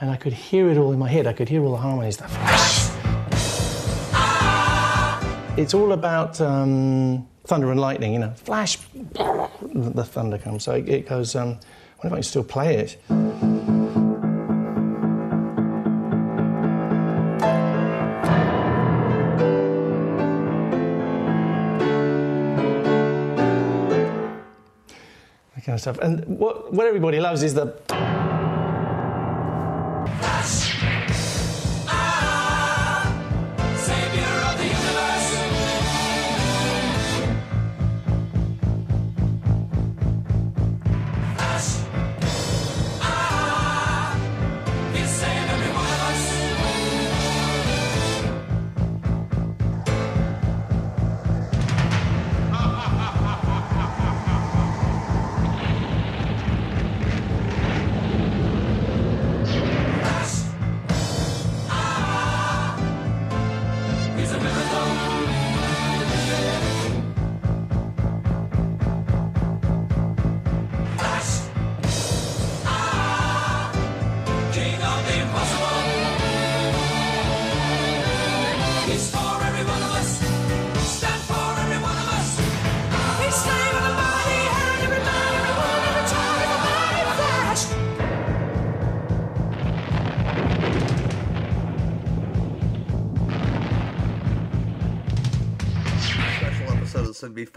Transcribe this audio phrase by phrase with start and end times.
[0.00, 1.26] and I could hear it all in my head.
[1.26, 2.18] I could hear all the harmonies.
[5.58, 8.32] It's all about um, thunder and lightning, you know.
[8.34, 10.64] Flash, the thunder comes.
[10.64, 11.36] So it, it goes.
[11.36, 12.96] Um, I wonder if I can still play it.
[25.54, 25.98] That kind of stuff.
[25.98, 28.09] And what, what everybody loves is the.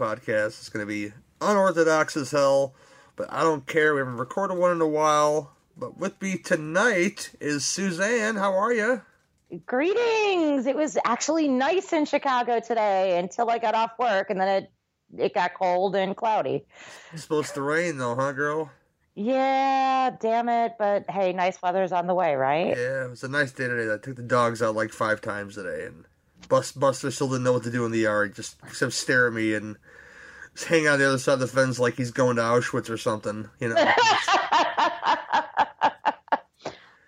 [0.04, 0.58] Podcast.
[0.58, 2.74] It's going to be unorthodox as hell,
[3.16, 3.94] but I don't care.
[3.94, 5.52] We haven't recorded one in a while.
[5.78, 8.36] But with me tonight is Suzanne.
[8.36, 9.00] How are you?
[9.64, 10.66] Greetings.
[10.66, 14.70] It was actually nice in Chicago today until I got off work and then it
[15.16, 16.66] it got cold and cloudy.
[17.12, 18.70] It's supposed to rain though, huh, girl?
[19.14, 22.76] Yeah, damn it, but hey, nice weather's on the way, right?
[22.76, 23.92] Yeah, it was a nice day today.
[23.92, 26.04] I took the dogs out like five times today, and
[26.48, 28.34] Bus- Buster still didn't know what to do in the yard.
[28.34, 29.76] Just except stare at me and
[30.62, 33.48] hang on the other side of the fence like he's going to Auschwitz or something.
[33.60, 33.74] You know.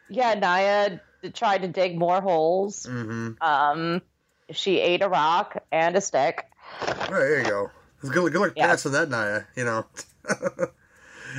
[0.08, 0.98] yeah, Naya
[1.34, 2.86] tried to dig more holes.
[2.88, 3.32] mm-hmm.
[3.40, 4.02] Um
[4.50, 6.44] she ate a rock and a stick.
[6.86, 7.70] Right, there you go.
[8.00, 8.68] It's good, good luck Yeah.
[8.68, 9.42] passing that, Naya.
[9.56, 9.86] You know.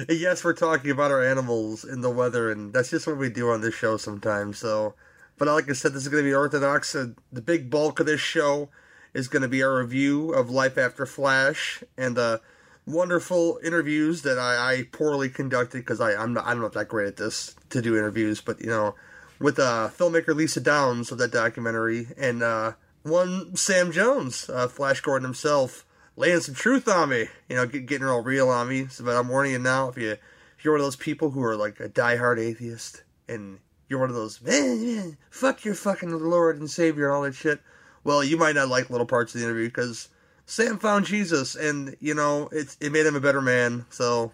[0.09, 3.50] Yes, we're talking about our animals and the weather, and that's just what we do
[3.50, 4.59] on this show sometimes.
[4.59, 4.94] So,
[5.40, 6.94] but like I said, this is going to be orthodox.
[6.94, 8.69] Uh, the big bulk of this show
[9.17, 12.39] is going to be our review of Life After Flash and the
[12.85, 17.17] wonderful interviews that I, I poorly conducted because I'm not I'm not that great at
[17.17, 18.94] this to do interviews, but you know,
[19.39, 25.01] with uh, filmmaker Lisa Downs of that documentary and uh, one Sam Jones, uh, Flash
[25.01, 25.84] Gordon himself,
[26.16, 27.25] laying some truth on me.
[27.49, 28.85] You know, get, getting all real on me.
[28.85, 31.44] So, but I'm warning you now, if you if you're one of those people who
[31.44, 33.57] are like a diehard atheist and
[33.89, 37.34] you're one of those man, man, fuck your fucking Lord and Savior and all that
[37.34, 37.61] shit.
[38.07, 40.07] Well, you might not like little parts of the interview because
[40.45, 43.85] Sam found Jesus, and you know it it made him a better man.
[43.90, 44.31] So,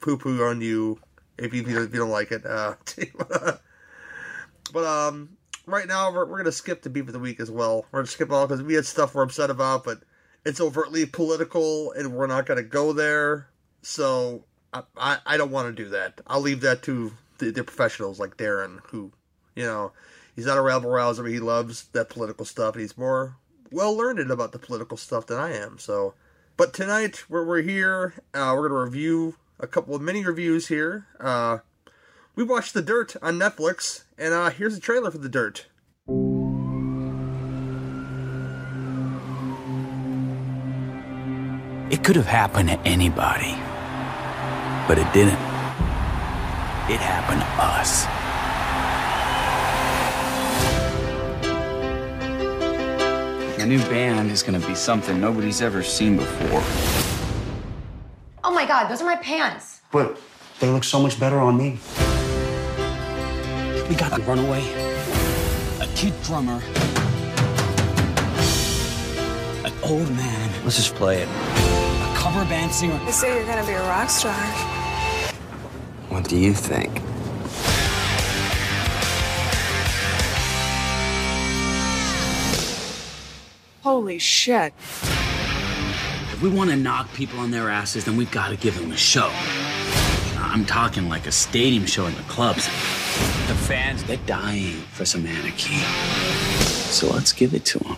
[0.00, 0.98] poo poo on you
[1.38, 2.44] if you, if you don't like it.
[2.44, 2.74] Uh,
[4.72, 5.28] but um,
[5.64, 7.86] right now we're, we're gonna skip the beef of the week as well.
[7.92, 10.02] We're gonna skip all because we had stuff we're upset about, but
[10.44, 13.46] it's overtly political, and we're not gonna go there.
[13.82, 14.42] So
[14.72, 16.20] I I, I don't want to do that.
[16.26, 19.12] I'll leave that to the, the professionals like Darren, who
[19.54, 19.92] you know
[20.38, 23.34] he's not a rabble rouser, but he loves that political stuff, he's more
[23.72, 25.78] well learned about the political stuff than I am.
[25.78, 26.14] So,
[26.56, 28.14] but tonight we're we're here.
[28.32, 31.08] Uh, we're gonna review a couple of mini reviews here.
[31.18, 31.58] Uh,
[32.36, 35.66] we watched The Dirt on Netflix, and uh, here's a trailer for The Dirt.
[41.90, 43.56] It could have happened to anybody,
[44.86, 45.40] but it didn't.
[46.88, 48.17] It happened to us.
[53.58, 56.62] The new band is gonna be something nobody's ever seen before.
[58.44, 59.80] Oh my god, those are my pants.
[59.90, 60.20] But
[60.60, 61.78] they look so much better on me.
[63.88, 64.62] We got a runaway,
[65.80, 66.62] a kid drummer,
[69.64, 71.28] an old man, Let's just play it.
[71.28, 72.96] a cover band singer.
[73.06, 74.32] They say you're gonna be a rock star.
[76.10, 77.02] What do you think?
[83.88, 84.74] Holy shit.
[86.30, 88.92] If we want to knock people on their asses, then we've got to give them
[88.92, 89.30] a show.
[90.36, 92.66] I'm talking like a stadium show in the clubs.
[92.66, 95.78] The fans, they're dying for some anarchy.
[96.66, 97.96] So let's give it to them.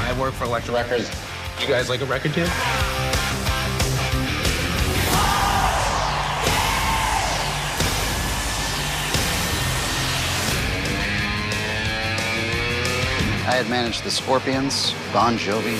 [0.00, 1.10] I work for Electra Records.
[1.60, 2.48] You guys like a record deal?
[13.46, 15.76] I had managed the Scorpions, Bon Jovi,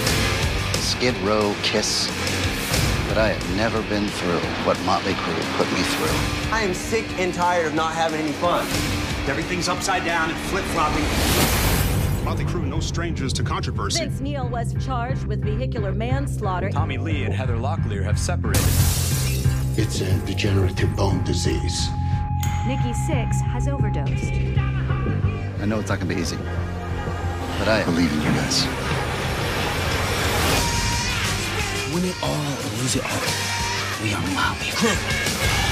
[0.76, 2.06] Skid Row, Kiss,
[3.08, 6.52] but I had never been through what Motley Crue put me through.
[6.54, 8.64] I am sick and tired of not having any fun.
[9.28, 11.02] Everything's upside down and flip flopping.
[12.24, 14.04] Motley Crue, no strangers to controversy.
[14.04, 16.70] Vince Neil was charged with vehicular manslaughter.
[16.70, 18.62] Tommy Lee and Heather Locklear have separated.
[19.76, 21.88] It's a degenerative bone disease.
[22.68, 24.32] Nikki Sixx has overdosed.
[25.60, 26.38] I know it's not gonna be easy,
[27.58, 28.64] but I believe in you guys.
[31.94, 34.02] Win it all or lose it all.
[34.02, 35.65] We are Motley Crue.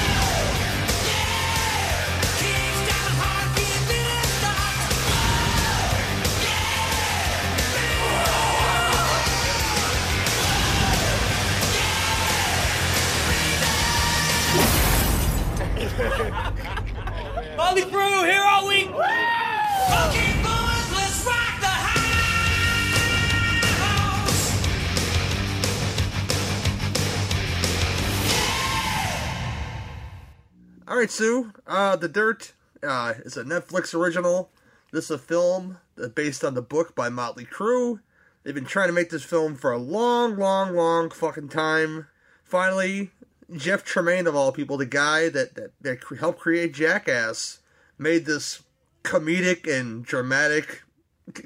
[31.04, 31.52] Right, Sue.
[31.66, 34.50] Uh, The Dirt uh, is a Netflix original.
[34.90, 35.76] This is a film
[36.14, 38.00] based on the book by Motley Crue.
[38.42, 42.06] They've been trying to make this film for a long, long, long fucking time.
[42.42, 43.10] Finally,
[43.54, 47.58] Jeff Tremaine, of all people, the guy that, that, that helped create Jackass,
[47.98, 48.62] made this
[49.02, 50.84] comedic and dramatic,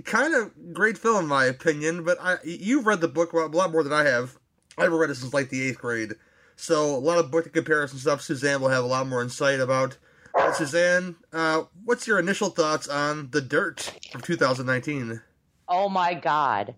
[0.05, 2.05] kind of great film, in my opinion.
[2.05, 4.39] But I, you've read the book a lot more than I have.
[4.79, 6.13] I haven't read it since like the eighth grade.
[6.61, 8.21] So a lot of book comparison stuff.
[8.21, 9.97] Suzanne will have a lot more insight about.
[10.35, 15.23] Uh, Suzanne, uh, what's your initial thoughts on The Dirt from 2019?
[15.69, 16.75] Oh my god.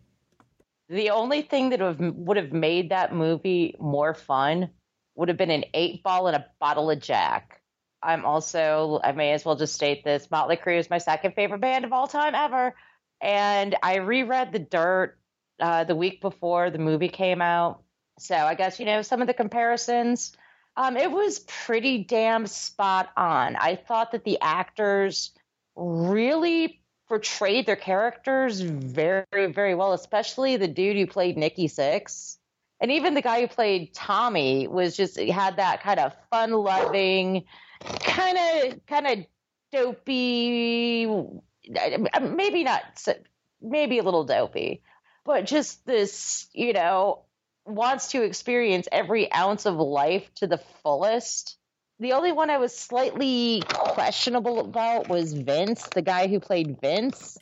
[0.91, 4.71] The only thing that would have made that movie more fun
[5.15, 7.63] would have been an eight ball and a bottle of Jack.
[8.03, 11.61] I'm also, I may as well just state this Motley Crue is my second favorite
[11.61, 12.75] band of all time ever.
[13.21, 15.19] And I reread The Dirt
[15.59, 17.83] uh, the week before the movie came out.
[18.21, 20.37] So I guess, you know, some of the comparisons,
[20.77, 23.57] um, it was pretty damn spot on.
[23.57, 25.33] I thought that the actors
[25.75, 32.37] really portrayed their characters very, very well, especially the dude who played Nikki Sixx.
[32.81, 37.45] And even the guy who played Tommy was just had that kind of fun loving,
[38.01, 39.27] kind of kind of
[39.73, 41.07] dopey
[42.21, 43.07] maybe not
[43.61, 44.83] maybe a little dopey,
[45.25, 47.25] but just this, you know,
[47.71, 51.57] wants to experience every ounce of life to the fullest.
[51.99, 57.39] The only one I was slightly questionable about was Vince, the guy who played Vince.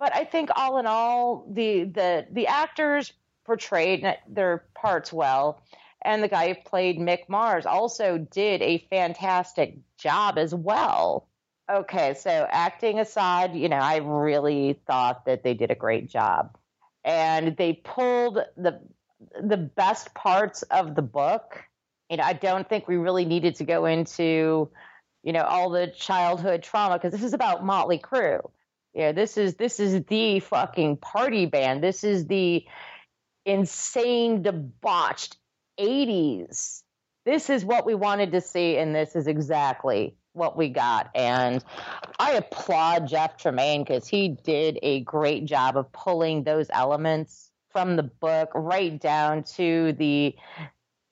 [0.00, 3.12] But I think all in all, the the the actors
[3.44, 5.62] portrayed their parts well,
[6.02, 11.28] and the guy who played Mick Mars also did a fantastic job as well.
[11.70, 16.56] Okay, so acting aside, you know, I really thought that they did a great job,
[17.04, 18.80] and they pulled the
[19.40, 21.62] the best parts of the book.
[22.10, 24.70] Know, I don't think we really needed to go into,
[25.22, 28.50] you know, all the childhood trauma because this is about Motley Crue.
[28.94, 31.84] You know, this is this is the fucking party band.
[31.84, 32.64] This is the
[33.46, 35.36] insane, debauched
[35.78, 36.82] '80s.
[37.24, 41.10] This is what we wanted to see, and this is exactly what we got.
[41.14, 41.62] And
[42.18, 47.96] I applaud Jeff Tremaine because he did a great job of pulling those elements from
[47.96, 50.34] the book right down to the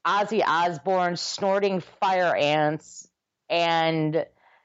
[0.07, 3.09] Ozzy Osbourne snorting fire ants
[3.49, 4.25] and,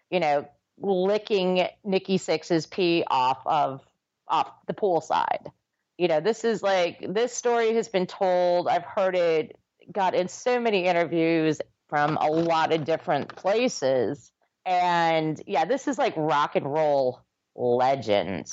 [0.10, 0.48] you know,
[0.80, 3.82] licking Nikki Sixx's pee off of
[4.28, 5.52] off the poolside.
[5.98, 8.68] You know, this is like this story has been told.
[8.68, 9.56] I've heard it
[9.92, 11.60] got in so many interviews
[11.90, 14.32] from a lot of different places.
[14.66, 17.22] And yeah, this is like rock and roll
[17.56, 18.52] legend.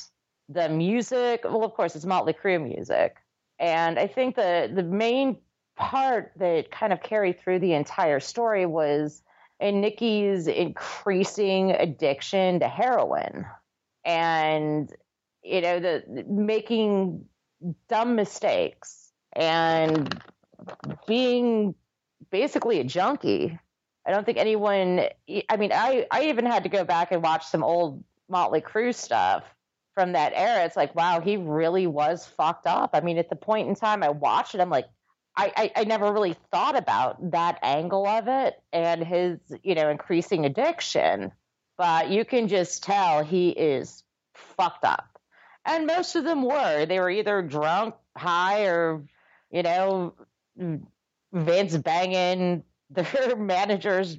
[0.49, 3.17] The music, well, of course, it's Motley Crue music.
[3.61, 5.37] And I think the the main
[5.77, 9.23] part that kind of carried through the entire story was
[9.61, 13.45] in Nikki's increasing addiction to heroin.
[14.05, 14.91] And
[15.45, 17.27] you know, the making
[17.89, 20.23] dumb mistakes and
[21.07, 21.75] being
[22.31, 23.59] basically a junkie.
[24.07, 25.03] I don't think anyone.
[25.51, 28.95] I mean, I I even had to go back and watch some old Motley Crue
[28.95, 29.45] stuff
[29.95, 30.65] from that era.
[30.65, 32.91] It's like, wow, he really was fucked up.
[32.95, 34.87] I mean, at the point in time I watched it, I'm like,
[35.37, 39.89] I, I, I never really thought about that angle of it and his, you know,
[39.89, 41.33] increasing addiction.
[41.79, 44.05] But you can just tell he is
[44.35, 45.19] fucked up.
[45.65, 46.87] And most of them were.
[46.87, 49.05] They were either drunk, high, or,
[49.51, 50.15] you know,
[51.33, 54.19] Vince banging their manager's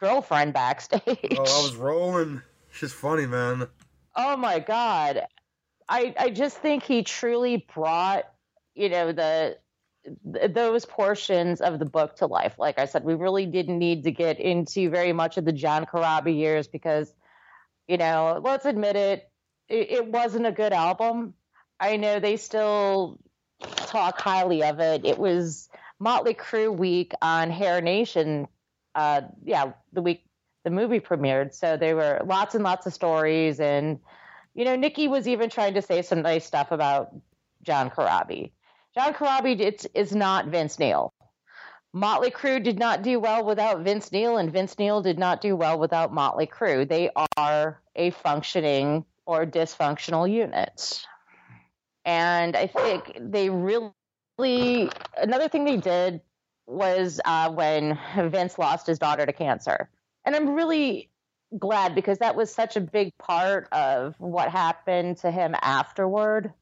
[0.00, 1.36] girlfriend backstage.
[1.38, 2.42] Oh, I was rolling.
[2.72, 3.68] She's funny, man.
[4.18, 5.26] Oh my god.
[5.88, 8.24] I I just think he truly brought
[8.74, 9.58] you know the
[10.32, 12.58] th- those portions of the book to life.
[12.58, 15.86] Like I said, we really didn't need to get into very much of the John
[15.86, 17.14] Corabi years because,
[17.86, 19.30] you know, let's admit it,
[19.68, 21.34] it, it wasn't a good album.
[21.80, 23.18] I know they still
[23.60, 25.04] talk highly of it.
[25.04, 25.68] It was
[26.00, 28.48] Motley Crue week on Hair Nation.
[28.94, 30.24] Uh, yeah, the week
[30.68, 31.54] the movie premiered.
[31.54, 33.98] So there were lots and lots of stories, and
[34.54, 37.14] you know, Nikki was even trying to say some nice stuff about
[37.62, 38.50] John Corabi.
[38.94, 41.12] John Corabi it's, is not Vince Neil.
[41.94, 45.56] Motley Crue did not do well without Vince Neil, and Vince Neil did not do
[45.56, 46.86] well without Motley Crue.
[46.86, 51.02] They are a functioning or dysfunctional unit.
[52.04, 56.20] And I think they really, another thing they did
[56.66, 59.88] was uh, when Vince lost his daughter to cancer.
[60.28, 61.08] And I'm really
[61.58, 66.52] glad because that was such a big part of what happened to him afterward.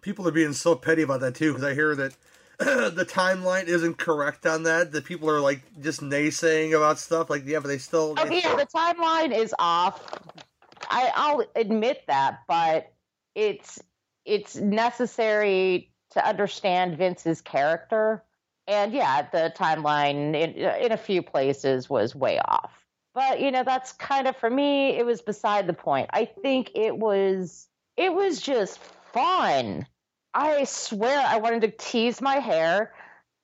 [0.00, 2.14] People are being so petty about that too because I hear that
[2.58, 4.92] the timeline isn't correct on that.
[4.92, 7.28] That people are like just naysaying about stuff.
[7.28, 8.14] Like, yeah, but they still.
[8.16, 10.00] Oh yeah, the timeline is off.
[10.88, 12.92] I, I'll admit that, but
[13.34, 13.80] it's
[14.24, 18.22] it's necessary to understand Vince's character.
[18.68, 22.84] And yeah, the timeline in, in a few places was way off.
[23.14, 24.90] But you know, that's kind of for me.
[24.90, 26.10] It was beside the point.
[26.12, 28.78] I think it was it was just
[29.12, 29.86] fun.
[30.34, 32.92] I swear, I wanted to tease my hair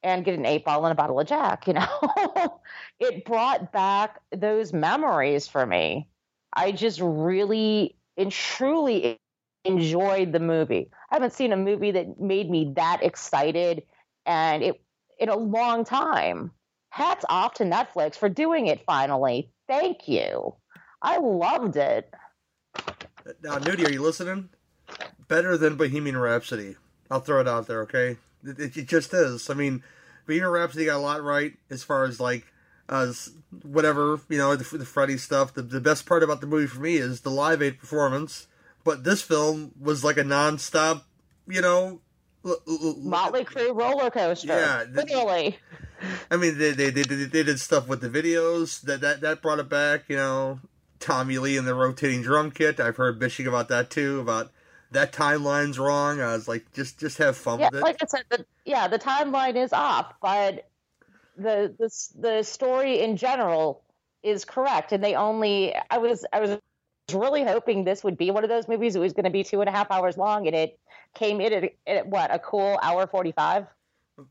[0.02, 1.66] and get an eight ball and a bottle of Jack.
[1.66, 2.60] You know,
[3.00, 6.06] it brought back those memories for me.
[6.52, 9.16] I just really and truly
[9.64, 10.90] enjoyed the movie.
[11.10, 13.82] I haven't seen a movie that made me that excited
[14.26, 14.83] and it
[15.18, 16.50] in a long time.
[16.90, 19.50] Hats off to Netflix for doing it finally.
[19.66, 20.54] Thank you.
[21.02, 22.12] I loved it.
[23.42, 24.50] Now, Nudie, are you listening?
[25.28, 26.76] Better than Bohemian Rhapsody.
[27.10, 28.16] I'll throw it out there, okay?
[28.44, 29.50] It, it, just is.
[29.50, 29.82] I mean,
[30.26, 32.46] Bohemian Rhapsody got a lot right as far as like
[32.88, 33.30] as
[33.62, 35.54] whatever you know the, the Freddie stuff.
[35.54, 38.46] The, the best part about the movie for me is the Live Aid performance.
[38.84, 41.02] But this film was like a nonstop,
[41.48, 42.00] you know,
[43.02, 44.48] Motley Crue roller coaster.
[44.48, 45.58] Yeah, the- literally.
[46.30, 49.40] I mean, they, they they they they did stuff with the videos that that that
[49.42, 50.04] brought it back.
[50.08, 50.60] You know,
[51.00, 52.78] Tommy Lee and the rotating drum kit.
[52.80, 54.20] I've heard bitching about that too.
[54.20, 54.50] About
[54.90, 56.20] that timeline's wrong.
[56.20, 57.82] I was like, just just have fun Yeah, with it.
[57.82, 60.68] like I said, the, yeah, the timeline is off, but
[61.36, 63.82] the the the story in general
[64.22, 65.74] is correct, and they only.
[65.90, 66.58] I was I was
[67.12, 68.96] really hoping this would be one of those movies.
[68.96, 70.78] It was going to be two and a half hours long, and it
[71.14, 73.66] came in at, at what a cool hour forty five.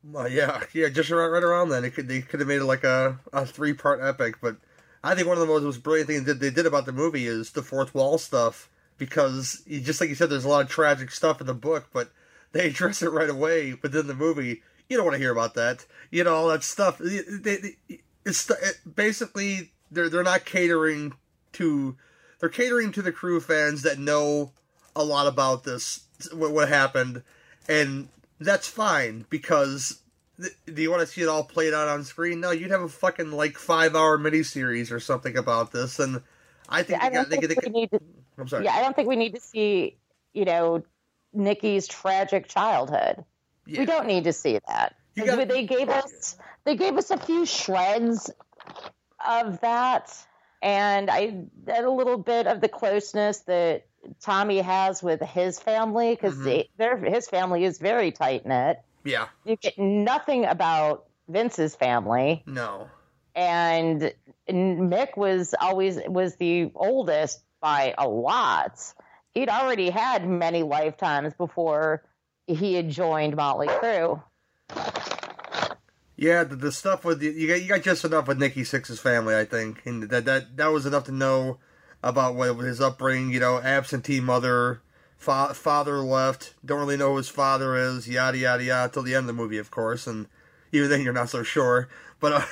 [0.04, 1.84] Well, yeah, yeah, just right, right around then.
[1.84, 4.58] It could they could have made it like a, a three part epic, but
[5.04, 7.28] I think one of the most, most brilliant things that they did about the movie
[7.28, 10.70] is the fourth wall stuff because you, just like you said, there's a lot of
[10.70, 12.12] tragic stuff in the book, but
[12.54, 13.74] they address it right away.
[13.74, 15.86] But then the movie, you don't want to hear about that.
[16.10, 17.00] You know all that stuff.
[17.00, 21.14] They, they, it's it, basically they're they're not catering
[21.54, 21.98] to
[22.40, 24.54] they're catering to the Crue fans that know
[24.96, 27.24] a lot about this what, what happened
[27.68, 28.08] and
[28.40, 30.02] that's fine because
[30.40, 32.40] th- do you want to see it all played out on screen?
[32.40, 36.22] No, you'd have a fucking like five hour miniseries or something about this, and
[36.70, 38.00] I think I they don't got, they, think they, we need to.
[38.38, 38.66] I'm sorry.
[38.66, 39.98] Yeah, I don't think we need to see
[40.34, 40.84] you know
[41.34, 43.24] Nikki's tragic childhood.
[43.66, 44.96] We don't need to see that.
[45.16, 48.30] Gotta- they gave us they gave us a few shreds
[49.26, 50.16] of that,
[50.62, 53.86] and I had a little bit of the closeness that
[54.22, 56.68] Tommy has with his family because Mhm.
[56.78, 58.82] their his family is very tight knit.
[59.04, 62.90] yeah, You get nothing about Vince's family no,
[63.36, 64.14] and
[64.50, 68.80] Mick was always was the oldest by a lot.
[69.34, 72.04] He'd already had many lifetimes before
[72.46, 74.22] he had joined Motley Crue.
[76.16, 76.44] yeah.
[76.44, 79.36] The, the stuff with the, you got you got just enough with Nikki Sixx's family,
[79.36, 81.58] I think, and that that that was enough to know
[82.04, 83.32] about what his upbringing.
[83.32, 84.82] You know, absentee mother,
[85.18, 89.16] fa- father left, don't really know who his father is, yada yada yada, till the
[89.16, 90.28] end of the movie, of course, and
[90.72, 91.88] even then you're not so sure.
[92.20, 92.46] But uh,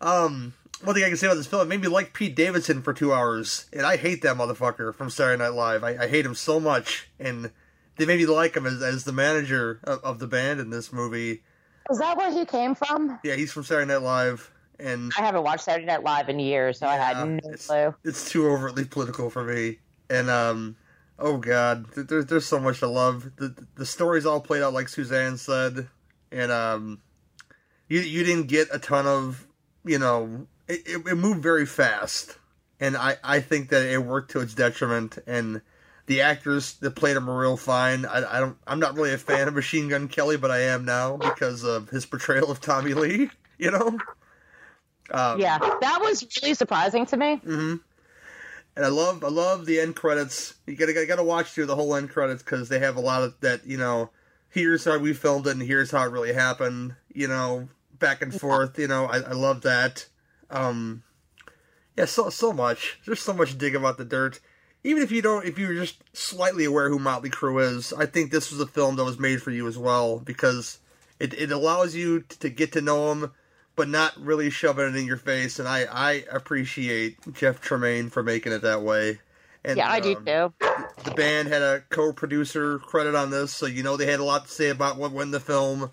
[0.00, 2.82] um, one thing I can say about this film, it made me like Pete Davidson
[2.82, 5.84] for two hours, and I hate that motherfucker from Saturday Night Live.
[5.84, 7.50] I, I hate him so much, and
[7.96, 10.92] they made me like him as, as the manager of, of the band in this
[10.92, 11.42] movie.
[11.90, 13.18] Is that where he came from?
[13.22, 14.50] Yeah, he's from Saturday Night Live,
[14.80, 17.94] and I haven't watched Saturday Night Live in years, so I had no clue.
[18.04, 19.78] it's too overtly political for me.
[20.08, 20.76] And um,
[21.18, 23.30] oh god, there's there's so much to love.
[23.36, 25.88] The the story's all played out like Suzanne said,
[26.32, 27.00] and um,
[27.88, 29.46] you you didn't get a ton of
[29.84, 32.38] you know it, it, it moved very fast,
[32.78, 35.18] and I I think that it worked to its detriment.
[35.26, 35.60] And
[36.06, 38.04] the actors that played him are real fine.
[38.04, 38.56] I, I don't.
[38.66, 41.90] I'm not really a fan of Machine Gun Kelly, but I am now because of
[41.90, 43.30] his portrayal of Tommy Lee.
[43.60, 43.98] You know.
[45.10, 47.36] Um, yeah, that was really surprising to me.
[47.36, 47.76] hmm
[48.76, 50.54] And I love, I love the end credits.
[50.66, 53.22] You gotta, gotta, gotta watch through the whole end credits because they have a lot
[53.22, 53.66] of that.
[53.66, 54.10] You know,
[54.48, 56.94] here's how we filmed it, and here's how it really happened.
[57.12, 58.78] You know, back and forth.
[58.78, 60.06] You know, I, I love that.
[60.50, 61.02] Um,
[61.96, 62.98] yeah, so so much.
[63.06, 64.40] There's so much dig about the dirt.
[64.82, 68.30] Even if you don't, if you're just slightly aware who Motley Crue is, I think
[68.30, 70.78] this was a film that was made for you as well because
[71.18, 73.32] it it allows you to get to know them,
[73.80, 75.58] but not really shoving it in your face.
[75.58, 79.20] And I I appreciate Jeff Tremaine for making it that way.
[79.64, 80.52] And, yeah, I do um, too.
[81.04, 84.44] the band had a co-producer credit on this, so you know they had a lot
[84.44, 85.90] to say about what went in the film.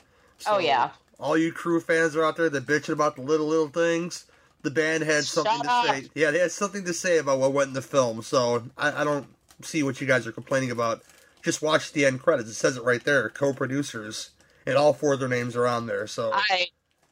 [0.47, 0.89] oh yeah.
[1.17, 4.25] All you Crue fans are out there that bitching about the little little things.
[4.63, 5.85] The band had something Shut to up.
[5.85, 6.09] say.
[6.13, 8.21] Yeah, they had something to say about what went in the film.
[8.21, 9.27] So I, I don't
[9.61, 11.03] see what you guys are complaining about.
[11.41, 12.49] Just watch the end credits.
[12.49, 13.29] It says it right there.
[13.29, 14.31] Co-producers,
[14.65, 16.05] and all four of their names are on there.
[16.05, 16.67] So I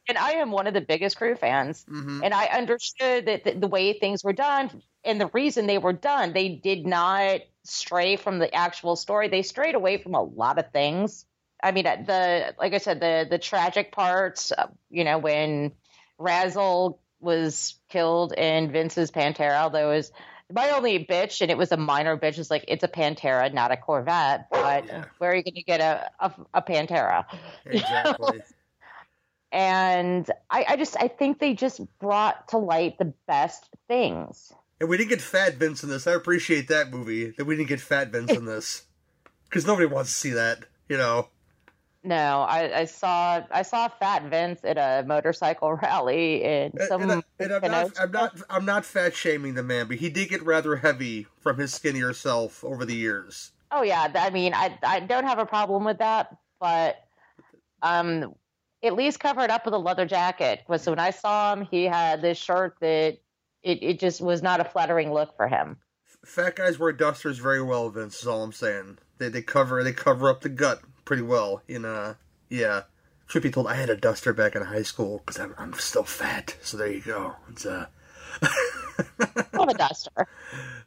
[0.08, 1.84] and I am one of the biggest Crue fans,
[2.22, 5.92] and I understood that the, the way things were done and the reason they were
[5.92, 9.28] done, they did not stray from the actual story.
[9.28, 11.24] They strayed away from a lot of things.
[11.62, 14.52] I mean, the like I said, the the tragic parts.
[14.52, 15.72] Uh, you know, when
[16.18, 20.12] Razzle was killed in Vince's Pantera, although it was
[20.52, 22.38] my only bitch, and it was a minor bitch.
[22.38, 24.48] Is like it's a Pantera, not a Corvette.
[24.50, 27.24] But where are you going to get a, a a Pantera?
[27.64, 28.42] exactly.
[29.52, 34.52] and I, I just I think they just brought to light the best things.
[34.80, 36.06] and we didn't get Fat Vince in this.
[36.06, 38.84] I appreciate that movie that we didn't get Fat Vince in this
[39.44, 40.64] because nobody wants to see that.
[40.88, 41.28] You know.
[42.02, 47.02] No, I, I saw I saw Fat Vince at a motorcycle rally in some.
[47.02, 50.08] And, I, and I'm, not, I'm not I'm not fat shaming the man, but he
[50.08, 53.52] did get rather heavy from his skinnier self over the years.
[53.72, 56.96] oh yeah, I mean I I don't have a problem with that, but
[57.82, 58.34] um,
[58.82, 60.62] at least cover it up with a leather jacket.
[60.66, 63.18] Because when I saw him, he had this shirt that
[63.62, 65.76] it, it just was not a flattering look for him.
[66.24, 68.20] Fat guys wear dusters very well, Vince.
[68.20, 68.98] Is all I'm saying.
[69.18, 71.62] They they cover they cover up the gut pretty well.
[71.66, 72.16] You know.
[72.48, 72.82] Yeah.
[73.28, 76.04] Truth be told, I had a duster back in high school because I'm I'm still
[76.04, 76.56] fat.
[76.62, 77.34] So there you go.
[77.50, 77.86] It's uh.
[79.52, 80.26] Love a duster.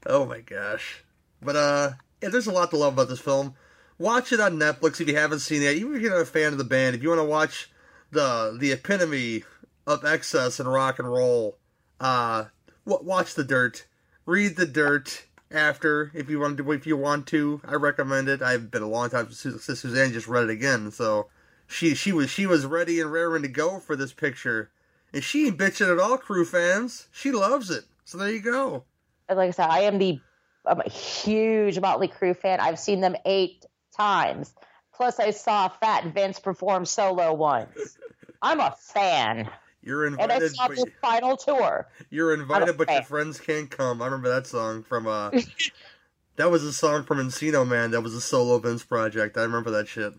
[0.05, 1.03] Oh my gosh.
[1.41, 3.53] But uh yeah, there's a lot to love about this film.
[3.97, 5.75] Watch it on Netflix if you haven't seen it.
[5.75, 7.69] Even if you're not a fan of the band, if you want to watch
[8.11, 9.43] the the epitome
[9.87, 11.57] of excess and rock and roll,
[11.99, 12.45] uh
[12.85, 13.85] watch the dirt.
[14.25, 17.61] Read the dirt after if you want to if you want to.
[17.65, 18.41] I recommend it.
[18.41, 21.27] I've been a long time since Su- Suzanne just read it again, so
[21.67, 24.71] she she was she was ready and raring to go for this picture.
[25.13, 27.07] And she ain't bitching at all, Crue fans.
[27.11, 27.85] She loves it.
[28.05, 28.83] So there you go.
[29.27, 30.19] like I said, I am the
[30.65, 32.59] I'm a huge Motley Crue fan.
[32.59, 34.53] I've seen them eight times.
[34.99, 37.97] Plus, I saw Fat Vince perform solo once.
[38.41, 39.49] I'm a fan,
[39.81, 40.23] You're invited.
[40.23, 41.87] and I invited, saw but the final tour.
[42.09, 44.01] you're invited, but your friends can't come.
[44.01, 45.31] I remember that song from uh,
[46.35, 47.91] that was a song from Encino Man.
[47.91, 49.37] That was a solo Vince project.
[49.37, 50.11] I remember that shit.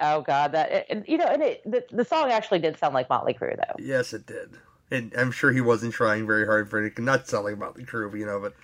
[0.00, 3.08] Oh God, that and, you know, and it, the the song actually did sound like
[3.10, 3.74] Motley Crue though.
[3.84, 4.50] Yes, it did.
[4.92, 6.92] And I'm sure he wasn't trying very hard for it.
[6.96, 8.38] It not sound like Motley Crue, you know.
[8.38, 8.54] But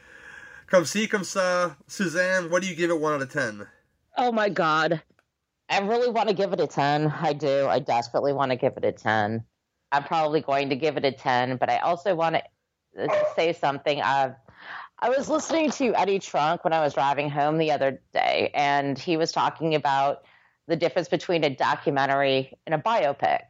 [0.69, 2.49] come see, come saw, Suzanne.
[2.49, 3.01] What do you give it?
[3.01, 3.67] One out of ten.
[4.17, 5.03] Oh my God,
[5.69, 7.09] I really want to give it a ten.
[7.09, 7.67] I do.
[7.67, 9.45] I desperately want to give it a ten.
[9.93, 12.37] I'm probably going to give it a ten, but I also want
[12.97, 14.01] to say something.
[14.01, 14.35] Uh,
[14.99, 18.99] I was listening to Eddie Trunk when I was driving home the other day, and
[18.99, 20.25] he was talking about
[20.67, 23.41] the difference between a documentary and a biopic.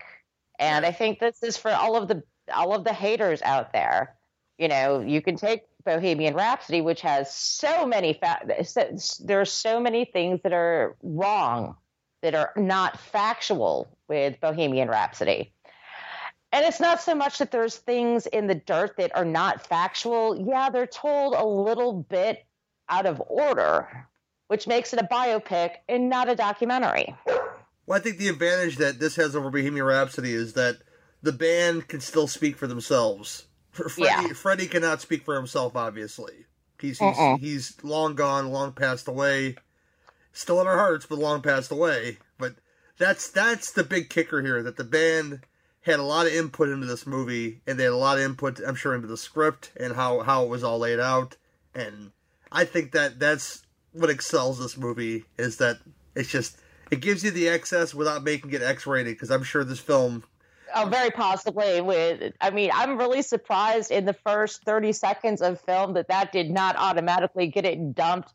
[0.58, 2.22] And I think this is for all of the
[2.52, 4.16] all of the haters out there.
[4.58, 9.44] You know, you can take Bohemian Rhapsody, which has so many fa- so, there are
[9.46, 11.76] so many things that are wrong,
[12.24, 15.52] that are not factual with Bohemian Rhapsody.
[16.52, 20.34] And it's not so much that there's things in the dirt that are not factual.
[20.48, 22.46] Yeah, they're told a little bit
[22.88, 24.08] out of order,
[24.48, 27.14] which makes it a biopic and not a documentary.
[27.84, 30.78] Well, I think the advantage that this has over Bohemian Rhapsody is that
[31.22, 33.48] the band can still speak for themselves.
[33.72, 34.28] Freddie, Yeah.
[34.28, 36.46] Freddie cannot speak for himself, obviously.
[36.80, 39.56] He's he's, he's long gone, long passed away.
[40.34, 42.18] Still in our hearts, but long passed away.
[42.38, 42.56] But
[42.98, 45.40] that's that's the big kicker here that the band
[45.82, 48.60] had a lot of input into this movie, and they had a lot of input,
[48.66, 51.36] I'm sure, into the script and how how it was all laid out.
[51.74, 52.10] And
[52.52, 55.78] I think that that's what excels this movie is that
[56.14, 56.58] it's just
[56.90, 60.24] it gives you the excess without making it X-rated because I'm sure this film
[60.76, 61.80] Oh, very possibly.
[61.80, 66.32] With, I mean, I'm really surprised in the first 30 seconds of film that that
[66.32, 68.32] did not automatically get it dumped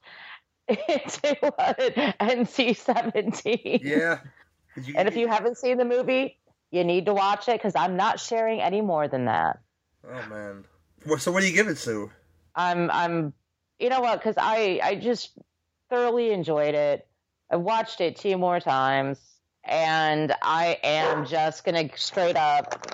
[0.69, 1.59] into
[2.19, 3.83] an NC-17.
[3.83, 4.19] Yeah.
[4.95, 6.37] and if you haven't seen the movie,
[6.71, 9.59] you need to watch it because I'm not sharing any more than that.
[10.07, 10.65] Oh man.
[11.05, 12.11] What, so what do you give it to?
[12.55, 13.33] I'm I'm
[13.79, 14.19] you know what?
[14.19, 15.37] Because I I just
[15.89, 17.07] thoroughly enjoyed it.
[17.51, 19.19] I watched it two more times,
[19.63, 22.85] and I am just gonna straight up.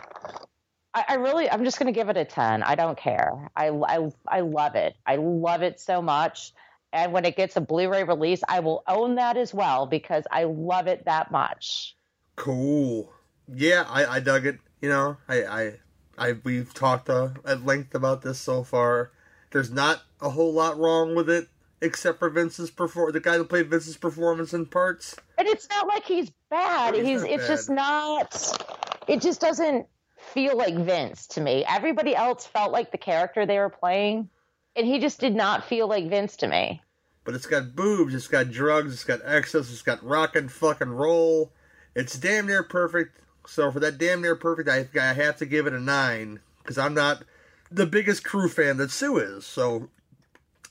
[0.94, 2.64] I, I really I'm just gonna give it a ten.
[2.64, 3.50] I don't care.
[3.56, 4.96] I I I love it.
[5.06, 6.54] I love it so much.
[6.96, 10.46] And when it gets a Blu-ray release, I will own that as well because I
[10.46, 11.94] love it that much.
[12.38, 13.12] Cool.
[13.54, 14.60] Yeah, I, I dug it.
[14.82, 15.74] You know, I, I,
[16.18, 19.12] I we've talked uh, at length about this so far.
[19.52, 21.50] There's not a whole lot wrong with it,
[21.82, 25.18] except for Vince's perform the guy that played Vince's performance in parts.
[25.38, 26.96] And it's not like he's bad.
[26.96, 27.48] He's, he's it's bad.
[27.48, 29.04] just not.
[29.10, 29.86] It just doesn't
[30.34, 31.66] feel like Vince to me.
[31.68, 34.30] Everybody else felt like the character they were playing,
[34.78, 36.82] and he just did not feel like Vince to me.
[37.26, 40.92] But it's got boobs, it's got drugs, it's got excess, it's got rock and fucking
[40.92, 41.52] roll.
[41.96, 43.20] It's damn near perfect.
[43.48, 46.78] So for that damn near perfect, I I have to give it a nine because
[46.78, 47.24] I'm not
[47.72, 49.46] the biggest Crue fan that Sue is.
[49.46, 49.90] So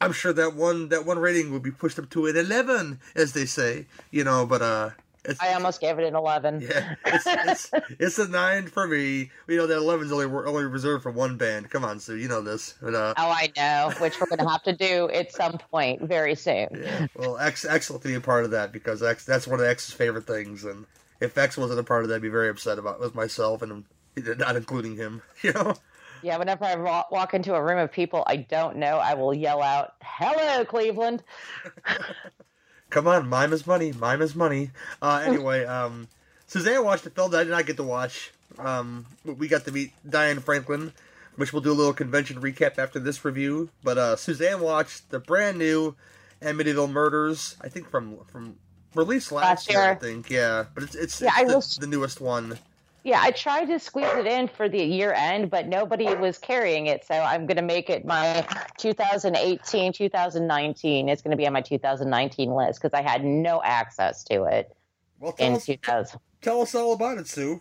[0.00, 3.32] I'm sure that one that one rating would be pushed up to an eleven, as
[3.32, 3.86] they say.
[4.10, 4.90] You know, but uh,
[5.24, 6.60] it's, I almost gave it an eleven.
[6.60, 9.30] Yeah, it's, it's, it's a nine for me.
[9.48, 11.70] You know that eleven's only only reserved for one band.
[11.70, 12.74] Come on, Sue, you know this.
[12.82, 16.02] But, uh, Oh, I know, which we're going to have to do at some point
[16.02, 16.68] very soon.
[16.72, 17.06] Yeah.
[17.16, 19.66] well, X X will to be a part of that because X that's one of
[19.66, 20.86] X's favorite things, and
[21.20, 23.84] if X wasn't a part of that, I'd be very upset about with myself and
[24.38, 25.22] not including him.
[25.42, 25.74] You know.
[26.22, 26.74] Yeah, whenever I
[27.10, 31.22] walk into a room of people I don't know, I will yell out, "Hello, Cleveland!"
[32.94, 33.90] Come on, mime is money.
[33.90, 34.70] Mime is money.
[35.02, 36.06] Uh, anyway, um,
[36.46, 38.32] Suzanne watched the film that I did not get to watch.
[38.56, 40.92] Um, we got to meet Diane Franklin,
[41.34, 43.68] which we'll do a little convention recap after this review.
[43.82, 45.96] But uh, Suzanne watched the brand new
[46.40, 47.56] Amityville Murders.
[47.60, 48.54] I think from from
[48.94, 50.30] released last, Last year, I think.
[50.30, 52.60] Yeah, but it's it's, Yeah, it's the, the newest one.
[53.04, 56.86] Yeah, I tried to squeeze it in for the year end, but nobody was carrying
[56.86, 58.46] it, so I'm going to make it my
[58.78, 61.08] 2018, 2019.
[61.10, 64.74] It's going to be on my 2019 list because I had no access to it
[65.20, 66.18] Well, tell in us, 2000.
[66.40, 67.60] tell us all about it, Sue.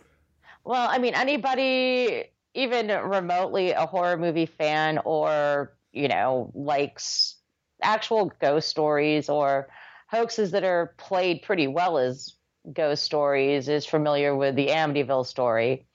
[0.64, 7.36] Well, I mean, anybody, even remotely a horror movie fan or, you know, likes
[7.82, 9.68] actual ghost stories or
[10.08, 12.34] hoaxes that are played pretty well as
[12.72, 15.86] ghost stories is familiar with the Amityville story.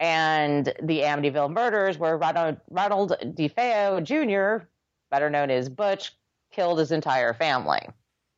[0.00, 4.66] And the Amityville murders, where Ronald, DeFeo Jr.,
[5.10, 6.12] better known as Butch,
[6.52, 7.80] killed his entire family.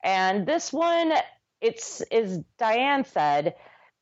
[0.02, 1.12] And this one,
[1.60, 3.54] it's as Diane said,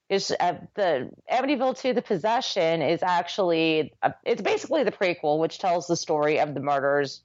[0.09, 5.59] is uh, the Amityville 2 The Possession is actually uh it's basically the prequel which
[5.59, 7.23] tells the story of the murders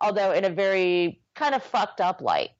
[0.00, 2.50] although in a very kind of fucked up light.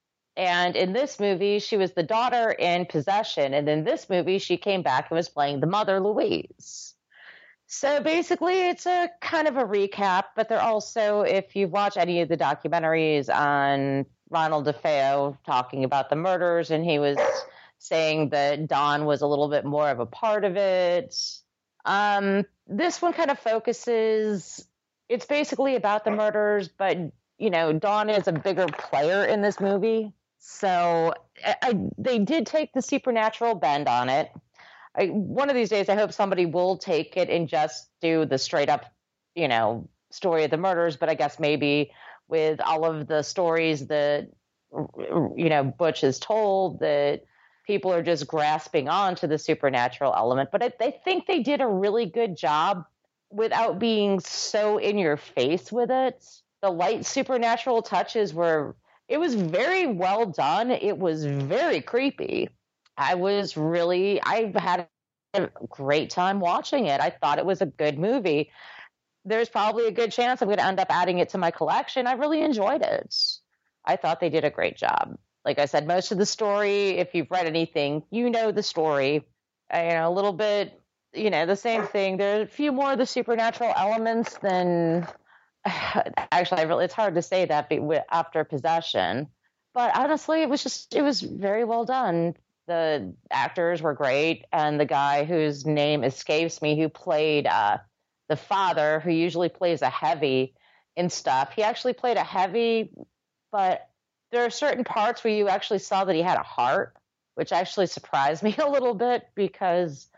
[0.41, 4.57] And in this movie she was the daughter in Possession and in this movie she
[4.57, 6.95] came back and was playing the mother Louise.
[7.67, 12.23] So basically it's a kind of a recap but they're also if you've watched any
[12.23, 17.19] of the documentaries on Ronald DeFeo talking about the murders and he was
[17.77, 21.15] saying that Dawn was a little bit more of a part of it.
[21.85, 24.67] Um, this one kind of focuses.
[25.07, 26.97] It's basically about the murders, but
[27.37, 30.15] you know, Dawn is a bigger player in this movie.
[30.41, 34.31] So I, I, they did take the supernatural bend on it.
[34.97, 38.39] I, one of these days, I hope somebody will take it and just do the
[38.39, 38.87] straight up,
[39.35, 40.97] you know, story of the murders.
[40.97, 41.93] But I guess maybe
[42.29, 44.31] with all of the stories that
[45.37, 47.25] you know Butch has told that
[47.67, 50.51] people are just grasping on to the supernatural element.
[50.51, 52.85] But I, I think they did a really good job
[53.31, 56.25] without being so in your face with it.
[56.63, 58.75] The light supernatural touches were,
[59.11, 60.71] it was very well done.
[60.71, 62.49] It was very creepy.
[62.97, 64.89] I was really, I had
[65.35, 67.01] a great time watching it.
[67.01, 68.51] I thought it was a good movie.
[69.27, 72.07] There's probably a good chance I'm going to end up adding it to my collection.
[72.07, 73.15] I really enjoyed it.
[73.85, 77.15] I thought they did a great job like I said, most of the story, if
[77.15, 79.27] you've read anything, you know the story.
[79.73, 80.81] Uh, you know, a little bit,
[81.15, 82.17] you know, the same thing.
[82.17, 85.07] There are a few more of the supernatural elements than.
[86.33, 87.71] Actually, I really, it's hard to say that
[88.11, 89.29] after possession,
[89.75, 92.35] but honestly, it was just, it was very well done.
[92.67, 97.79] The actors were great, and the guy whose name escapes me, who played uh,
[98.29, 100.55] the father, who usually plays a heavy
[100.97, 102.93] in stuff, he actually played a heavy,
[103.53, 103.89] but
[104.31, 106.95] there are certain parts where you actually saw that he had a heart,
[107.35, 110.09] which actually surprised me a little bit because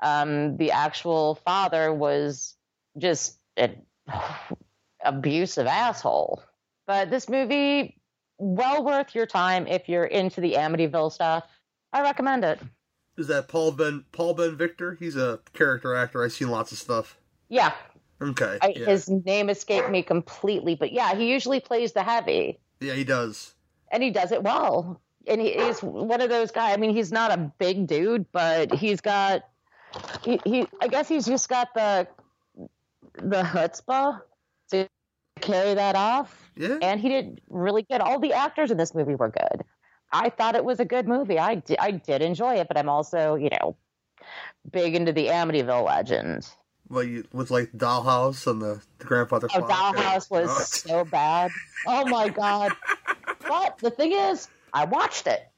[0.00, 2.54] um, the actual father was
[2.98, 3.38] just
[5.06, 6.42] abusive asshole.
[6.86, 8.00] But this movie,
[8.38, 11.44] well worth your time if you're into the Amityville stuff.
[11.92, 12.60] I recommend it.
[13.16, 14.94] Is that Paul Ben Paul Ben Victor?
[14.98, 16.22] He's a character actor.
[16.22, 17.16] I've seen lots of stuff.
[17.48, 17.72] Yeah,
[18.20, 18.58] Okay.
[18.62, 18.86] I, yeah.
[18.86, 23.54] his name escaped me completely, but yeah, he usually plays the heavy, yeah, he does.
[23.90, 25.00] and he does it well.
[25.26, 26.72] And he is one of those guys.
[26.74, 29.42] I mean, he's not a big dude, but he's got.
[30.22, 32.06] He, he I guess he's just got the
[33.14, 34.20] the chutzpah
[35.40, 36.50] carry that off.
[36.56, 36.78] Yeah.
[36.82, 38.00] And he did really good.
[38.00, 39.64] All the actors in this movie were good.
[40.12, 41.38] I thought it was a good movie.
[41.38, 43.76] I did, I did enjoy it, but I'm also, you know,
[44.70, 46.48] big into the Amityville legend.
[46.88, 49.48] Well, you, with like Dollhouse and the, the grandfather.
[49.54, 49.62] Oh.
[49.62, 51.50] Dollhouse was Oh, so bad.
[51.86, 52.72] Oh my god!
[53.40, 55.48] But the thing is, I watched it.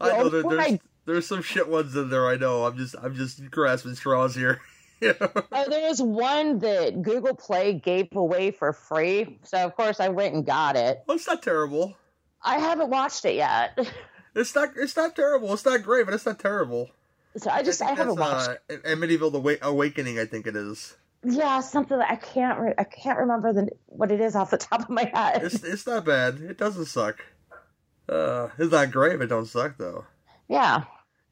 [0.00, 2.28] I know there, there's thing there's some shit ones in there.
[2.28, 2.64] I know.
[2.64, 4.60] I'm just I'm just grasping straws here.
[5.52, 10.08] Oh, there was one that Google Play gave away for free, so of course I
[10.08, 11.02] went and got it.
[11.06, 11.96] Well, it's not terrible.
[12.42, 13.78] I haven't watched it yet,
[14.34, 15.52] It's not it's not terrible.
[15.52, 16.90] It's not great, but it's not terrible.
[17.36, 18.50] so I just I, think haven't watched.
[18.70, 20.96] Uh, medieval The Wa- Awakening, I think it is.
[21.24, 24.56] Yeah, something that I can't re- I can't remember the what it is off the
[24.58, 25.42] top of my head.
[25.44, 26.40] It's it's not bad.
[26.40, 27.24] It doesn't suck.
[28.08, 30.06] Uh, it's not great, but it don't suck though.
[30.48, 30.84] Yeah,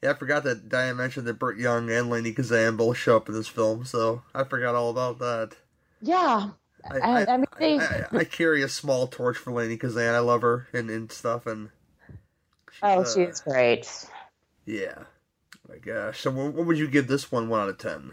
[0.03, 3.29] Yeah, I forgot that Diane mentioned that Burt Young and Lainie Kazan both show up
[3.29, 5.57] in this film, so I forgot all about that.
[6.01, 6.51] yeah.
[6.91, 10.15] I, I, I, mean, they, I, I carry a small torch for Lainie Kazan.
[10.15, 11.69] I love her and, and stuff, and
[12.83, 13.87] oh, uh, she's great.
[14.65, 15.05] yeah.
[15.69, 16.21] My gosh.
[16.21, 17.49] So, what, what would you give this one?
[17.49, 18.13] One out of ten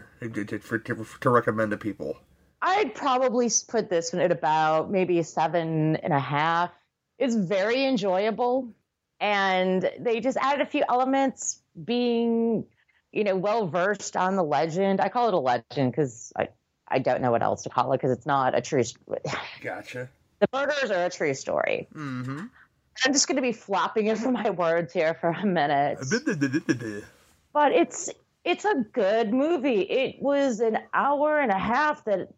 [0.60, 2.18] for, to, to recommend to people?
[2.62, 6.70] I'd probably put this one at about maybe a seven and a half.
[7.18, 8.68] It's very enjoyable,
[9.20, 12.64] and they just added a few elements, being,
[13.12, 15.00] you know, well versed on the legend.
[15.00, 16.48] I call it a legend because I,
[16.86, 18.82] I don't know what else to call it because it's not a true.
[19.60, 20.08] Gotcha.
[20.40, 21.88] The murders are a true story.
[21.94, 22.46] Mm-hmm.
[23.04, 25.98] I'm just going to be flopping over my words here for a minute,
[27.52, 28.10] but it's
[28.44, 29.82] it's a good movie.
[29.82, 32.28] It was an hour and a half that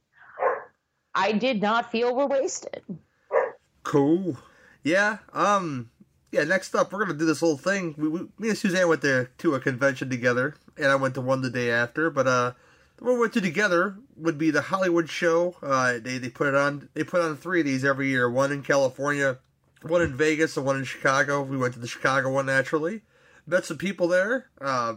[1.15, 2.83] I did not feel were wasted.
[3.83, 4.37] Cool.
[4.83, 5.19] Yeah.
[5.33, 5.91] Um.
[6.33, 6.45] Yeah.
[6.45, 7.95] Next up, we're gonna do this whole thing.
[7.99, 11.21] We, we, me and Suzanne went to to a convention together, and I went to
[11.21, 12.11] one the day after.
[12.11, 12.53] But uh,
[12.97, 15.57] the one we went to together would be the Hollywood show.
[15.63, 16.89] Uh, they they put it on.
[16.95, 18.31] They put on three of these every year.
[18.31, 19.39] One in California,
[19.83, 21.43] one in Vegas, and one in Chicago.
[21.43, 23.03] We went to the Chicago one naturally.
[23.47, 24.47] Met some people there.
[24.61, 24.97] Uh,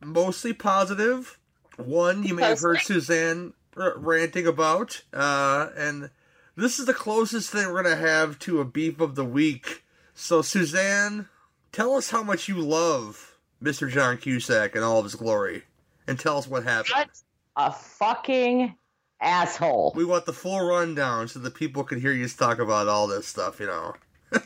[0.00, 1.38] mostly positive.
[1.76, 6.10] One you may have heard Suzanne r- ranting about, uh, and
[6.56, 9.84] this is the closest thing we're gonna have to a beef of the week.
[10.20, 11.28] So Suzanne,
[11.70, 13.88] tell us how much you love Mr.
[13.88, 15.62] John Cusack in all of his glory,
[16.08, 16.92] and tell us what happened.
[16.96, 17.08] What
[17.56, 18.74] a fucking
[19.20, 19.92] asshole.
[19.94, 23.28] We want the full rundown so the people can hear you talk about all this
[23.28, 23.60] stuff.
[23.60, 23.94] You know.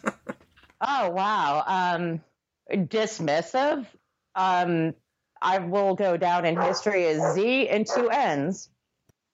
[0.85, 1.63] Oh wow.
[1.67, 2.21] Um
[2.71, 3.87] dismissive.
[4.35, 4.95] Um
[5.41, 8.69] I will go down in history as Z and two N's.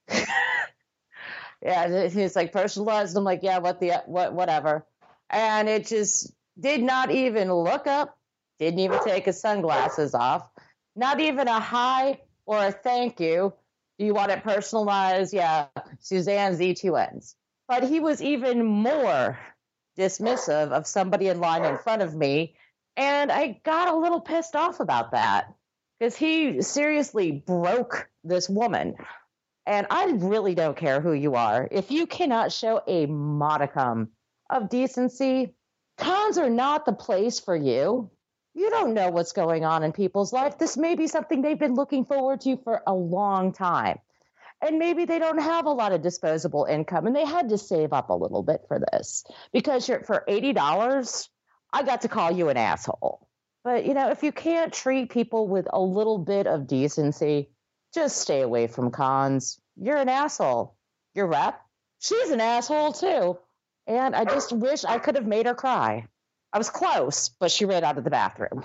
[1.62, 3.16] yeah, he's like personalized.
[3.16, 4.85] I'm like, yeah, what the what whatever.
[5.31, 8.17] And it just did not even look up,
[8.59, 10.49] didn't even take his sunglasses off,
[10.97, 13.53] not even a hi or a thank you.
[13.99, 15.33] Do you want it personalized?
[15.33, 15.67] Yeah,
[16.01, 17.35] Suzanne Z2Ns.
[17.67, 19.38] But he was even more
[19.99, 22.55] dismissive of somebody in line in front of me.
[22.97, 25.53] And I got a little pissed off about that
[25.99, 28.95] because he seriously broke this woman.
[29.67, 31.69] And I really don't care who you are.
[31.71, 34.11] If you cannot show a modicum
[34.51, 35.55] of decency,
[35.97, 38.11] cons are not the place for you.
[38.55, 40.59] You don't know what's going on in people's life.
[40.59, 43.99] This may be something they've been looking forward to for a long time.
[44.61, 47.93] And maybe they don't have a lot of disposable income and they had to save
[47.93, 51.29] up a little bit for this because for $80,
[51.73, 53.29] I got to call you an asshole.
[53.63, 57.51] But, you know, if you can't treat people with a little bit of decency,
[57.95, 59.61] just stay away from cons.
[59.77, 60.77] You're an asshole.
[61.15, 61.61] Your rep,
[62.01, 63.39] she's an asshole too.
[63.88, 66.07] And I just wish I could have made her cry.
[66.53, 68.62] I was close, but she ran out of the bathroom.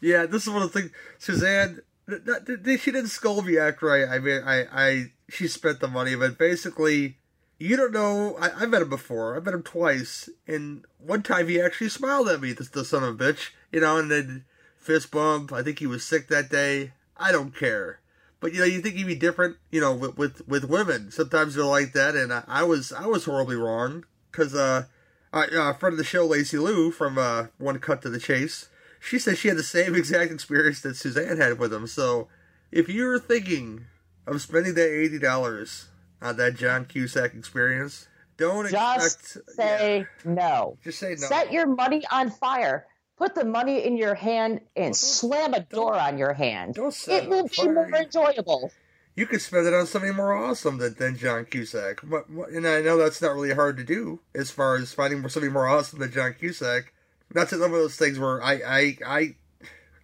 [0.00, 0.92] Yeah, this is one of the things.
[1.18, 6.14] Suzanne, she didn't scold me after I, I mean, I, I, she spent the money,
[6.14, 7.18] but basically,
[7.58, 8.36] you don't know.
[8.40, 9.36] I, I met him before.
[9.36, 12.52] I met him twice, and one time he actually smiled at me.
[12.52, 14.44] This the son of a bitch, you know, and then
[14.76, 15.52] fist bump.
[15.52, 16.92] I think he was sick that day.
[17.16, 18.00] I don't care,
[18.40, 21.10] but you know, you think you'd be different, you know, with with, with women.
[21.10, 24.84] Sometimes they're like that, and I, I was I was horribly wrong because uh,
[25.32, 28.68] uh, uh, friend of the show, Lacey Lou from uh, One Cut to the Chase
[29.00, 31.86] she said she had the same exact experience that Suzanne had with him.
[31.86, 32.28] So,
[32.70, 33.86] if you're thinking
[34.26, 35.88] of spending that eighty dollars
[36.20, 39.50] on that John Cusack experience, Don't Just expect.
[39.56, 40.76] say no.
[40.82, 41.26] Just say no.
[41.26, 42.86] Set your money on fire.
[43.18, 46.74] Put the money in your hand and slam a door on your hand.
[46.74, 47.72] Don't set it will be fire.
[47.72, 48.70] more enjoyable.
[49.16, 52.00] You could spend it on something more awesome than, than John Cusack.
[52.04, 55.66] And I know that's not really hard to do as far as finding something more
[55.66, 56.92] awesome than John Cusack.
[57.32, 59.34] That's another of those things where I I I,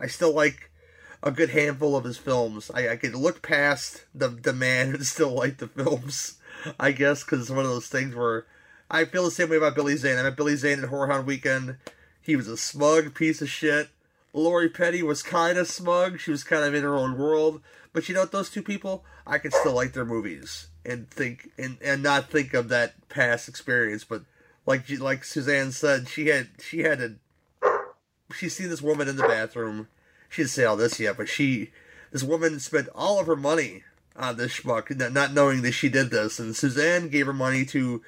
[0.00, 0.72] I still like
[1.22, 2.68] a good handful of his films.
[2.74, 6.38] I, I could look past the the man and still like the films.
[6.81, 8.46] I guess because it's one of those things where
[8.90, 10.18] I feel the same way about Billy Zane.
[10.18, 11.77] I met Billy Zane at Horror Hound Weekend.
[12.24, 13.90] He was a smug piece of shit.
[14.32, 16.18] Lori Petty was kind of smug.
[16.18, 17.60] She was kind of in her own world.
[17.92, 18.32] But you know what?
[18.32, 22.54] Those two people, I can still like their movies and think and, and not think
[22.54, 24.04] of that past experience.
[24.04, 24.22] But
[24.66, 27.14] like like Suzanne said, she had she had a
[28.34, 29.88] She's seen this woman in the bathroom.
[30.28, 31.70] She didn't say all this yet, but she
[32.10, 33.82] this woman spent all of her money
[34.16, 36.38] on this schmuck, not- not knowing that she did this.
[36.38, 38.02] And Suzanne gave her money to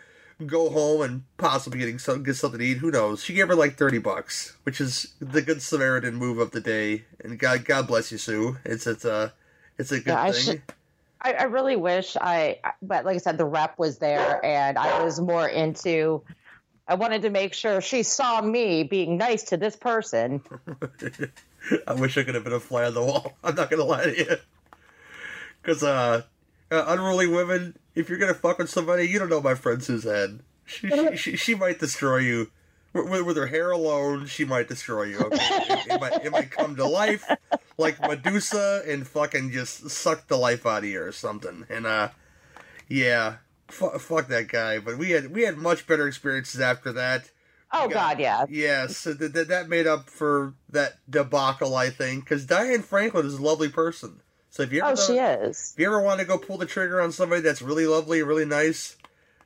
[0.45, 2.79] go home and possibly getting some get something to eat.
[2.79, 3.23] Who knows?
[3.23, 7.05] She gave her like thirty bucks, which is the good Samaritan move of the day.
[7.25, 8.59] And God, God bless you, Sue.
[8.65, 9.33] It's it's a
[9.79, 10.43] it's a good Yeah, I thing.
[10.43, 10.63] should-
[11.19, 15.03] I, I really wish I, but like I said, the rep was there, and I
[15.03, 16.23] was more into.
[16.87, 20.43] I wanted to make sure she saw me being nice to this person.
[21.89, 23.33] I wish I could have been a fly on the wall.
[23.43, 24.37] I'm not gonna lie to you.
[25.63, 26.23] Because uh,
[26.71, 30.43] uh, unruly women, if you're gonna fuck with somebody, you don't know my friend Suzanne.
[30.65, 32.51] She she, she, she might destroy you.
[32.93, 35.19] With, with- her hair alone, she might destroy you.
[35.19, 35.37] Okay?
[35.41, 37.29] it, it might, it might come to life
[37.77, 41.67] like Medusa and fucking just suck the life out of you or something.
[41.69, 42.09] And uh,
[42.89, 43.37] yeah,
[43.69, 44.79] fu- fuck that guy.
[44.79, 47.31] But we had we had much better experiences after that.
[47.73, 48.47] Oh God, yeah.
[48.49, 53.27] Yes, so that, that that made up for that debacle, I think, because Diane Franklin
[53.27, 54.21] is a lovely person.
[54.57, 55.73] So if you ever Oh, she is.
[55.75, 58.47] if you ever want to go pull the trigger on somebody that's really lovely, really
[58.47, 58.97] nice,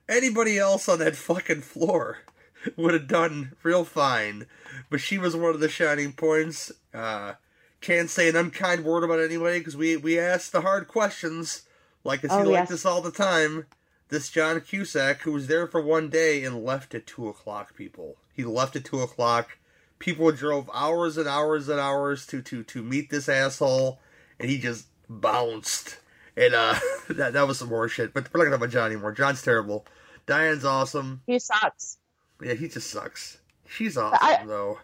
[0.08, 2.18] anybody else on that fucking floor
[2.76, 4.46] would have done real fine.
[4.88, 6.70] But she was one of the shining points.
[6.94, 7.32] Uh,
[7.80, 11.62] can't say an unkind word about anybody because we we asked the hard questions.
[12.04, 12.68] Like I see Oh, like yes.
[12.68, 13.66] this all the time.
[14.10, 17.74] This John Cusack, who was there for one day and left at two o'clock.
[17.76, 19.58] People, he left at two o'clock.
[19.98, 23.98] People drove hours and hours and hours to to to meet this asshole,
[24.38, 25.98] and he just bounced.
[26.36, 26.74] And uh,
[27.10, 28.14] that that was some more shit.
[28.14, 29.12] But we're not gonna talk about John anymore.
[29.12, 29.84] John's terrible.
[30.26, 31.20] Diane's awesome.
[31.26, 31.98] He sucks.
[32.42, 33.38] Yeah, he just sucks.
[33.68, 34.78] She's awesome I- though.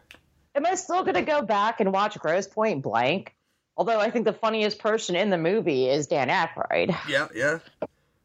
[0.56, 3.34] Am I still going to go back and watch Grosse Pointe Blank?
[3.76, 6.96] Although I think the funniest person in the movie is Dan Aykroyd.
[7.06, 7.58] Yeah, yeah.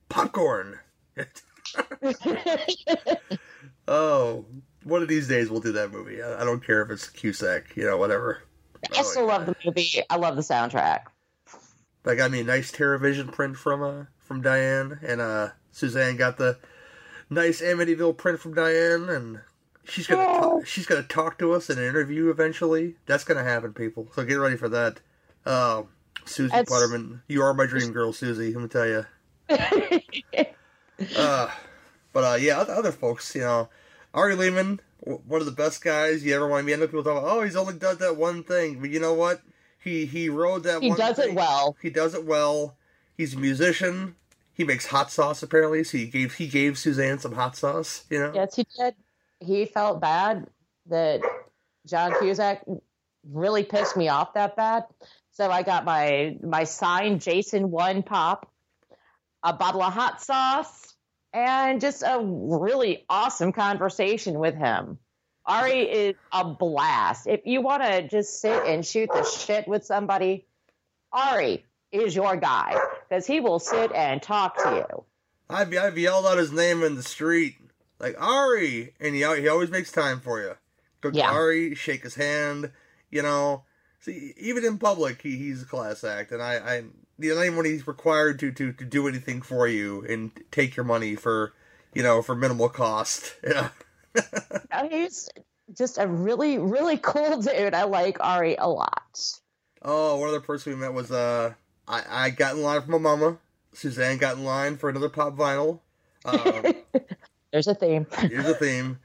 [0.08, 0.80] Popcorn.
[3.90, 4.46] oh,
[4.86, 6.24] one of these days we'll do that movie.
[6.24, 8.44] I, I don't care if it's Cusack, you know, whatever.
[8.98, 10.02] I still love the movie.
[10.10, 11.02] I love the soundtrack.
[12.06, 16.38] I got me a nice TerrorVision print from uh from Diane, and uh Suzanne got
[16.38, 16.58] the
[17.30, 19.42] nice Amityville print from Diane, and
[19.84, 22.96] she's gonna ta- she's gonna talk to us in an interview eventually.
[23.06, 24.08] That's gonna happen, people.
[24.16, 25.00] So get ready for that.
[25.46, 25.84] Uh,
[26.26, 28.54] Susie It's- Putterman, you are my dream girl, Susie.
[28.54, 29.06] Let me tell you.
[31.18, 31.50] uh,
[32.14, 33.70] but uh, yeah, other, other folks, you know,
[34.14, 36.74] Ari Lehman, one of the best guys you ever want to meet.
[36.74, 39.14] I know people talk about, oh, he's only done that one thing, but you know
[39.14, 39.42] what?
[39.82, 40.82] He he rode that.
[40.82, 41.76] He does it well.
[41.82, 42.78] He does it well.
[43.18, 44.16] He's a musician.
[44.54, 48.06] He makes hot sauce apparently, so he gave he gave Suzanne some hot sauce.
[48.10, 48.32] You know.
[48.34, 48.96] Yes, he did.
[49.40, 50.48] He felt bad
[50.88, 51.22] that
[51.88, 52.64] John Cusack
[53.28, 54.86] really pissed me off that bad.
[55.32, 58.52] So I got my my signed Jason one pop,
[59.42, 60.94] a bottle of hot sauce,
[61.34, 65.00] and just a really awesome conversation with him.
[65.52, 67.28] Ari is a blast.
[67.28, 70.46] If you want to just sit and shoot the shit with somebody,
[71.12, 75.04] Ari is your guy because he will sit and talk to you.
[75.50, 77.56] I've I've yelled out his name in the street
[78.00, 80.54] like Ari, and he he always makes time for you.
[81.02, 81.32] Go to Yeah.
[81.32, 82.72] Ari, shake his hand.
[83.10, 83.64] You know,
[84.00, 86.84] see, even in public, he, he's a class act, and I I
[87.20, 90.78] you know, even when he's required to, to to do anything for you and take
[90.78, 91.54] your money for
[91.94, 93.36] you know for minimal cost.
[93.46, 93.70] Yeah.
[94.90, 95.30] He's
[95.78, 97.74] just a really, really cool dude.
[97.74, 99.20] I like Ari a lot.
[99.82, 101.54] Oh, one other person we met was uh,
[101.88, 103.38] I I got in line for my mama.
[103.74, 105.80] Suzanne got in line for another pop vinyl.
[106.26, 106.74] Um,
[107.52, 108.06] There's a theme.
[108.20, 109.00] here's a theme.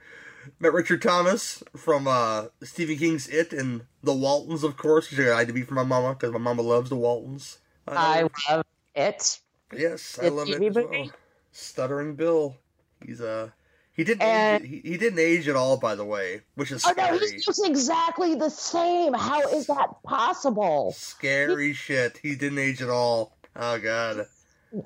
[0.61, 5.11] Met Richard Thomas from uh, Stephen King's It and The Waltons, of course.
[5.11, 7.59] Which I had to be for my mama because my mama loves The Waltons.
[7.89, 9.41] I love it.
[9.77, 11.11] Yes, I The love it well.
[11.53, 12.57] Stuttering Bill.
[13.05, 13.51] He's uh
[13.97, 16.85] he didn't And- age, he, he didn't age at all, by the way, which is
[16.87, 17.19] Oh scary.
[17.19, 19.13] no, he looks exactly the same.
[19.15, 20.93] How is that possible?
[20.97, 22.19] Scary shit.
[22.23, 23.37] He didn't age at all.
[23.57, 24.27] Oh god.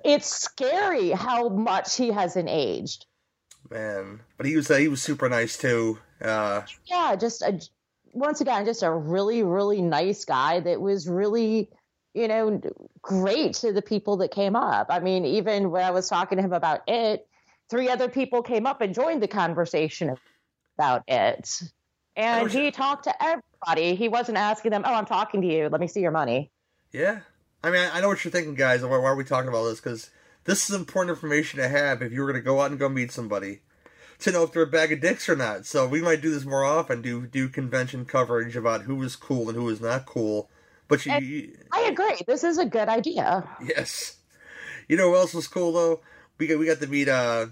[0.05, 3.07] It's scary how much he hasn't aged.
[3.71, 5.99] Man, but he was uh, he was super nice too.
[6.23, 7.61] Uh, yeah, just a,
[8.13, 11.71] once again, just a really, really nice guy that was really,
[12.15, 12.61] you know,
[13.03, 14.89] great to the people that came up.
[14.91, 17.27] I mean, even when I was talking to him about it,
[17.71, 20.17] three other people came up and joined the conversation
[20.77, 21.63] about it.
[22.17, 23.95] And oh, he talked to everybody.
[23.95, 25.69] He wasn't asking them, "Oh, I'm talking to you.
[25.69, 26.51] Let me see your money."
[26.93, 27.21] Yeah,
[27.63, 28.83] I mean, I know what you're thinking, guys.
[28.83, 29.81] Why, are we talking about this?
[29.81, 30.11] Because
[30.45, 32.89] this is important information to have if you were going to go out and go
[32.89, 33.61] meet somebody
[34.21, 35.67] to know if they're a bag of dicks or not.
[35.67, 37.03] So we might do this more often.
[37.03, 40.51] Do do convention coverage about who is cool and who is not cool.
[40.89, 42.19] But you, you I agree.
[42.27, 43.49] This is a good idea.
[43.63, 44.17] yes,
[44.89, 46.01] you know who else was cool though?
[46.41, 47.49] We got we got to meet uh,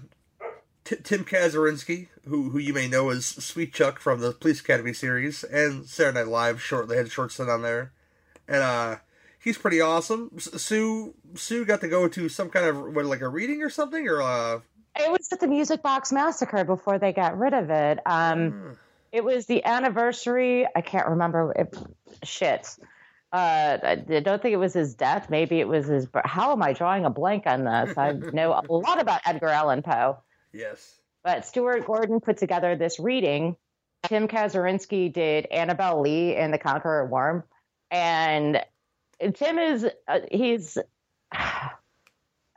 [0.83, 4.93] T- Tim Kazurinsky, who who you may know as Sweet Chuck from the Police Academy
[4.93, 6.59] series and Saturday Night Live.
[6.59, 7.91] Short, they had a short stint on there,
[8.47, 8.95] and uh,
[9.39, 10.31] he's pretty awesome.
[10.37, 13.69] S- Sue Sue got to go to some kind of what, like a reading or
[13.69, 14.59] something, or uh,
[14.95, 17.99] It was at the Music Box Massacre before they got rid of it.
[18.07, 18.75] Um,
[19.11, 20.67] It was the anniversary.
[20.75, 21.53] I can't remember.
[21.55, 21.67] If,
[22.27, 22.75] shit.
[23.31, 25.29] Uh, I don't think it was his death.
[25.29, 26.07] Maybe it was his.
[26.25, 27.97] How am I drawing a blank on this?
[27.97, 30.17] I know a lot about Edgar Allan Poe.
[30.51, 33.55] yes, But Stuart Gordon put together this reading.
[34.03, 37.43] Tim Kazurinsky did Annabel Lee and the Conqueror Worm,
[37.91, 38.63] and
[39.33, 40.77] Tim is uh, he's.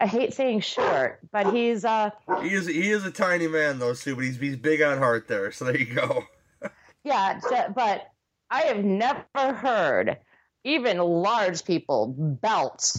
[0.01, 2.11] I hate saying short, but he's uh
[2.41, 5.29] he is he is a tiny man though, Sue, but he's he's big on heart
[5.29, 5.53] there.
[5.53, 6.25] So there you go.
[7.05, 7.39] yeah,
[7.73, 8.11] but
[8.51, 10.19] I have never heard
[10.65, 12.97] even large people belt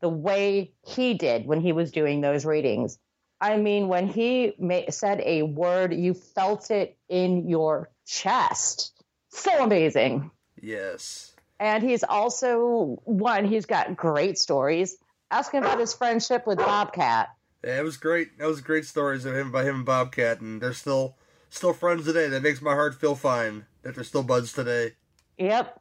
[0.00, 2.98] the way he did when he was doing those readings.
[3.40, 8.92] I mean, when he ma- said a word, you felt it in your chest.
[9.30, 10.30] So amazing.
[10.60, 11.34] Yes.
[11.58, 14.96] And he's also one, he's got great stories.
[15.30, 17.30] Ask him about his friendship with Bobcat.
[17.64, 18.38] Yeah, it was great.
[18.38, 21.16] That was great stories of him by him and Bobcat, and they're still
[21.48, 22.28] still friends today.
[22.28, 24.92] That makes my heart feel fine that they're still buds today.
[25.38, 25.80] Yep.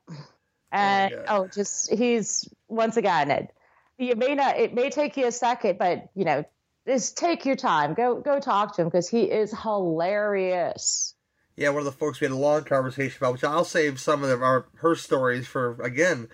[0.71, 3.31] And oh, just he's once again.
[3.31, 3.49] It,
[3.97, 4.57] you may not.
[4.57, 6.45] It may take you a second, but you know,
[6.87, 7.93] just take your time.
[7.93, 11.13] Go go talk to him because he is hilarious.
[11.55, 14.23] Yeah, one of the folks we had a long conversation about, which I'll save some
[14.23, 16.27] of our her stories for again.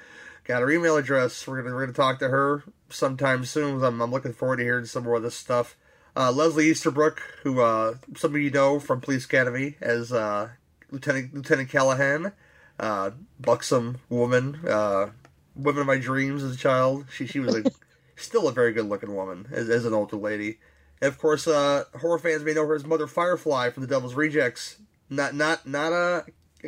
[0.45, 1.45] Got her email address.
[1.45, 3.83] We're gonna we're gonna talk to her sometime soon.
[3.83, 5.75] I'm, I'm looking forward to hearing some more of this stuff.
[6.15, 10.49] Uh, Leslie Easterbrook, who uh, some of you know from Police Academy as uh,
[10.89, 12.31] Lieutenant Lieutenant Callahan,
[12.79, 15.09] uh, buxom woman, uh,
[15.55, 17.05] woman of my dreams as a child.
[17.11, 17.63] She she was a,
[18.15, 20.59] still a very good looking woman as, as an older lady.
[21.01, 24.15] And of course, uh, horror fans may know her as Mother Firefly from The Devil's
[24.15, 24.77] Rejects.
[25.09, 26.21] Not not not uh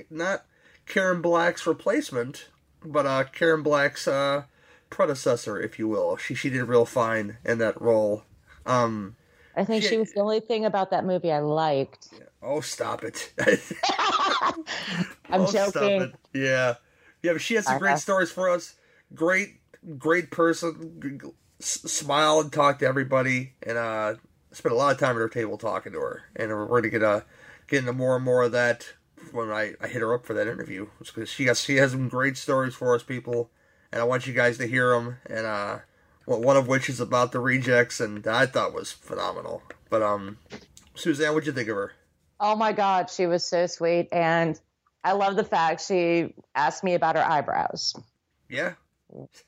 [0.10, 0.46] not
[0.86, 2.48] Karen Black's replacement,
[2.86, 4.44] but uh Karen Black's uh
[4.90, 6.18] predecessor, if you will.
[6.18, 8.24] She she did real fine in that role.
[8.66, 9.16] Um,
[9.56, 12.10] I think she was the only thing about that movie I liked.
[12.42, 13.34] oh stop it!
[15.30, 16.14] I'm Oh, joking.
[16.34, 16.76] Yeah,
[17.22, 17.98] yeah, but she had some I great know.
[17.98, 18.76] stories for us.
[19.14, 19.60] Great,
[19.98, 21.00] great person.
[21.02, 24.16] G- g- s- smile and talk to everybody, and uh,
[24.52, 26.24] spent a lot of time at her table talking to her.
[26.36, 27.22] And we're going to get uh,
[27.68, 28.88] get into more and more of that
[29.32, 32.08] when I, I hit her up for that interview, because she has she has some
[32.10, 33.50] great stories for us people,
[33.92, 35.18] and I want you guys to hear them.
[35.26, 35.80] And uh,
[36.26, 39.64] well, one of which is about the rejects, and I thought was phenomenal.
[39.90, 40.38] But um,
[40.96, 41.94] Suzanne, what'd you think of her?
[42.40, 44.60] Oh my God, she was so sweet, and
[45.04, 47.96] I love the fact she asked me about her eyebrows.
[48.50, 48.74] Yeah,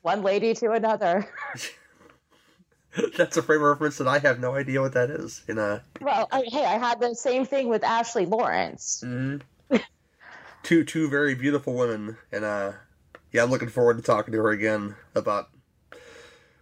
[0.02, 1.28] One lady to another.
[3.16, 5.42] that's a frame of reference that I have no idea what that is.
[5.48, 9.00] In a Well, I, hey, I had the same thing with Ashley Laurence.
[9.04, 9.38] hmm
[10.62, 12.72] two two very beautiful women, and uh,
[13.32, 15.48] yeah, I'm looking forward to talking to her again about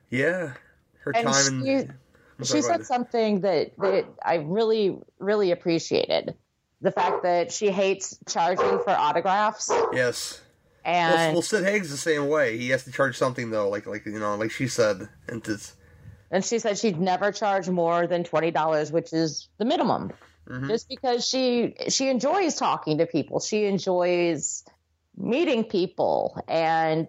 [0.09, 0.55] yeah
[1.01, 1.63] her and time.
[1.63, 1.95] she, in,
[2.43, 6.35] she said something that, that I really, really appreciated.
[6.83, 9.71] The fact that she hates charging for autographs.
[9.93, 10.41] yes.
[10.83, 12.57] And well, well, Sid Haig's the same way.
[12.57, 15.77] He has to charge something though, like like you know, like she said, and it's
[16.31, 20.11] and she said she'd never charge more than twenty dollars, which is the minimum.
[20.49, 20.69] Mhm.
[20.69, 24.65] Just because she she enjoys talking to people, she enjoys
[25.19, 27.07] meeting people, and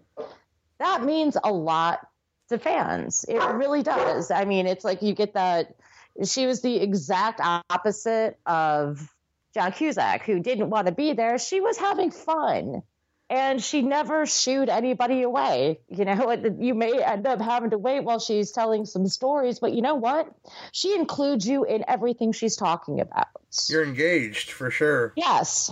[0.79, 2.07] that means a lot
[2.51, 3.25] to fans.
[3.27, 4.31] It really does.
[4.31, 5.75] I mean, it's like you get that.
[6.23, 9.11] She was the exact opposite of
[9.53, 11.37] John Cusack, who didn't want to be there.
[11.37, 12.83] She was having fun.
[13.29, 15.79] And she never shooed anybody away.
[15.87, 19.71] You know, you may end up having to wait while she's telling some stories, but
[19.71, 20.29] you know what?
[20.73, 23.27] She includes you in everything she's talking about.
[23.69, 25.13] you're engaged for sure.
[25.15, 25.71] Yes.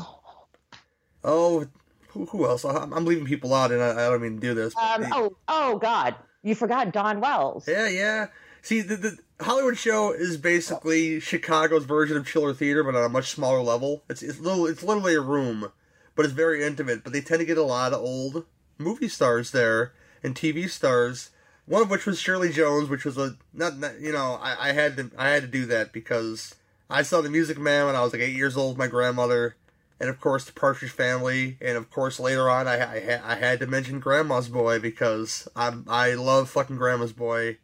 [1.22, 1.68] Oh,
[2.10, 2.64] who, who else?
[2.64, 4.74] I'm, I'm leaving people out, and I, I don't mean to do this.
[4.78, 7.68] Um, oh, oh God, you forgot Dawn Wells.
[7.68, 8.28] Yeah, yeah.
[8.62, 13.10] See, the, the Hollywood show is basically Chicago's version of Chiller Theater, but on a
[13.10, 14.04] much smaller level.
[14.10, 14.66] It's it's little.
[14.68, 15.72] It's literally a room,
[16.16, 17.04] but it's very intimate.
[17.04, 18.46] But they tend to get a lot of old
[18.78, 21.30] movie stars there and TV stars.
[21.66, 24.74] One of which was Shirley Jones, which was a not, not you know I, I
[24.74, 26.56] had to I had to do that because
[26.90, 28.78] I saw The Music Man when I was like eight years old.
[28.78, 29.56] My grandmother,
[30.00, 33.60] and of course the Partridge Family, and of course later on I I, I had
[33.60, 37.58] to mention Grandma's Boy because I'm I love fucking Grandma's Boy.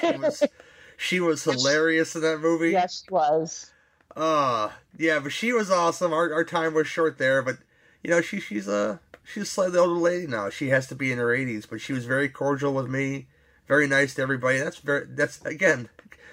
[0.00, 0.42] She was
[0.96, 2.70] she was hilarious in that movie.
[2.70, 3.70] Yes, she was.
[4.16, 6.12] Uh yeah, but she was awesome.
[6.12, 7.58] Our our time was short there, but
[8.02, 10.50] you know she she's a she's a slightly older lady now.
[10.50, 13.26] She has to be in her eighties, but she was very cordial with me,
[13.66, 14.58] very nice to everybody.
[14.58, 15.88] That's very that's again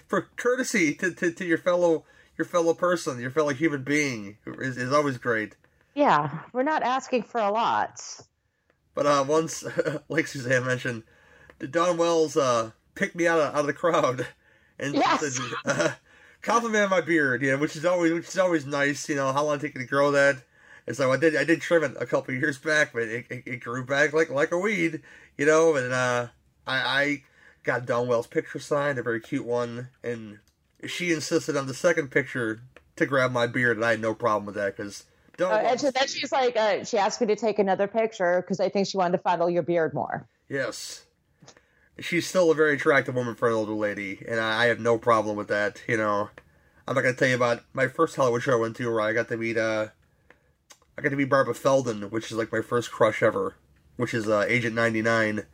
[0.07, 2.03] for courtesy to, to, to your fellow
[2.39, 5.57] your fellow person, your fellow human being is, is always great.
[5.93, 8.01] Yeah, we're not asking for a lot.
[8.95, 9.65] But uh, once,
[10.09, 11.03] like Suzanne mentioned,
[11.69, 14.25] Dawn Wells uh, picked me out of, out of the crowd
[14.79, 15.19] and Yes.
[15.19, 15.89] said, uh,
[16.41, 19.09] complimented my beard, yeah, which is always which is always nice.
[19.09, 20.37] You know how long it take to grow that.
[20.87, 23.25] And so I did I did trim it a couple of years back, but it,
[23.29, 25.01] it, it grew back like like a weed,
[25.37, 25.75] you know.
[25.75, 26.27] And uh,
[26.65, 27.23] I, I
[27.63, 30.39] got Dawn Wells' picture signed, a very cute one, and
[30.85, 32.61] she insisted on the second picture
[32.95, 35.05] to grab my beard, and I had no problem with that because
[35.37, 38.41] Dawn Uh, and so then she's like, uh, she asked me to take another picture
[38.41, 40.27] because I think she wanted to fondle your beard more.
[40.49, 41.05] Yes.
[41.99, 44.97] She's still a very attractive woman for an older lady, and I I have no
[44.97, 45.81] problem with that.
[45.87, 46.29] You know,
[46.87, 49.13] I'm not gonna tell you about my first Hollywood show I went to where I
[49.13, 49.87] got to meet uh,
[50.97, 53.55] I got to meet Barbara Feldon, which is like my first crush ever,
[53.95, 55.45] which is uh, Agent 99.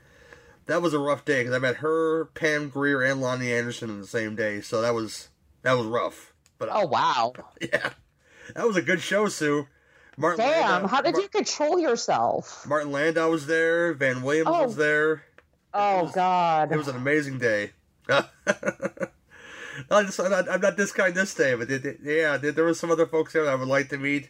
[0.68, 4.02] That was a rough day because I met her, Pam Grier, and Loni Anderson in
[4.02, 5.30] the same day, so that was
[5.62, 6.34] that was rough.
[6.58, 7.34] But Oh wow!
[7.62, 7.92] yeah,
[8.56, 9.68] that was a good show, Sue.
[10.18, 12.66] Martin Damn, Landau, how did Mar- you control yourself?
[12.68, 13.94] Martin Landau was there.
[13.94, 14.56] Van Williams oh.
[14.56, 14.66] oh.
[14.66, 15.24] was there.
[15.74, 16.72] Oh God!
[16.72, 17.72] It was an amazing day.
[19.92, 22.52] I'm, just, I'm, not, I'm not this kind this day, but it, it- yeah, there,
[22.52, 24.30] there was some other folks there that I would like to meet.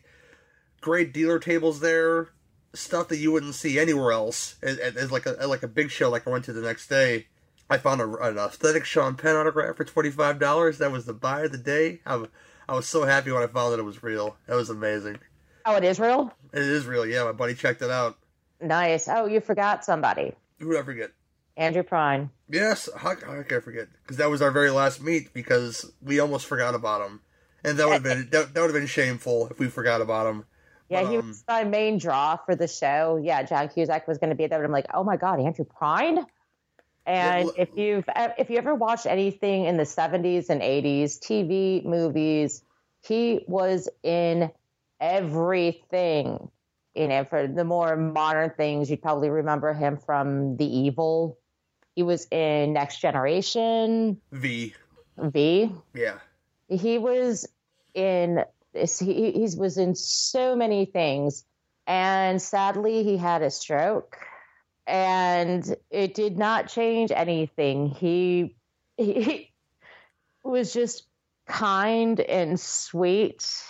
[0.81, 2.29] Great dealer tables there,
[2.75, 4.55] stuff that you wouldn't see anywhere else.
[4.61, 7.27] As, as like a like a big show, like I went to the next day.
[7.69, 10.77] I found a, an aesthetic Sean Penn autograph for twenty five dollars.
[10.77, 12.01] That was the buy of the day.
[12.05, 14.37] I was so happy when I found that it was real.
[14.47, 15.19] That was amazing.
[15.65, 16.31] Oh, it is real.
[16.53, 17.05] It is real.
[17.05, 18.17] Yeah, my buddy checked it out.
[18.61, 19.07] Nice.
[19.07, 20.33] Oh, you forgot somebody.
[20.59, 21.11] Who would I forget?
[21.57, 22.29] Andrew Prine.
[22.49, 23.87] Yes, how, how can I forget?
[24.03, 25.33] Because that was our very last meet.
[25.33, 27.21] Because we almost forgot about him,
[27.63, 30.27] and that would have been that, that would have been shameful if we forgot about
[30.27, 30.45] him.
[30.89, 33.19] Yeah, But, he um, was my main draw for the show.
[33.21, 35.65] Yeah, John Cusack was going to be there, but I'm like, oh my god, Andrew
[35.65, 36.25] Prine.
[37.07, 38.05] And if you've
[38.37, 42.63] if you ever watched anything in the 70s and 80s, TV, movies,
[43.01, 44.51] he was in
[44.99, 46.49] everything.
[46.95, 51.37] You know, for the more modern things, you'd probably remember him from The Evil.
[51.95, 54.73] He was in Next Generation, V.
[55.17, 55.71] V.
[55.93, 56.19] Yeah.
[56.69, 57.47] He was
[57.93, 58.43] in
[58.75, 61.45] he, he was in so many things.
[61.87, 64.17] And sadly he had a stroke.
[64.87, 67.89] And it did not change anything.
[67.89, 68.55] He
[68.97, 69.51] he
[70.43, 71.07] was just
[71.47, 73.61] kind and sweet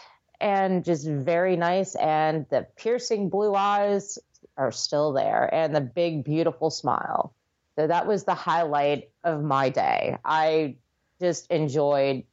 [0.42, 1.96] and just very nice.
[1.96, 4.20] And the piercing blue eyes
[4.58, 5.54] are still there.
[5.54, 7.34] And the big beautiful smile.
[7.78, 10.18] So that was the highlight of my day.
[10.24, 10.76] I
[11.20, 12.24] just enjoyed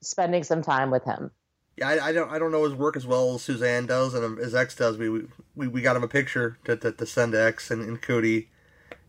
[0.00, 1.30] spending some time with him
[1.78, 4.38] Yeah, I, I don't I don't know his work as well as Suzanne does and
[4.40, 4.98] as X does.
[4.98, 8.02] We we, we got him a picture to, to, to send to X and, and
[8.02, 8.48] Cody,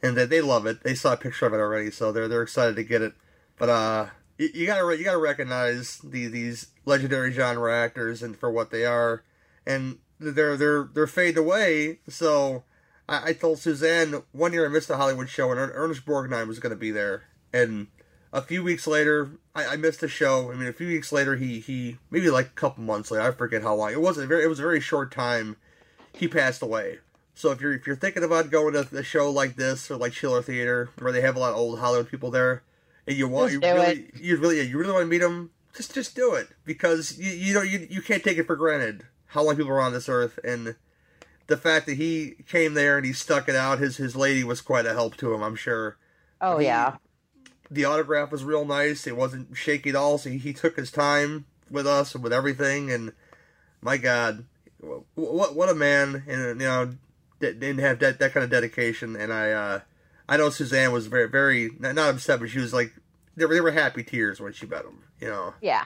[0.03, 0.83] and they, they love it.
[0.83, 3.13] They saw a picture of it already, so they're they're excited to get it.
[3.57, 4.05] But uh,
[4.37, 8.85] you, you gotta you gotta recognize the, these legendary genre actors and for what they
[8.85, 9.23] are,
[9.65, 11.99] and they're they're they're fading away.
[12.07, 12.65] So
[13.07, 16.59] I, I told Suzanne one year I missed a Hollywood show and Ernest Borgnine was
[16.59, 17.87] to be there, and
[18.31, 20.51] a few weeks later, I, I missed the show.
[20.51, 23.31] I mean, a few weeks later, he he maybe like a couple months later, I
[23.31, 23.91] forget how long.
[23.91, 24.43] It wasn't very.
[24.43, 25.57] It was a very short time.
[26.13, 26.99] He passed away.
[27.33, 30.13] So if you're if you're thinking about going to a show like this or like
[30.13, 32.63] Chiller Theater, where they have a lot of old Hollywood people there,
[33.07, 35.93] and you want you Just really you really you really want to meet them, just
[35.93, 39.43] just do it because you you know you you can't take it for granted how
[39.43, 40.75] long people are on this earth and
[41.47, 43.79] the fact that he came there and he stuck it out.
[43.79, 45.97] His his lady was quite a help to him, I'm sure
[46.41, 46.97] oh yeah
[47.71, 49.05] the autograph was real nice.
[49.07, 50.17] It wasn't shaky at all.
[50.17, 52.91] So he, he took his time with us and with everything.
[52.91, 53.13] And
[53.81, 54.45] my God,
[55.15, 56.23] what what, a man!
[56.27, 56.93] And you know,
[57.39, 59.15] didn't have that, that kind of dedication.
[59.15, 59.79] And I uh,
[60.27, 62.93] I know Suzanne was very very not, upset, but she was like
[63.35, 65.03] they were, they were happy tears when she met him.
[65.19, 65.53] You know.
[65.61, 65.83] Yeah.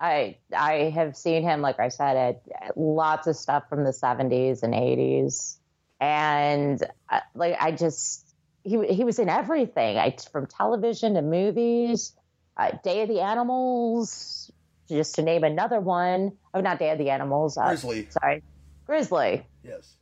[0.00, 2.16] I I have seen him, like I said,
[2.60, 5.58] at, lots of stuff from the seventies and eighties,
[6.00, 8.23] and uh, like I just
[8.64, 9.98] he he was in everything.
[9.98, 12.12] I from television to movies.
[12.56, 14.50] uh, Day of the Animals,
[14.88, 16.32] just to name another one.
[16.52, 17.58] Oh, not Day of the Animals.
[17.58, 18.08] Uh, Grizzly.
[18.10, 18.42] Sorry,
[18.86, 19.46] Grizzly.
[19.62, 19.96] Yes.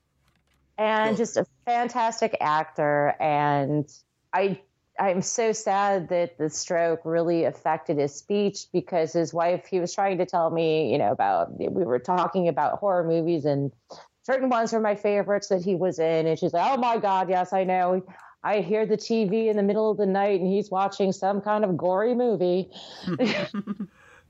[0.78, 3.14] And just a fantastic actor.
[3.20, 3.88] And
[4.32, 4.60] I,
[4.98, 9.94] I'm so sad that the stroke really affected his speech because his wife, he was
[9.94, 13.70] trying to tell me, you know, about, we were talking about horror movies and
[14.24, 16.26] certain ones were my favorites that he was in.
[16.26, 18.02] And she's like, oh my God, yes, I know.
[18.45, 21.64] I hear the TV in the middle of the night and he's watching some kind
[21.64, 22.70] of gory movie.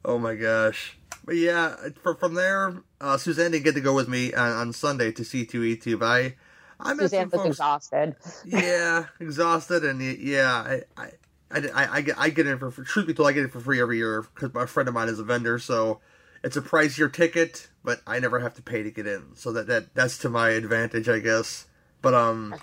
[0.05, 0.97] Oh my gosh.
[1.25, 4.73] But yeah, for, from there, uh, Suzanne didn't get to go with me on, on
[4.73, 6.35] Sunday to C2E2, but I,
[6.81, 7.47] I met Suzanne was folks.
[7.47, 8.17] exhausted.
[8.45, 11.11] yeah, exhausted, and yeah, I, I,
[11.53, 13.61] I, I, get, I get it for, for truth be told, I get it for
[13.61, 16.01] free every year because my friend of mine is a vendor, so
[16.43, 19.69] it's a pricier ticket, but I never have to pay to get in, so that,
[19.69, 21.67] that that's to my advantage, I guess.
[22.01, 22.57] But um,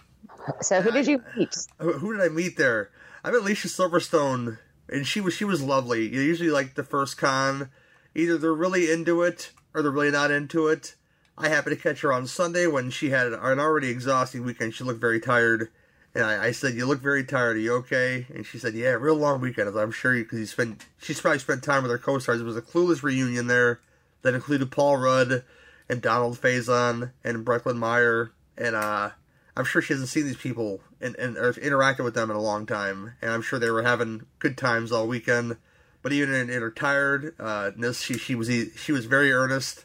[0.61, 1.55] So who did you meet?
[1.79, 2.89] who did I meet there?
[3.23, 6.07] I met Alicia Silverstone, and she was she was lovely.
[6.07, 7.69] Usually, like the first con,
[8.15, 10.95] either they're really into it or they're really not into it.
[11.37, 14.73] I happened to catch her on Sunday when she had an already exhausting weekend.
[14.73, 15.69] She looked very tired,
[16.13, 17.55] and I, I said, "You look very tired.
[17.55, 20.45] Are you okay?" And she said, "Yeah, real long weekend." I'm sure you because you
[20.45, 22.41] spent she's probably spent time with her co-stars.
[22.41, 23.79] It was a clueless reunion there
[24.21, 25.43] that included Paul Rudd
[25.87, 29.11] and Donald Faison and Breckin Meyer and uh
[29.59, 32.41] I'm sure she hasn't seen these people and, and or interacted with them in a
[32.41, 35.57] long time, and I'm sure they were having good times all weekend.
[36.01, 39.83] But even in, in her tiredness, uh, she she was she was very earnest,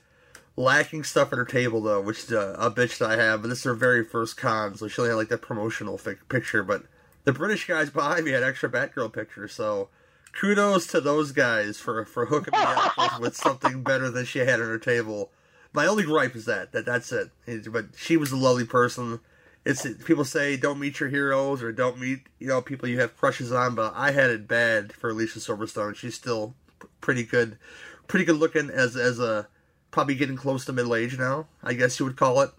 [0.56, 3.42] lacking stuff at her table though, which is a, a bitch that I have.
[3.42, 6.62] But this is her very first con, so she only had like that promotional picture.
[6.62, 6.84] But
[7.24, 9.88] the British guys behind me had extra Batgirl pictures, so
[10.32, 14.38] kudos to those guys for for hooking me up with, with something better than she
[14.40, 15.30] had on her table.
[15.72, 17.10] My only gripe is that that that's.
[17.10, 17.32] It-
[17.72, 19.18] But she was a lovely person.
[19.64, 23.16] It's people say don't meet your heroes or don't meet you know people you have
[23.16, 25.94] crushes on, but I had it bad for Alicia Silverstone.
[25.96, 26.54] She's still
[27.00, 27.58] pretty good,
[28.06, 29.48] pretty good looking as as a
[29.90, 31.46] probably getting close to middle age now.
[31.62, 32.50] I guess you would call it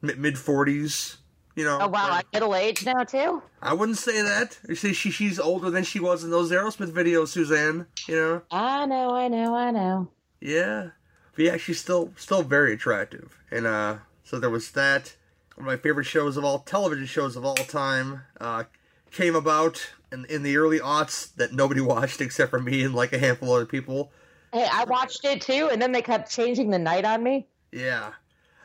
[0.00, 1.18] mid forties.
[1.54, 1.78] You know.
[1.82, 3.42] Oh wow, I'm middle age now too.
[3.60, 4.58] I wouldn't say that.
[4.68, 7.86] You see, she she's older than she was in those Aerosmith videos, Suzanne.
[8.08, 8.42] You know.
[8.50, 10.08] I know, I know, I know.
[10.40, 10.90] Yeah.
[11.36, 13.38] But yeah, she's still still very attractive.
[13.50, 15.14] And uh so there was that.
[15.56, 18.64] One of my favorite shows of all television shows of all time uh
[19.10, 23.12] came about in in the early aughts that nobody watched except for me and like
[23.12, 24.12] a handful of other people.
[24.52, 27.46] Hey, I watched it too, and then they kept changing the night on me.
[27.72, 28.12] Yeah.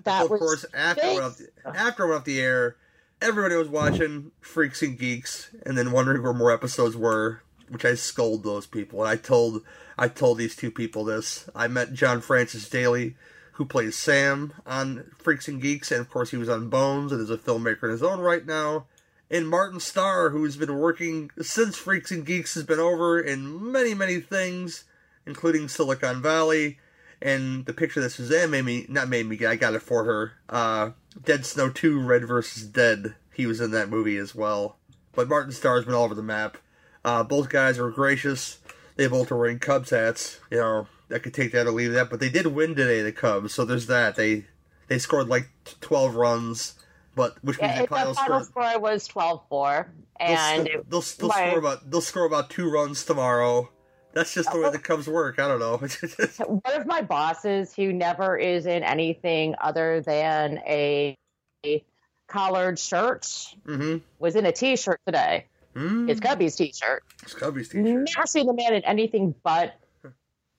[0.04, 2.76] That So, of was course after went off the, after it went off the air,
[3.22, 7.96] everybody was watching Freaks and Geeks and then wondering where more episodes were, which I
[7.96, 9.02] scold those people.
[9.02, 9.64] And I told
[9.98, 11.50] I told these two people this.
[11.56, 13.16] I met John Francis Daley,
[13.58, 17.20] who plays Sam on Freaks and Geeks, and of course he was on Bones and
[17.20, 18.86] is a filmmaker in his own right now.
[19.32, 23.96] And Martin Starr, who's been working since Freaks and Geeks has been over in many,
[23.96, 24.84] many things,
[25.26, 26.78] including Silicon Valley,
[27.20, 30.34] and the picture that Suzanne made me, not made me, I got it for her,
[30.50, 30.92] uh,
[31.26, 33.16] Dead Snow 2, Red versus Dead.
[33.34, 34.78] He was in that movie as well.
[35.14, 36.60] But Martin Starr's been all over the map.
[37.04, 38.60] Uh, both guys are gracious.
[38.98, 40.40] They both are wearing Cubs hats.
[40.52, 42.10] You know, I could take that or leave that.
[42.10, 44.16] But they did win today, the Cubs, so there's that.
[44.16, 44.46] They
[44.88, 45.50] they scored like
[45.82, 46.76] 12 runs,
[47.16, 48.68] but which means Yeah, they it- probably the final scored.
[48.68, 49.88] score was 12-4,
[50.20, 53.70] They'll, and they'll, it- they'll, they'll score about they'll score about two runs tomorrow.
[54.14, 55.38] That's just the way the Cubs work.
[55.38, 55.78] I don't know.
[56.48, 61.16] one of my bosses who never is in anything other than a,
[61.64, 61.86] a
[62.28, 63.98] collared shirt mm-hmm.
[64.18, 65.46] was in a t-shirt today.
[65.76, 66.10] Mm.
[66.10, 67.04] It's Cubby's t-shirt.
[67.22, 67.86] It's Cubby's t-shirt.
[68.16, 69.76] Never seen the man in anything but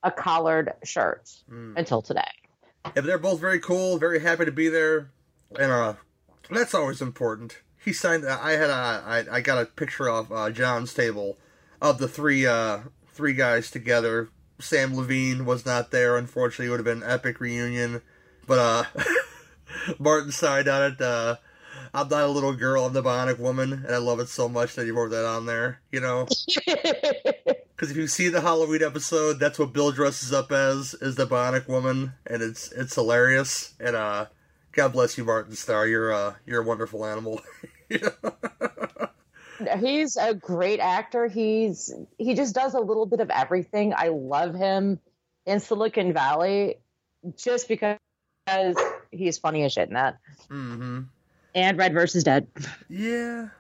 [0.09, 1.77] a collared shirt Mm.
[1.77, 2.29] until today.
[2.97, 5.11] Yeah, they're both very cool, very happy to be there,
[5.59, 5.95] and uh,
[6.51, 7.59] that's always important.
[7.85, 8.27] He signed.
[8.27, 9.03] I had a.
[9.07, 11.37] I, I got a picture of uh, John's table
[11.81, 12.81] of the three uh
[13.13, 14.29] three guys together.
[14.61, 16.17] Samm Levine was not there.
[16.17, 18.03] Unfortunately, it would have been an epic reunion.
[18.47, 19.03] But uh,
[19.99, 21.01] Martin signed on it.
[21.01, 21.37] Uh,
[21.95, 22.85] I'm not a little girl.
[22.85, 25.47] I'm the Bionic Woman, and I love it so much that he wrote that on
[25.47, 25.81] there.
[25.93, 26.27] You know.
[27.79, 31.29] Because if you see the Halloween episode, that's what Bill dresses up as is the
[31.29, 33.75] Bionic Woman, and it's it's hilarious.
[33.79, 34.27] And uh,
[34.73, 35.87] God bless you, Martin Starr.
[35.87, 37.41] You're uh you're a wonderful animal.
[39.81, 41.29] He's a great actor.
[41.29, 43.95] He's he just does a little bit of everything.
[43.97, 44.99] I love him
[45.47, 46.79] in Silicon Valley
[47.37, 47.97] just because
[49.13, 50.19] he's funny as shit in that.
[50.51, 51.03] mm-hmm.
[51.55, 52.49] And Red versus Dead.
[52.89, 53.51] Yeah.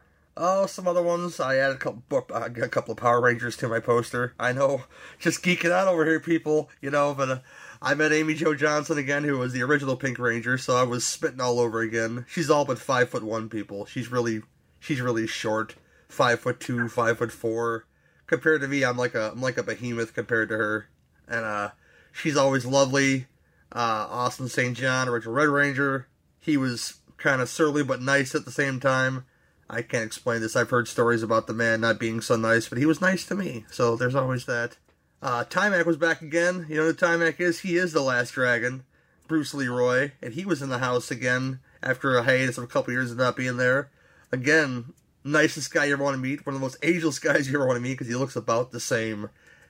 [0.41, 1.41] Oh, some other ones.
[1.41, 4.34] I added a couple, a couple of Power Rangers to my poster.
[4.39, 4.84] I know,
[5.18, 6.70] just geeking out over here, people.
[6.80, 7.39] You know, but uh,
[7.82, 10.57] I met Amy Jo Johnson again, who was the original Pink Ranger.
[10.57, 12.24] So I was spitting all over again.
[12.28, 13.84] She's all but five foot one, people.
[13.86, 14.43] She's really,
[14.78, 15.74] she's really short.
[16.09, 17.86] Five foot two, five foot four.
[18.28, 20.86] compared to me, I'm like a I'm like a behemoth compared to her,
[21.26, 21.70] and uh,
[22.12, 23.26] she's always lovely.
[23.72, 24.76] Uh, Austin St.
[24.76, 26.07] John, original Red Ranger,
[26.39, 29.24] he was kind of surly but nice at the same time.
[29.71, 30.57] I can't explain this.
[30.57, 33.35] I've heard stories about the man not being so nice, but he was nice to
[33.35, 33.66] me.
[33.71, 34.77] So there's always that.
[35.21, 36.66] Uh, Taimak was back again.
[36.69, 37.61] You know who Taimak is?
[37.61, 38.85] He is the last dragon,
[39.27, 42.93] Bruce Leroy, and he was in the house again after a hiatus of a couple
[42.93, 43.91] years of not being there.
[44.33, 44.93] Again,
[45.25, 46.47] nicest guy you ever want to meet.
[46.47, 48.71] One of the most ageless guys you ever want to meet because he looks about
[48.71, 49.29] the same.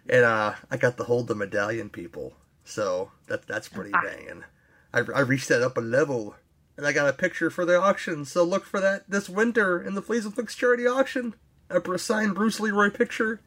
[0.08, 2.34] And uh, I got to hold the medallion people,
[2.64, 4.44] so that that's pretty banging.
[4.92, 6.34] I, I reached that up a level,
[6.78, 8.24] and I got a picture for the auction.
[8.24, 11.34] So look for that this winter in the Fleas and Flicks charity auction.
[11.68, 13.40] A signed Bruce Leroy picture.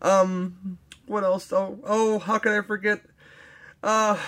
[0.00, 1.52] Um, what else?
[1.52, 3.00] Oh, oh, how could I forget?
[3.82, 4.18] Uh,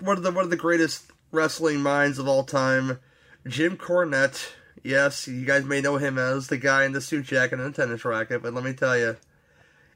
[0.00, 2.98] one of the one of the greatest wrestling minds of all time,
[3.46, 4.52] Jim Cornette.
[4.82, 7.76] Yes, you guys may know him as the guy in the suit jacket and the
[7.76, 9.16] tennis racket, but let me tell you,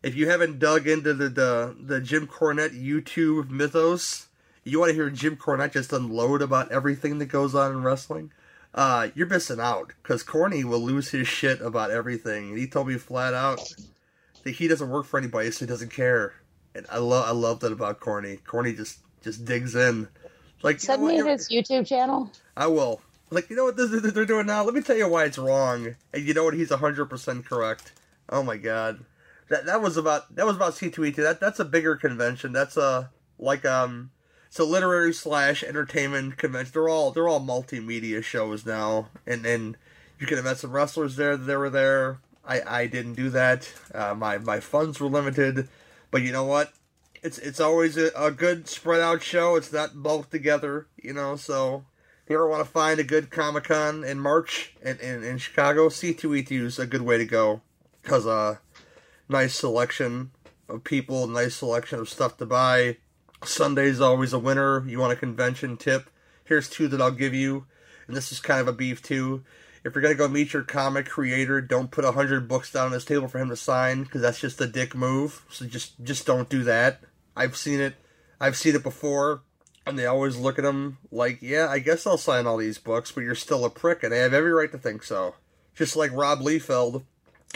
[0.03, 4.27] if you haven't dug into the the, the Jim Cornette YouTube mythos,
[4.65, 8.33] you want to hear Jim Cornette just unload about everything that goes on in wrestling.
[8.75, 12.57] Uh, you're missing out because Corny will lose his shit about everything.
[12.57, 13.61] He told me flat out
[14.45, 16.35] that he doesn't work for anybody, so he doesn't care.
[16.75, 18.37] And I love I love that about Corny.
[18.37, 20.09] Corny just just digs in.
[20.63, 22.31] Like Send you know me his YouTube channel.
[22.57, 23.01] I will.
[23.31, 24.65] Like, you know what this, they're doing now?
[24.65, 25.95] Let me tell you why it's wrong.
[26.13, 26.55] And you know what?
[26.55, 27.93] He's 100% correct.
[28.29, 29.05] Oh my god.
[29.49, 31.17] That that was about that was about C2E2.
[31.17, 32.53] That that's a bigger convention.
[32.53, 34.11] That's a like um
[34.59, 36.73] a literary slash entertainment convention.
[36.73, 39.09] They're all they're all multimedia shows now.
[39.27, 39.77] And and
[40.19, 42.19] you could have met some wrestlers there that were there.
[42.45, 43.73] I I didn't do that.
[43.95, 45.69] Uh, my my funds were limited.
[46.11, 46.73] But you know what?
[47.23, 49.57] It's it's always a, a good spread out show.
[49.57, 51.85] It's not bulked together, you know, so
[52.31, 55.39] if you ever want to find a good Comic Con in March in, in, in
[55.39, 57.61] Chicago, C2E2 is a good way to go.
[58.03, 58.59] Because, uh,
[59.29, 60.31] nice selection
[60.69, 62.99] of people, nice selection of stuff to buy.
[63.45, 64.87] Sunday's always a winner.
[64.87, 66.11] You want a convention tip?
[66.45, 67.67] Here's two that I'll give you.
[68.07, 69.45] And this is kind of a beef, too.
[69.85, 72.87] If you're going to go meet your comic creator, don't put a hundred books down
[72.87, 75.45] on his table for him to sign, because that's just a dick move.
[75.51, 77.01] So just, just don't do that.
[77.37, 77.95] I've seen it.
[78.41, 79.43] I've seen it before
[79.87, 83.13] and they always look at him like, yeah, I guess I'll sign all these books,
[83.13, 85.35] but you're still a prick, and I have every right to think so.
[85.75, 87.05] Just like Rob Liefeld,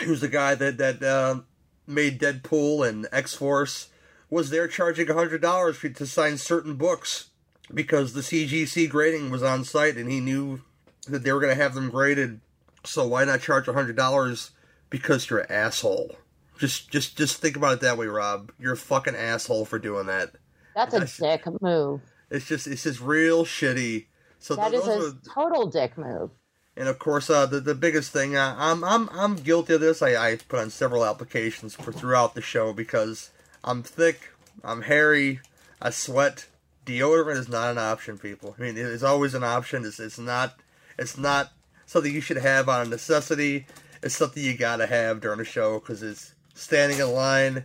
[0.00, 1.40] who's the guy that that uh,
[1.86, 3.88] made Deadpool and X Force,
[4.30, 7.30] was there charging hundred dollars to sign certain books
[7.72, 10.60] because the CGC grading was on site, and he knew
[11.08, 12.40] that they were going to have them graded.
[12.84, 14.50] So why not charge hundred dollars?
[14.90, 16.16] Because you're an asshole.
[16.58, 18.52] Just, just, just think about it that way, Rob.
[18.60, 20.30] You're a fucking asshole for doing that.
[20.76, 22.00] That's a dick move.
[22.30, 24.06] It's just it's just real shitty.
[24.38, 26.30] So That th- is a are- total dick move.
[26.76, 30.02] and of course, uh, the the biggest thing uh, I'm I'm I'm guilty of this.
[30.02, 33.30] I, I put on several applications for throughout the show because
[33.64, 34.30] I'm thick,
[34.62, 35.40] I'm hairy,
[35.80, 36.46] I sweat.
[36.84, 38.54] Deodorant is not an option, people.
[38.58, 39.86] I mean, it is always an option.
[39.86, 40.56] It's it's not
[40.98, 41.50] it's not
[41.86, 43.66] something you should have on a necessity.
[44.02, 47.64] It's something you gotta have during a show because it's standing in line.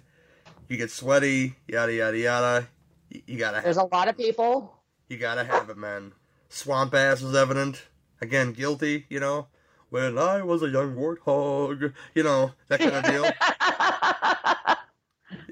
[0.69, 2.67] You get sweaty, yada yada yada.
[3.09, 4.73] You, you gotta have There's a lot of people.
[5.09, 6.13] you gotta have it, man.
[6.47, 7.83] Swamp ass is evident.
[8.21, 9.47] Again, guilty, you know.
[9.89, 13.23] When I was a young warthog, you know, that kind of deal.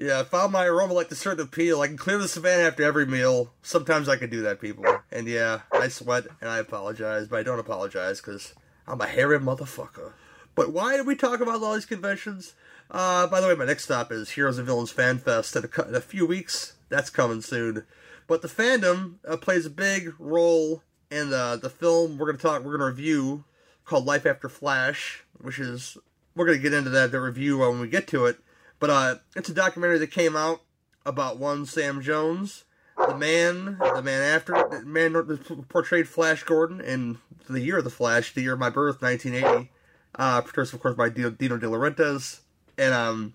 [0.00, 1.80] yeah, I found my aroma like the certain appeal.
[1.80, 3.52] I can clear the savannah after every meal.
[3.62, 4.84] Sometimes I can do that, people.
[5.10, 8.54] And yeah, I sweat and I apologize, but I don't apologize because
[8.86, 10.12] I'm a hairy motherfucker.
[10.54, 12.54] But why did we talk about all these conventions?
[12.90, 15.88] Uh, by the way, my next stop is Heroes and Villains Fan Fest in a,
[15.88, 16.74] in a few weeks.
[16.88, 17.84] That's coming soon.
[18.26, 22.62] But the fandom uh, plays a big role in the the film we're gonna talk.
[22.62, 23.44] We're gonna review
[23.84, 25.96] called Life After Flash, which is
[26.34, 28.38] we're gonna get into that the review when we get to it.
[28.78, 30.60] But uh, it's a documentary that came out
[31.04, 32.64] about one Sam Jones,
[32.96, 37.18] the man, the man after, the man that portrayed Flash Gordon in
[37.48, 39.70] the year of the Flash, the year of my birth, 1980.
[40.14, 42.40] Uh, produced, of course, by Dino Dino De Laurentiis,
[42.76, 43.34] and um,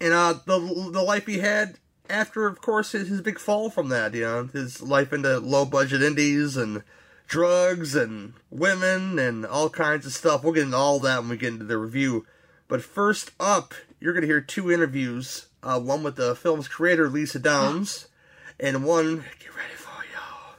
[0.00, 0.58] and uh, the
[0.92, 1.78] the life he had
[2.10, 4.14] after, of course, his, his big fall from that.
[4.14, 6.82] You know, his life into low budget indies and
[7.26, 10.42] drugs and women and all kinds of stuff.
[10.42, 12.26] We'll get into all that when we get into the review.
[12.68, 15.46] But first up, you're going to hear two interviews.
[15.62, 18.08] Uh, one with the film's creator, Lisa Downs,
[18.60, 20.54] and one, get ready for y'all,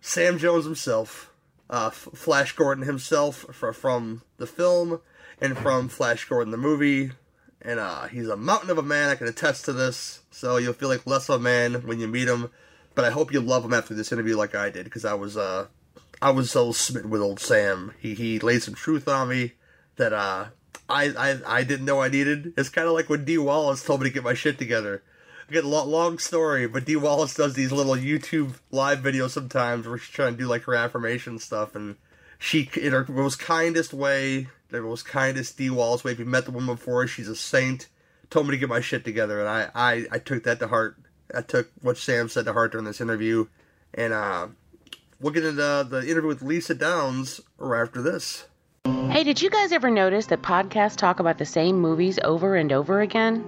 [0.00, 1.32] Sam Jones himself,
[1.70, 5.00] uh, F- Flash Gordon himself fr- from the film
[5.40, 7.12] and from Flash Gordon the movie.
[7.62, 9.08] And uh, he's a mountain of a man.
[9.08, 10.20] I can attest to this.
[10.30, 12.50] So you'll feel like less of a man when you meet him.
[12.94, 15.36] But I hope you love him after this interview, like I did, because I was
[15.36, 15.66] uh,
[16.22, 17.92] I was so smitten with old Sam.
[17.98, 19.52] He he laid some truth on me
[19.96, 20.46] that uh,
[20.88, 22.54] I, I I didn't know I needed.
[22.56, 25.02] It's kind of like when Dee Wallace told me to get my shit together.
[25.48, 29.98] Again, lo- long story, but Dee Wallace does these little YouTube live videos sometimes where
[29.98, 31.96] she's trying to do like her affirmation stuff, and
[32.38, 36.44] she, in her most kindest way, the most kindest Dee Wallace way, if you met
[36.44, 37.88] the woman before, she's a saint,
[38.28, 40.96] told me to get my shit together, and I, I, I took that to heart.
[41.34, 43.46] I took what Sam said to heart during this interview,
[43.94, 44.48] and uh,
[45.20, 48.46] we'll get into the interview with Lisa Downs right after this.
[48.86, 52.72] Hey, did you guys ever notice that podcasts talk about the same movies over and
[52.72, 53.44] over again?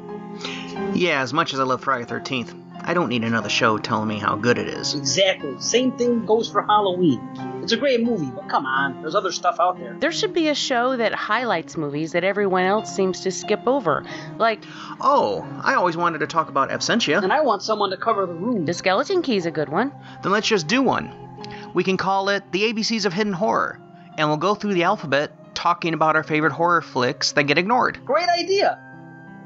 [0.95, 4.19] Yeah, as much as I love Friday 13th, I don't need another show telling me
[4.19, 4.95] how good it is.
[4.95, 5.55] Exactly.
[5.61, 7.21] Same thing goes for Halloween.
[7.63, 9.97] It's a great movie, but come on, there's other stuff out there.
[10.01, 14.05] There should be a show that highlights movies that everyone else seems to skip over.
[14.39, 14.65] Like,
[15.01, 17.23] Oh, I always wanted to talk about Absentia.
[17.23, 18.65] And I want someone to cover the room.
[18.65, 19.93] The Skeleton Key's a good one.
[20.25, 21.13] Then let's just do one.
[21.75, 23.79] We can call it The ABCs of Hidden Horror,
[24.19, 28.05] and we'll go through the alphabet talking about our favorite horror flicks that get ignored.
[28.05, 28.85] Great idea.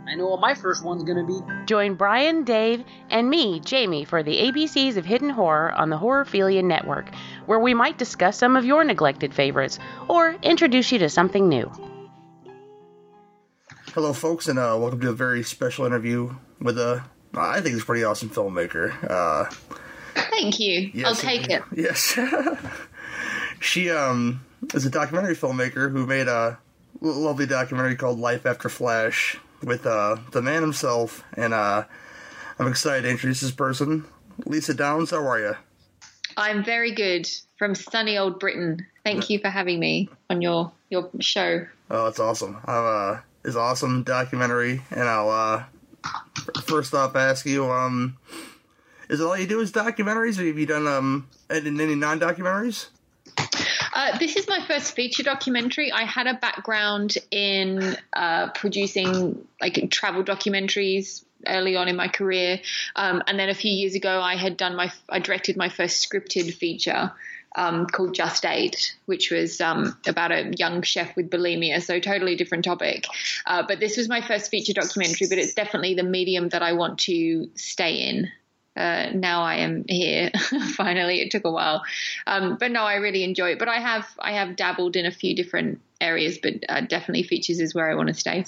[0.09, 1.39] I know what my first one's gonna be.
[1.67, 6.65] Join Brian, Dave, and me, Jamie, for the ABCs of Hidden Horror on the Horrorphilia
[6.65, 7.09] Network,
[7.47, 11.71] where we might discuss some of your neglected favorites or introduce you to something new.
[13.95, 17.05] Hello, folks, and uh, welcome to a very special interview with a,
[17.35, 18.93] I think, it's a pretty awesome filmmaker.
[19.09, 19.51] Uh,
[20.15, 20.91] Thank you.
[20.95, 21.63] Yes, I'll take it.
[21.75, 22.19] Yes.
[23.61, 24.41] she um
[24.75, 26.59] is a documentary filmmaker who made a
[27.01, 31.85] lovely documentary called Life After Flash with uh the man himself, and uh
[32.59, 34.05] I'm excited to introduce this person.
[34.47, 35.55] Lisa Downs, how are you?
[36.37, 38.87] I'm very good from sunny old Britain.
[39.05, 41.67] Thank you for having me on your your show.
[41.91, 42.59] Oh, that's awesome.
[42.67, 45.65] Uh, it's an awesome documentary, and I'll uh
[46.65, 48.17] first off ask you um.
[49.09, 52.87] Is it all you do is documentaries, or have you done um any, any non-documentaries?
[53.93, 55.93] Uh, this is my first feature documentary.
[55.93, 62.61] I had a background in uh, producing like travel documentaries early on in my career,
[62.97, 66.09] um, and then a few years ago, I had done my I directed my first
[66.09, 67.13] scripted feature.
[67.55, 72.35] Um, called Just Eight, which was um, about a young chef with bulimia, so totally
[72.35, 73.05] different topic.
[73.45, 76.73] Uh, but this was my first feature documentary, but it's definitely the medium that I
[76.73, 78.31] want to stay in
[78.77, 80.31] uh, now I am here.
[80.75, 81.83] Finally, it took a while,
[82.27, 83.59] um, but no, I really enjoy it.
[83.59, 87.61] But I have I have dabbled in a few different areas, but uh, definitely features
[87.61, 88.47] is where I want to stay.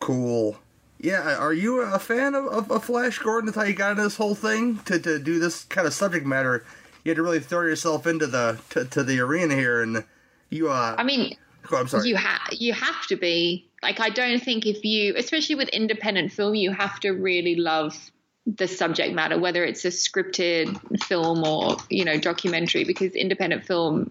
[0.00, 0.56] Cool.
[1.00, 3.46] Yeah, are you a fan of, of, of Flash Gordon?
[3.46, 6.26] That's how you got into this whole thing to, to do this kind of subject
[6.26, 6.64] matter.
[7.04, 10.04] You had to really throw yourself into the to, to the arena here, and
[10.50, 10.70] you.
[10.70, 11.36] Uh, I mean,
[11.70, 12.08] oh, I'm sorry.
[12.08, 16.32] you have you have to be like I don't think if you, especially with independent
[16.32, 18.10] film, you have to really love
[18.56, 24.10] the subject matter, whether it's a scripted film or you know documentary, because independent film.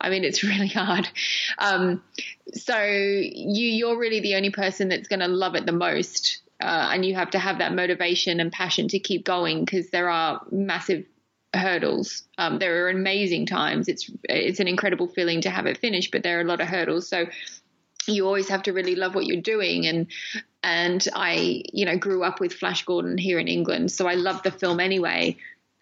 [0.00, 1.08] I mean, it's really hard.
[1.58, 2.02] Um,
[2.52, 6.90] so you you're really the only person that's going to love it the most, uh,
[6.92, 10.42] and you have to have that motivation and passion to keep going because there are
[10.50, 11.06] massive
[11.54, 12.24] hurdles.
[12.38, 13.88] Um, there are amazing times.
[13.88, 16.68] It's it's an incredible feeling to have it finished, but there are a lot of
[16.68, 17.08] hurdles.
[17.08, 17.26] So
[18.06, 20.06] you always have to really love what you're doing and
[20.62, 24.42] and I you know grew up with Flash Gordon here in England so I love
[24.42, 25.36] the film anyway.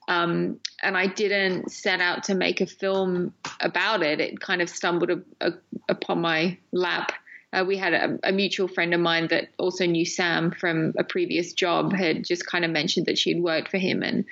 [0.09, 4.23] Um, and I didn't set out to make a film about it.
[4.23, 5.53] It kind of stumbled a, a,
[5.91, 7.13] upon my lap
[7.53, 11.05] uh, we had a, a, mutual friend of mine that also knew Sam from a
[11.05, 14.25] previous job had just kind of mentioned that she had worked for him and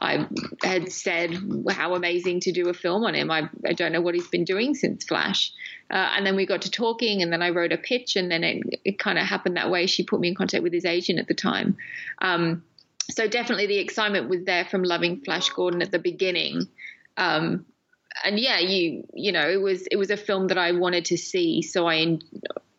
[0.00, 0.26] I
[0.62, 1.34] had said
[1.70, 4.44] how amazing to do a film on him I, I don't know what he's been
[4.44, 5.52] doing since Flash
[5.90, 8.44] uh, and then we got to talking, and then I wrote a pitch, and then
[8.44, 9.86] it, it kind of happened that way.
[9.86, 11.76] She put me in contact with his agent at the time.
[12.20, 12.62] Um,
[13.10, 16.68] so definitely the excitement was there from loving Flash Gordon at the beginning.
[17.16, 17.64] Um,
[18.24, 21.16] and yeah, you you know it was it was a film that I wanted to
[21.16, 22.22] see, so I en-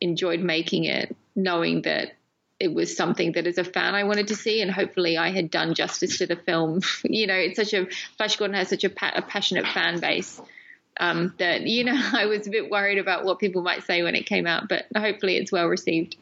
[0.02, 2.14] enjoyed making it, knowing that
[2.60, 5.50] it was something that as a fan I wanted to see, and hopefully I had
[5.50, 6.82] done justice to the film.
[7.04, 7.88] you know, it's such a
[8.18, 10.42] Flash Gordon has such a, pa- a passionate fan base
[11.00, 14.16] um, that you know I was a bit worried about what people might say when
[14.16, 16.18] it came out, but hopefully it's well received.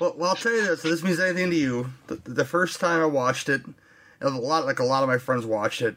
[0.00, 0.82] Well, well I'll tell you this.
[0.82, 1.90] So this means anything to you.
[2.06, 3.62] The, the, first time I watched it,
[4.20, 5.96] a lot like a lot of my friends watched it,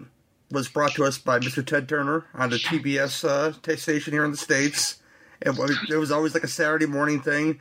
[0.51, 1.65] was brought to us by Mr.
[1.65, 4.99] Ted Turner on the TBS uh, station here in the states.
[5.41, 7.59] It was, it was always like a Saturday morning thing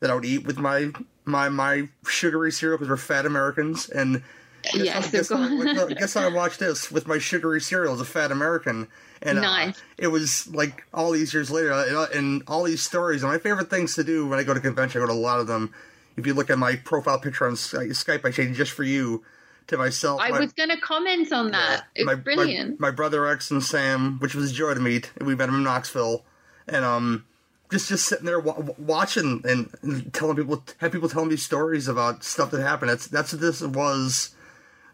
[0.00, 0.90] that I would eat with my
[1.24, 4.22] my my sugary cereal because we're fat Americans and.
[4.62, 8.04] Guess yes, how, guess, how, guess I watched this with my sugary cereal as a
[8.04, 8.88] fat American.
[9.22, 9.78] And nice.
[9.78, 13.22] uh, it was like all these years later, and, and all these stories.
[13.22, 15.18] And my favorite things to do when I go to convention, I go to a
[15.18, 15.72] lot of them.
[16.18, 19.24] If you look at my profile picture on Skype, I changed just for you
[19.70, 20.20] to myself.
[20.20, 21.86] I my, was going to comment on that.
[21.94, 22.78] It's my, brilliant.
[22.78, 25.10] My, my, brother X and Sam, which was a joy to meet.
[25.20, 26.24] We met him in Knoxville,
[26.68, 27.24] and um,
[27.70, 31.88] just just sitting there w- watching and, and telling people, have people telling me stories
[31.88, 32.90] about stuff that happened.
[32.90, 34.34] That's that's what this was.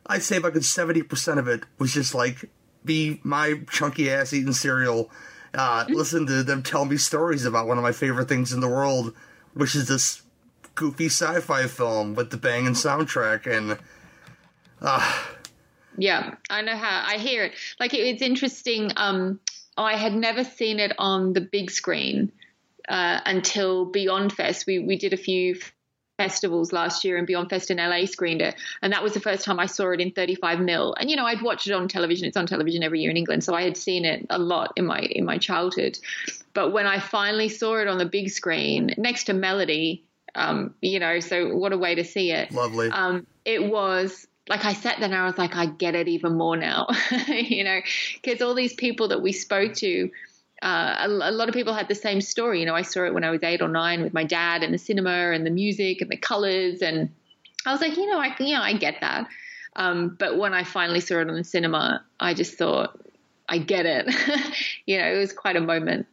[0.06, 2.48] I'd say about seventy percent of it was just like
[2.84, 5.10] be my chunky ass eating cereal,
[5.54, 5.94] uh, Mm-hmm.
[5.94, 9.12] listen to them tell me stories about one of my favorite things in the world,
[9.54, 10.22] which is this
[10.76, 13.78] goofy sci-fi film with the banging soundtrack and.
[14.80, 15.22] Uh,
[15.98, 17.52] Yeah, I know how I hear it.
[17.80, 18.92] Like it, it's interesting.
[18.96, 19.40] Um,
[19.76, 22.32] I had never seen it on the big screen
[22.88, 24.66] uh, until Beyond Fest.
[24.66, 25.58] We we did a few
[26.18, 29.44] festivals last year, and Beyond Fest in LA screened it, and that was the first
[29.44, 30.94] time I saw it in 35 mil.
[30.98, 32.26] And you know, I'd watched it on television.
[32.26, 34.86] It's on television every year in England, so I had seen it a lot in
[34.86, 35.98] my in my childhood.
[36.52, 40.04] But when I finally saw it on the big screen next to Melody,
[40.34, 42.52] um, you know, so what a way to see it.
[42.52, 42.88] Lovely.
[42.90, 46.36] Um, it was like I sat there and I was like, I get it even
[46.36, 46.86] more now,
[47.28, 47.80] you know,
[48.14, 50.10] because all these people that we spoke to,
[50.62, 52.60] uh, a, a lot of people had the same story.
[52.60, 54.72] You know, I saw it when I was eight or nine with my dad and
[54.72, 57.10] the cinema and the music and the colors, and
[57.64, 59.26] I was like, you know, I yeah, I get that.
[59.74, 62.98] Um, but when I finally saw it on the cinema, I just thought,
[63.48, 64.06] I get it.
[64.86, 66.06] you know, it was quite a moment.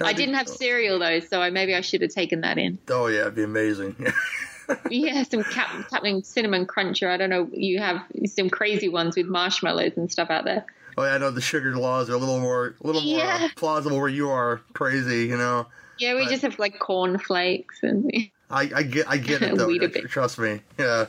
[0.00, 2.78] I didn't have cereal though, so I, maybe I should have taken that in.
[2.88, 3.96] oh yeah, it'd be amazing.
[4.90, 7.08] yeah, some cap- Captain Cinnamon Cruncher.
[7.08, 7.48] I don't know.
[7.52, 10.64] You have some crazy ones with marshmallows and stuff out there.
[10.96, 13.48] Oh yeah, I know the sugar laws are a little more, a little more Yeah.
[13.56, 14.60] plausible where you are.
[14.72, 15.66] Crazy, you know.
[15.98, 18.10] Yeah, we But- just have like corn flakes and
[18.50, 19.76] I, I get, I get it though.
[20.08, 20.60] Trust me.
[20.78, 21.06] Yeah,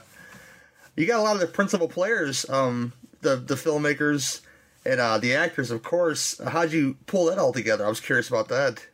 [0.95, 4.41] you got a lot of the principal players, um, the the filmmakers
[4.85, 6.39] and uh, the actors, of course.
[6.45, 7.85] How'd you pull that all together?
[7.85, 8.85] I was curious about that.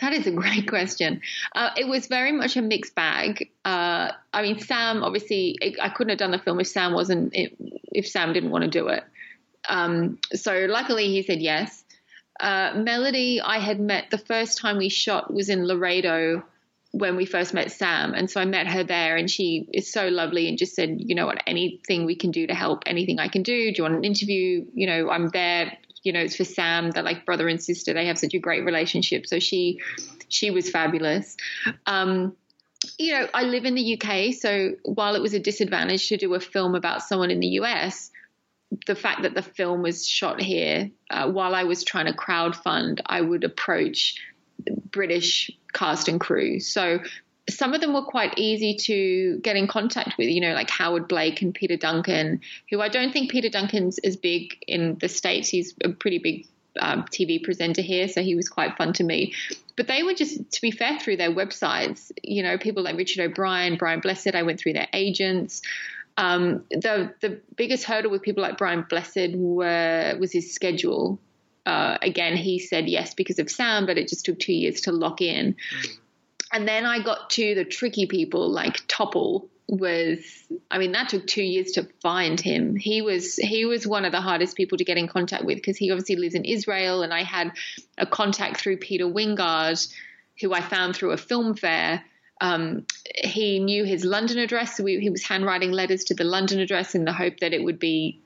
[0.00, 1.22] That is a great question.
[1.54, 3.50] Uh, it was very much a mixed bag.
[3.64, 7.32] Uh, I mean, Sam obviously, it, I couldn't have done the film if Sam wasn't,
[7.34, 9.04] if Sam didn't want to do it.
[9.68, 11.82] Um, so luckily, he said yes.
[12.38, 16.44] Uh, Melody, I had met the first time we shot was in Laredo
[16.92, 20.08] when we first met Sam, and so I met her there, and she is so
[20.08, 23.28] lovely and just said, you know what, anything we can do to help, anything I
[23.28, 23.72] can do.
[23.72, 24.66] Do you want an interview?
[24.74, 25.76] You know, I'm there
[26.06, 26.92] you know, it's for Sam.
[26.92, 27.92] They're like brother and sister.
[27.92, 29.26] They have such a great relationship.
[29.26, 29.80] So she,
[30.28, 31.36] she was fabulous.
[31.84, 32.36] Um,
[32.96, 36.34] you know, I live in the UK, so while it was a disadvantage to do
[36.34, 38.12] a film about someone in the US,
[38.86, 43.00] the fact that the film was shot here, uh, while I was trying to crowdfund,
[43.04, 44.14] I would approach
[44.92, 46.60] British cast and crew.
[46.60, 47.00] So
[47.48, 51.08] some of them were quite easy to get in contact with, you know, like Howard
[51.08, 52.40] Blake and Peter Duncan,
[52.70, 55.48] who I don't think Peter Duncan's as big in the States.
[55.48, 56.46] He's a pretty big
[56.80, 59.34] um, TV presenter here, so he was quite fun to meet.
[59.76, 63.30] But they were just, to be fair, through their websites, you know, people like Richard
[63.30, 65.62] O'Brien, Brian Blessed, I went through their agents.
[66.18, 71.20] Um, the the biggest hurdle with people like Brian Blessed were was his schedule.
[71.66, 74.92] Uh, again, he said yes because of Sam, but it just took two years to
[74.92, 75.56] lock in.
[76.52, 80.18] And then I got to the tricky people like Topol was
[80.70, 82.76] I mean that took 2 years to find him.
[82.76, 85.76] He was he was one of the hardest people to get in contact with because
[85.76, 87.52] he obviously lives in Israel and I had
[87.98, 89.88] a contact through Peter Wyngarde
[90.40, 92.04] who I found through a film fair.
[92.40, 96.60] Um, he knew his London address, so we, he was handwriting letters to the London
[96.60, 98.20] address in the hope that it would be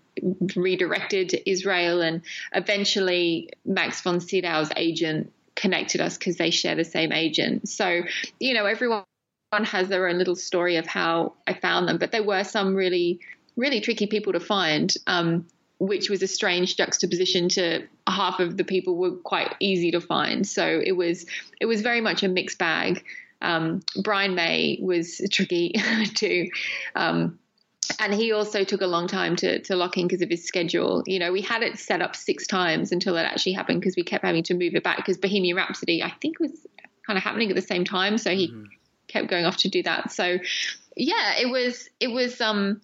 [0.57, 2.01] redirected to Israel.
[2.03, 7.69] And eventually, Max von Sydow's agent connected us because they share the same agent.
[7.69, 8.03] So,
[8.39, 9.05] you know, everyone
[9.53, 13.21] has their own little story of how I found them, but there were some really,
[13.57, 14.93] really tricky people to find.
[15.07, 15.47] Um,
[15.81, 20.47] which was a strange juxtaposition to half of the people were quite easy to find.
[20.47, 21.25] So it was
[21.59, 23.03] it was very much a mixed bag.
[23.41, 25.75] Um, Brian May was tricky
[26.15, 26.51] too.
[26.95, 27.39] Um,
[27.99, 31.03] and he also took a long time to, to lock in because of his schedule.
[31.07, 34.03] You know, we had it set up six times until it actually happened because we
[34.03, 36.67] kept having to move it back because Bohemian Rhapsody, I think, was
[37.07, 38.19] kind of happening at the same time.
[38.19, 38.55] So he
[39.09, 40.13] kept going off to do that.
[40.13, 40.39] So
[40.97, 42.81] yeah, it was it was um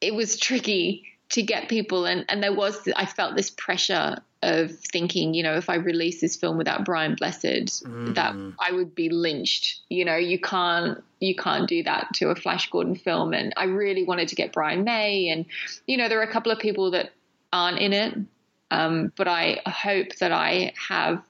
[0.00, 4.70] it was tricky to get people and and there was I felt this pressure of
[4.92, 7.82] thinking, you know, if I release this film without Brian Blessed,
[8.14, 9.80] that I would be lynched.
[9.88, 13.32] You know, you can't you can't do that to a Flash Gordon film.
[13.34, 15.46] And I really wanted to get Brian May, and
[15.86, 17.10] you know, there are a couple of people that
[17.52, 18.16] aren't in it,
[18.70, 21.22] um, but I hope that I have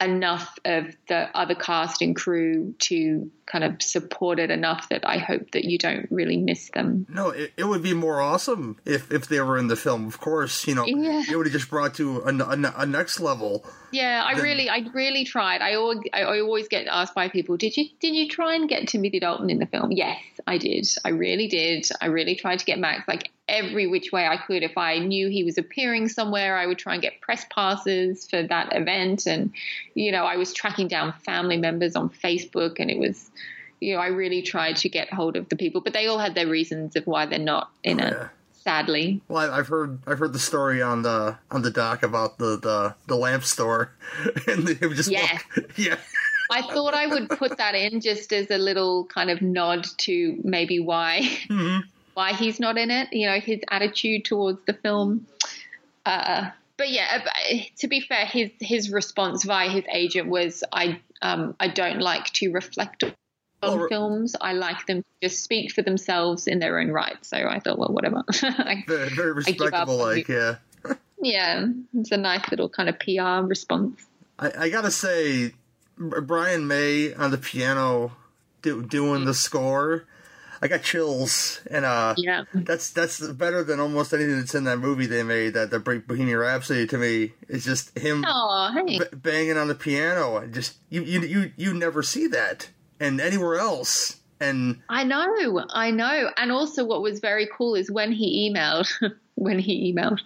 [0.00, 5.18] enough of the other cast and crew to kind of support it enough that I
[5.18, 7.06] hope that you don't really miss them.
[7.08, 10.06] No, it, it would be more awesome if, if they were in the film.
[10.06, 11.22] Of course, you know, Yeah.
[11.28, 13.64] it would have just brought to a, a, a next level.
[13.90, 15.62] Yeah, I really, I really tried.
[15.62, 18.86] I always, I always get asked by people, "Did you, did you try and get
[18.86, 20.86] Timothy Dalton in the film?" Yes, I did.
[21.04, 21.88] I really did.
[22.00, 23.08] I really tried to get Max.
[23.08, 24.62] Like every which way I could.
[24.62, 28.42] If I knew he was appearing somewhere, I would try and get press passes for
[28.42, 29.26] that event.
[29.26, 29.52] And,
[29.94, 33.30] you know, I was tracking down family members on Facebook and it was,
[33.80, 36.34] you know, I really tried to get hold of the people, but they all had
[36.34, 38.16] their reasons of why they're not in it.
[38.64, 42.36] Sadly, Well, I- I've heard I've heard the story on the on the doc about
[42.36, 43.92] the the, the lamp store,
[44.46, 45.22] and they just Yeah.
[45.56, 45.96] walk- yeah.
[46.50, 50.38] I thought I would put that in just as a little kind of nod to
[50.44, 51.80] maybe why mm-hmm.
[52.18, 53.12] Why he's not in it.
[53.12, 55.28] You know, his attitude towards the film.
[56.04, 61.00] Uh, but yeah, uh, to be fair, his his response via his agent was, "I
[61.22, 63.04] um, I don't like to reflect
[63.62, 64.34] on films.
[64.40, 67.78] I like them to just speak for themselves in their own right." So I thought,
[67.78, 68.24] well, whatever.
[68.42, 70.56] I- Very, very I give up respectable, like yeah.
[71.22, 74.04] yeah, it's a nice little kind of PR response.
[74.40, 75.52] I, I gotta say,
[75.96, 78.10] Brian May on the piano
[78.62, 80.04] do, doing the score.
[80.60, 84.78] I got chills, and uh, yeah, that's that's better than almost anything that's in that
[84.78, 85.54] movie they made.
[85.54, 88.98] That the Bohemian Rhapsody to me is just him hey.
[88.98, 90.38] b- banging on the piano.
[90.38, 94.16] and Just you, you you you never see that, and anywhere else.
[94.40, 96.30] And I know, I know.
[96.36, 98.88] And also, what was very cool is when he emailed,
[99.34, 100.20] when he emailed,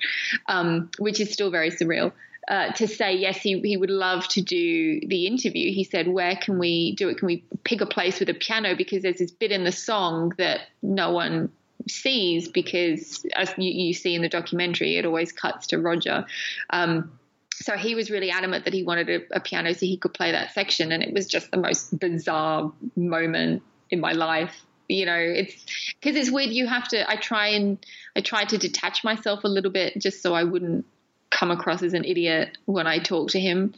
[0.48, 2.12] um, which is still very surreal,
[2.49, 5.72] uh, to say yes, he he would love to do the interview.
[5.72, 7.18] He said, "Where can we do it?
[7.18, 8.74] Can we pick a place with a piano?
[8.76, 11.51] Because there's this bit in the song that no one."
[11.88, 16.24] sees because as you, you see in the documentary it always cuts to roger
[16.70, 17.11] um,
[17.55, 20.32] so he was really adamant that he wanted a, a piano so he could play
[20.32, 25.16] that section and it was just the most bizarre moment in my life you know
[25.16, 25.64] it's
[26.01, 27.84] because it's weird you have to i try and
[28.16, 30.84] i try to detach myself a little bit just so i wouldn't
[31.32, 33.74] come across as an idiot when i talk to him.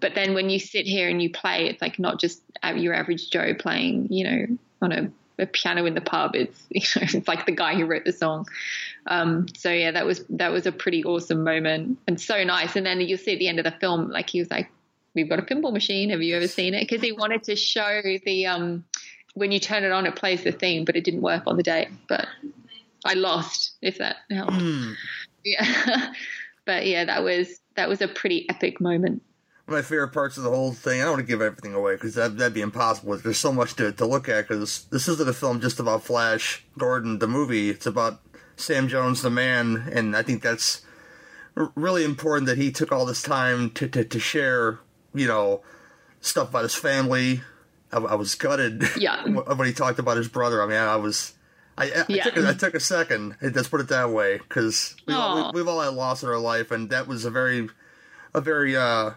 [0.00, 2.40] But then when you sit here and you play it's like not just
[2.76, 6.36] your average joe playing you know on a, a piano in the pub.
[6.36, 8.46] It's you know it's like the guy who wrote the song.
[9.06, 12.76] Um, so yeah that was that was a pretty awesome moment and so nice.
[12.76, 14.70] And then you'll see at the end of the film like he was like
[15.14, 16.10] we've got a pinball machine.
[16.10, 16.82] Have you ever seen it?
[16.82, 18.84] Because he wanted to show the um
[19.34, 21.62] when you turn it on it plays the theme but it didn't work on the
[21.62, 22.26] day but
[23.04, 24.62] i lost if that helps.
[25.44, 26.12] Yeah
[26.68, 29.22] but yeah that was that was a pretty epic moment
[29.64, 31.02] one of my favorite parts of the whole thing.
[31.02, 33.18] I don't want to give everything away because that, that'd be impossible.
[33.18, 36.64] There's so much to, to look at because this isn't a film just about Flash
[36.78, 37.68] Gordon, the movie.
[37.68, 38.22] It's about
[38.56, 40.80] Sam Jones, the man, and I think that's
[41.74, 44.78] really important that he took all this time to, to, to share,
[45.12, 45.60] you know,
[46.22, 47.42] stuff about his family.
[47.92, 49.22] I, I was gutted Yeah.
[49.26, 50.62] when he talked about his brother.
[50.62, 51.34] I mean, I was.
[51.78, 52.24] I, I, Yeah.
[52.24, 53.36] took, a, I took a second.
[53.40, 56.70] Let's put it that way, because we, we, we've all had loss in our life,
[56.70, 57.68] and that was a very,
[58.34, 59.12] a very uh,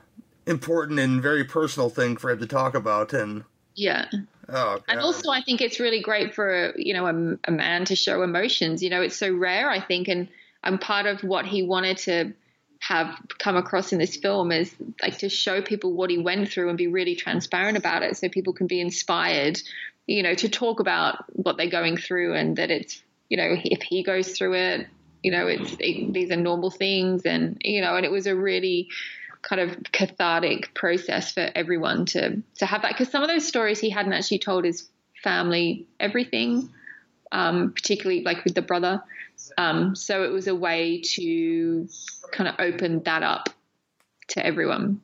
[0.45, 3.13] important and very personal thing for him to talk about.
[3.13, 3.43] And
[3.75, 4.05] yeah
[4.49, 7.95] oh, And also, I think it's really great for you know a, a man to
[7.95, 8.83] show emotions.
[8.83, 9.69] You know, it's so rare.
[9.69, 10.27] I think, and
[10.63, 12.33] and part of what he wanted to
[12.79, 16.69] have come across in this film is like to show people what he went through
[16.69, 19.61] and be really transparent about it, so people can be inspired.
[20.07, 23.81] You know, to talk about what they're going through and that it's you know if
[23.81, 24.87] he goes through it,
[25.23, 28.35] you know, it's it, these are normal things, and you know, and it was a
[28.35, 28.89] really
[29.41, 32.93] kind of cathartic process for everyone to to have that.
[32.93, 34.87] Because some of those stories he hadn't actually told his
[35.23, 36.69] family everything
[37.31, 39.03] um, particularly like with the brother.
[39.57, 41.87] Um, so it was a way to
[42.31, 43.49] kind of open that up
[44.29, 45.01] to everyone.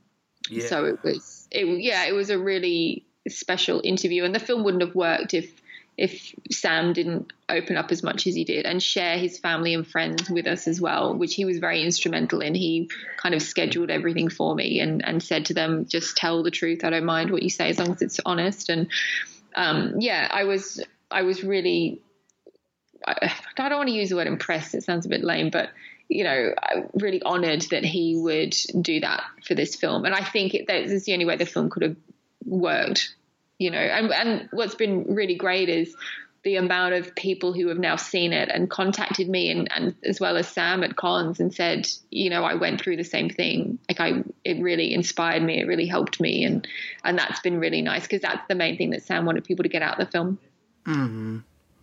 [0.49, 0.67] Yeah.
[0.67, 4.83] so it was it yeah it was a really special interview and the film wouldn't
[4.83, 5.51] have worked if
[5.97, 9.85] if Sam didn't open up as much as he did and share his family and
[9.85, 12.53] friends with us as well, which he was very instrumental in.
[12.53, 12.87] He
[13.17, 16.83] kind of scheduled everything for me and, and said to them, just tell the truth.
[16.83, 18.69] I don't mind what you say as long as it's honest.
[18.69, 18.89] And
[19.55, 21.99] um, yeah, I was I was really
[23.07, 24.75] I, I don't want to use the word impressed.
[24.75, 25.69] It sounds a bit lame, but
[26.09, 26.53] you know,
[26.93, 30.05] really honored that he would do that for this film.
[30.05, 31.95] And I think it, that is the only way the film could have
[32.47, 33.15] worked
[33.59, 35.95] you know and and what's been really great is
[36.47, 40.17] the amount of people who have now seen it and contacted me and, and as
[40.21, 43.79] well as Sam at Cons and said, you know, I went through the same thing.
[43.89, 45.59] Like I, it really inspired me.
[45.59, 46.45] It really helped me.
[46.45, 46.65] And,
[47.03, 49.69] and that's been really nice because that's the main thing that Sam wanted people to
[49.69, 50.39] get out of the film.
[50.85, 51.39] hmm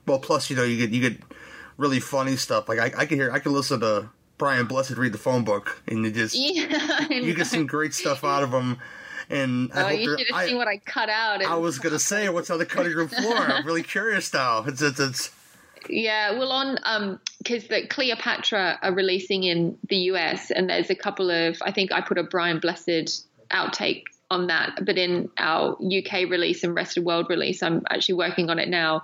[0.07, 1.21] Well, plus you know you get you get
[1.77, 2.67] really funny stuff.
[2.67, 4.09] Like I, I can hear I can listen to
[4.39, 7.07] Brian Blessed read the phone book, and you just Yeah.
[7.11, 8.79] You get some great stuff out of him.
[9.31, 11.43] And I Oh, you should have I- seen what I cut out.
[11.45, 13.37] I was gonna say what's on the cutting room floor.
[13.37, 14.65] I'm really curious now.
[14.67, 15.31] It's it's, it's
[15.89, 20.95] Yeah, well, on um, because the Cleopatra are releasing in the US, and there's a
[20.95, 25.77] couple of I think I put a Brian Blessed outtake on that, but in our
[25.83, 29.03] UK release and rest of world release, I'm actually working on it now.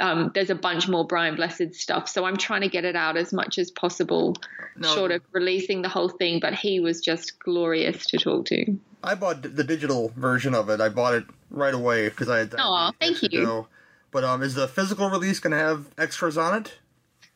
[0.00, 2.08] um, there's a bunch more Brian Blessed stuff.
[2.08, 4.36] So I'm trying to get it out as much as possible,
[4.76, 4.94] No.
[4.94, 6.38] short of releasing the whole thing.
[6.38, 8.78] But he was just glorious to talk to.
[9.02, 10.80] I bought the digital version of it.
[10.80, 12.54] I bought it right away because I had.
[12.58, 13.66] Aw, thank you.
[14.10, 16.78] But um, is the physical release going to have extras on it?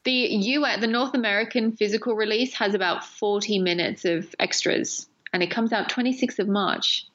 [0.05, 5.51] The US, the North American physical release has about 40 minutes of extras, and it
[5.51, 7.07] comes out 26th of March.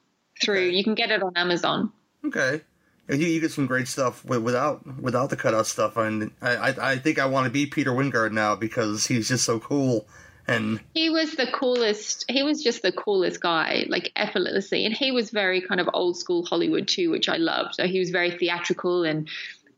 [0.41, 1.91] Through you can get it on Amazon.
[2.23, 2.61] Okay.
[3.09, 6.91] And You, you get some great stuff without without the cutout stuff, and I I,
[6.91, 10.07] I think I want to be Peter Wyngarde now because he's just so cool.
[10.47, 12.25] And He was the coolest.
[12.29, 16.17] He was just the coolest guy, like effortlessly, and he was very kind of old
[16.17, 17.75] school Hollywood too, which I loved.
[17.75, 19.27] So he was very theatrical, and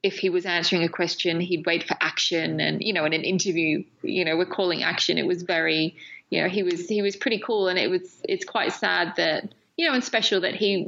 [0.04, 3.24] if he was answering a question, he'd wait for action, and you know, in an
[3.24, 5.18] interview, you know, we're calling action.
[5.18, 5.96] It was very,
[6.30, 9.54] you know, he was he was pretty cool, and it was it's quite sad that
[9.76, 10.88] you know, and special that he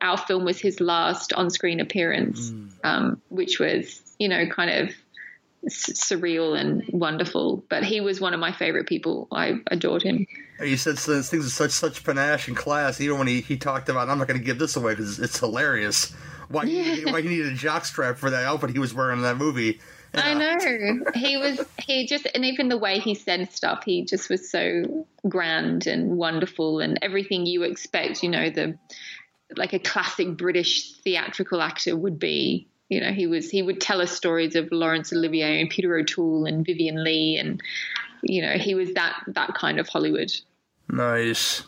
[0.00, 2.52] our film was his last on screen appearance,
[2.84, 4.94] um, which was you know kind of
[5.68, 7.64] surreal and wonderful.
[7.68, 9.28] But he was one of my favorite people.
[9.32, 10.26] I adored him.
[10.60, 13.00] he said things with such such panache and class.
[13.00, 15.38] Even when he, he talked about, I'm not going to give this away because it's
[15.38, 16.12] hilarious.
[16.48, 19.36] Why he, why he needed a jockstrap for that outfit he was wearing in that
[19.36, 19.80] movie?
[20.14, 21.60] I know he was.
[21.78, 26.16] He just and even the way he said stuff, he just was so grand and
[26.16, 28.22] wonderful and everything you expect.
[28.22, 28.78] You know, the
[29.56, 32.68] like a classic British theatrical actor would be.
[32.88, 33.50] You know, he was.
[33.50, 37.60] He would tell us stories of Laurence Olivier and Peter O'Toole and Vivien Leigh, and
[38.22, 40.32] you know, he was that that kind of Hollywood.
[40.88, 41.64] Nice.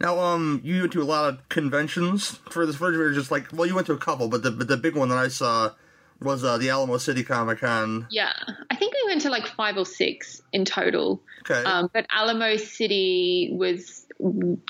[0.00, 3.00] Now, um, you went to a lot of conventions for this version.
[3.00, 5.08] Or just like, well, you went to a couple, but the but the big one
[5.08, 5.72] that I saw
[6.20, 8.06] was uh, the Alamo City Comic Con.
[8.10, 8.32] Yeah,
[8.70, 11.22] I think we went to like five or six in total.
[11.42, 11.62] Okay.
[11.62, 14.06] Um, but Alamo City was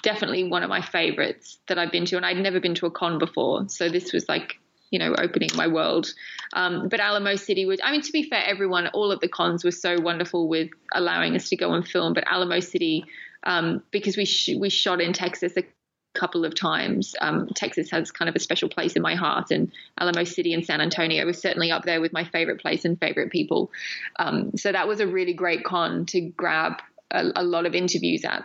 [0.02, 2.90] definitely one of my favorites that I've been to, and I'd never been to a
[2.90, 4.58] con before, so this was like
[4.90, 6.12] you know opening my world.
[6.52, 9.64] Um, but Alamo City was, I mean, to be fair, everyone, all of the cons
[9.64, 12.12] were so wonderful with allowing us to go and film.
[12.12, 13.04] But Alamo City,
[13.42, 15.64] um, because we sh- we shot in Texas a
[16.16, 17.14] couple of times.
[17.20, 20.64] Um, Texas has kind of a special place in my heart, and Alamo City and
[20.64, 23.70] San Antonio was certainly up there with my favorite place and favorite people.
[24.18, 26.80] Um, so that was a really great con to grab
[27.10, 28.44] a, a lot of interviews at.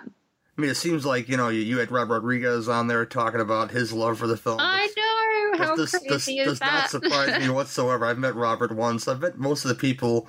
[0.61, 3.41] I mean, it seems like you know you, you had Rob Rodriguez on there talking
[3.41, 4.59] about his love for the film.
[4.59, 6.71] I know how this, crazy this is does that?
[6.71, 8.05] not surprise me whatsoever.
[8.05, 9.07] I've met Robert once.
[9.07, 10.27] I've met most of the people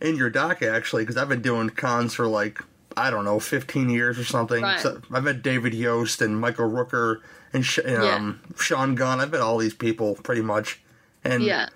[0.00, 2.62] in your doc actually because I've been doing cons for like
[2.96, 4.62] I don't know, fifteen years or something.
[4.62, 4.78] Right.
[4.78, 7.16] So I've met David Yost and Michael Rooker
[7.52, 9.18] and Sh- um, Sean Gunn.
[9.20, 10.80] I've met all these people pretty much,
[11.24, 11.68] and Yeah.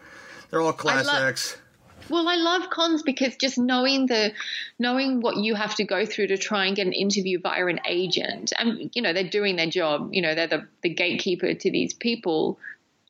[0.50, 1.56] they're all class acts.
[2.08, 4.32] Well, I love cons because just knowing the
[4.78, 7.80] knowing what you have to go through to try and get an interview via an
[7.86, 10.10] agent, and you know they're doing their job.
[10.12, 12.58] You know they're the, the gatekeeper to these people.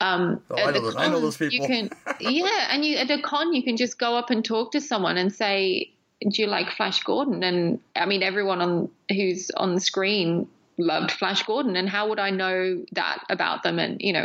[0.00, 1.68] Um, Oh, at I know the those- I know those cons, people.
[1.68, 1.90] You can,
[2.20, 5.16] yeah, and you at a con you can just go up and talk to someone
[5.16, 5.90] and say,
[6.20, 10.48] "Do you like Flash Gordon?" And I mean, everyone on who's on the screen
[10.78, 13.78] loved Flash Gordon, and how would I know that about them?
[13.78, 14.20] And you know,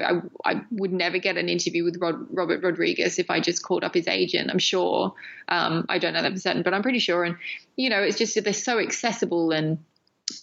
[0.45, 3.83] I I would never get an interview with Rod, Robert Rodriguez if I just called
[3.83, 4.49] up his agent.
[4.51, 5.13] I'm sure.
[5.47, 7.23] Um, I don't know that for certain, but I'm pretty sure.
[7.23, 7.37] And
[7.75, 9.79] you know, it's just they're so accessible and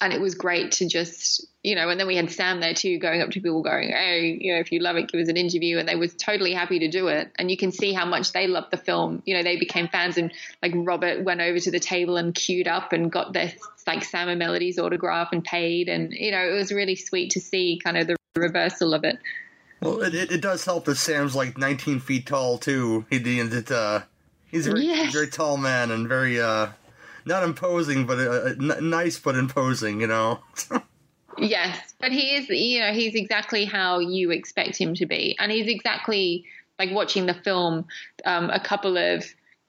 [0.00, 2.98] and it was great to just you know and then we had sam there too
[2.98, 5.36] going up to people going hey you know if you love it give us an
[5.36, 8.32] interview and they was totally happy to do it and you can see how much
[8.32, 10.32] they loved the film you know they became fans and
[10.62, 13.52] like robert went over to the table and queued up and got their
[13.86, 17.40] like sam and melody's autograph and paid and you know it was really sweet to
[17.40, 19.18] see kind of the reversal of it
[19.80, 23.04] Well, it, it, does help that Sam's like 19 feet tall too.
[23.10, 23.70] He did.
[23.70, 24.00] Uh,
[24.50, 25.12] he's a very, Yes.
[25.12, 26.68] very tall man and very uh,
[27.28, 30.00] not imposing, but uh, n- nice but imposing.
[30.00, 30.40] You know.
[31.40, 35.36] Yes, but he is, you know, he's exactly how you expect him to be.
[35.38, 36.44] And he's exactly
[36.78, 37.86] like watching the film.
[38.24, 39.24] Um, a couple of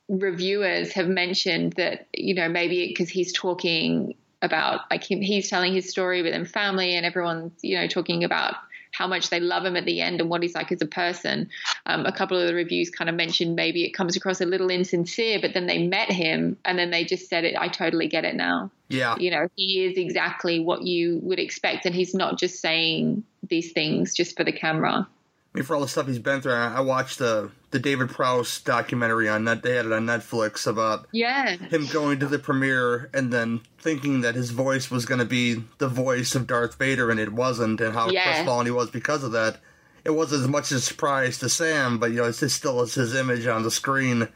[0.07, 5.73] reviewers have mentioned that, you know, maybe because he's talking about, like, him, he's telling
[5.73, 8.56] his story with him family, and everyone's, you know, talking about
[9.00, 11.50] how much they love him at the end and what he's like as a person.
[11.86, 14.70] Um, a couple of the reviews kind of mentioned maybe it comes across a little
[14.70, 17.56] insincere, but then they met him and then they just said it.
[17.58, 19.16] I totally get it now Yeah.
[19.18, 23.72] you know he is exactly what you would expect and he's not just saying these
[23.72, 26.76] things just for the camera I mean, for all the stuff he's been through, I,
[26.76, 29.62] I watched the the David Prowse documentary on net.
[29.64, 34.22] They had it on Netflix about yeah him going to the premiere and then thinking
[34.22, 37.80] that his voice was going to be the voice of Darth Vader, and it wasn't,
[37.82, 38.24] and how Yeah.
[38.24, 39.58] crestfallen he was because of that.
[40.06, 42.96] It wasn't as much a surprise to Sam, but you know, it's just still it's
[42.96, 44.30] his image on the screen,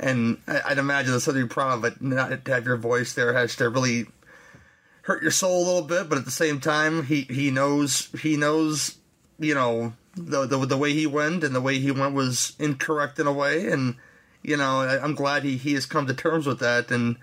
[0.00, 2.00] and I, I'd imagine that's something proud of it.
[2.00, 4.06] Not to have your voice there has to really
[5.02, 8.36] hurt your soul a little bit, but at the same time, he he knows he
[8.36, 8.96] knows
[9.38, 13.18] you know the, the the way he went and the way he went was incorrect
[13.18, 13.96] in a way, and
[14.42, 17.16] you know I, I'm glad he he has come to terms with that and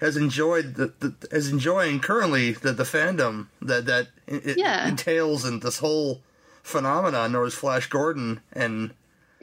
[0.00, 4.88] has enjoyed the, the is enjoying currently the the fandom that that it, Yeah.
[4.88, 6.22] entails and this whole
[6.62, 8.92] phenomenon known as Flash Gordon and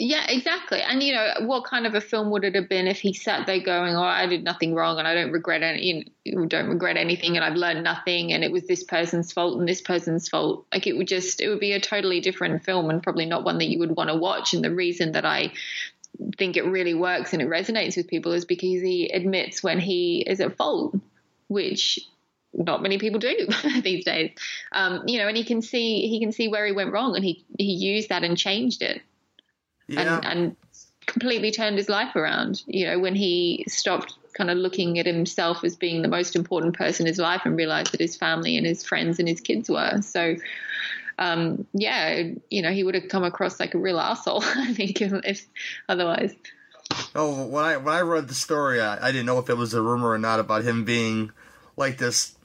[0.04, 0.82] Yeah, exactly.
[0.82, 3.46] And you know, what kind of a film would it have been if he sat
[3.46, 6.12] there going, "Oh, I did nothing wrong, and I don't regret any,
[6.48, 9.80] don't regret anything, and I've learned nothing, and it was this person's fault and this
[9.80, 13.28] person's fault." Like it would just, it would be a totally different film, and probably
[13.28, 14.56] not one that you would want to watch.
[14.56, 15.54] And the reason that I
[16.36, 20.22] think it really works and it resonates with people is because he admits when he
[20.22, 20.96] is at fault,
[21.48, 22.00] which
[22.56, 23.48] not many people do
[23.84, 24.32] these days.
[24.72, 27.24] Um, you know, and he can see he can see where he went wrong, and
[27.24, 29.04] he he used that and changed it
[29.92, 30.56] yeah and, and
[31.06, 32.64] completely turned his life around.
[32.68, 36.76] You know, when he stopped kind of looking at himself as being the most important
[36.76, 39.70] person in his life and realized that his family and his friends and his kids
[39.70, 40.02] were.
[40.02, 40.36] So,
[41.20, 45.02] um, yeah, you know, he would have come across like a real asshole, I think,
[45.02, 45.46] if, if
[45.90, 46.34] otherwise.
[47.16, 49.74] Oh, when I when I read the story, I, I didn't know if it was
[49.74, 51.32] a rumor or not about him being
[51.78, 52.36] like this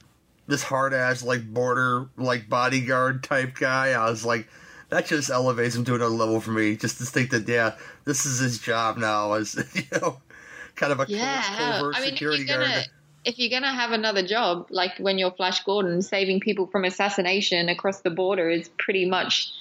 [0.47, 3.91] this hard ass like border like bodyguard type guy.
[3.91, 4.47] I was like,
[4.89, 6.75] that just elevates him to another level for me.
[6.77, 10.19] Just to think that yeah, this is his job now as you know,
[10.75, 11.43] kind of a Yeah,
[11.79, 12.85] covert I mean, security gonna guard.
[13.25, 17.69] if you're gonna have another job, like when you're Flash Gordon, saving people from assassination
[17.69, 19.51] across the border is pretty much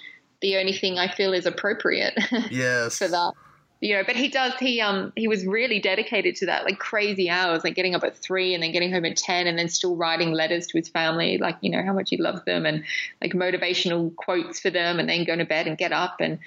[0.43, 2.15] the only thing I feel is appropriate.
[2.51, 2.99] Yes.
[2.99, 3.33] for that.
[3.79, 4.55] You know, but he does.
[4.59, 8.17] He um he was really dedicated to that, like crazy hours, like getting up at
[8.17, 11.37] three and then getting home at ten, and then still writing letters to his family,
[11.37, 12.85] like you know how much he loved them, and
[13.21, 16.39] like motivational quotes for them, and then going to bed and get up, and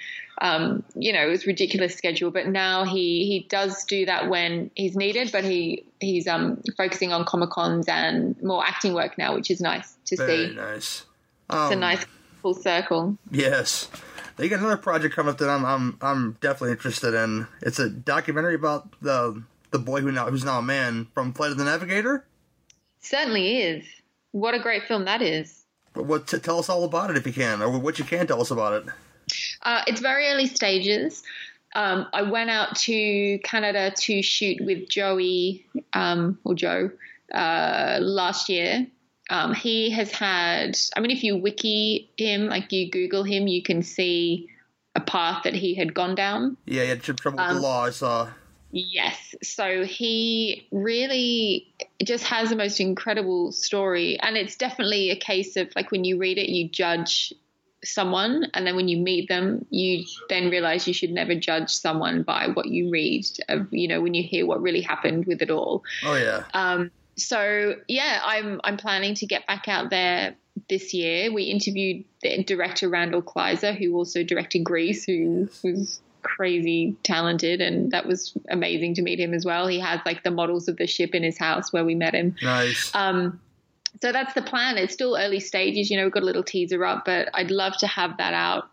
[0.42, 2.32] um you know it was ridiculous schedule.
[2.32, 7.12] But now he he does do that when he's needed, but he he's um focusing
[7.12, 10.54] on comic cons and more acting work now, which is nice to Very see.
[10.56, 11.04] nice.
[11.48, 12.04] It's a Um, nice
[12.42, 13.16] full circle.
[13.30, 13.88] Yes.
[14.36, 17.46] They got another project coming up that I'm I'm I'm definitely interested in.
[17.62, 21.50] It's a documentary about the the boy who now who's now a man from Flight
[21.50, 22.24] of the Navigator.
[23.00, 23.84] Certainly is.
[24.32, 25.64] What a great film that is.
[25.92, 28.26] But what to tell us all about it if you can, or what you can
[28.26, 28.92] tell us about it.
[29.62, 31.22] Uh, it's very early stages.
[31.74, 36.90] Um, I went out to Canada to shoot with Joey um, or Joe
[37.32, 38.86] uh, last year.
[39.30, 43.62] Um, he has had, I mean, if you wiki him, like you Google him, you
[43.62, 44.48] can see
[44.96, 46.56] a path that he had gone down.
[46.66, 47.84] Yeah, he had trouble with Um, the law.
[47.84, 48.28] I saw.
[48.72, 49.34] Yes.
[49.42, 51.72] So he really
[52.04, 54.18] just has the most incredible story.
[54.20, 57.32] And it's definitely a case of like when you read it, you judge
[57.84, 58.46] someone.
[58.52, 62.48] And then when you meet them, you then realize you should never judge someone by
[62.48, 65.82] what you read, of, you know, when you hear what really happened with it all.
[66.04, 66.44] Oh yeah.
[66.52, 70.36] Um, so yeah, I'm I'm planning to get back out there
[70.68, 71.32] this year.
[71.32, 77.90] We interviewed the director Randall Kleiser, who also directed Grease, who was crazy talented, and
[77.92, 79.66] that was amazing to meet him as well.
[79.66, 82.36] He has like the models of the ship in his house where we met him.
[82.42, 82.94] Nice.
[82.94, 83.40] Um,
[84.00, 84.78] so that's the plan.
[84.78, 85.90] It's still early stages.
[85.90, 88.69] You know, we've got a little teaser up, but I'd love to have that out.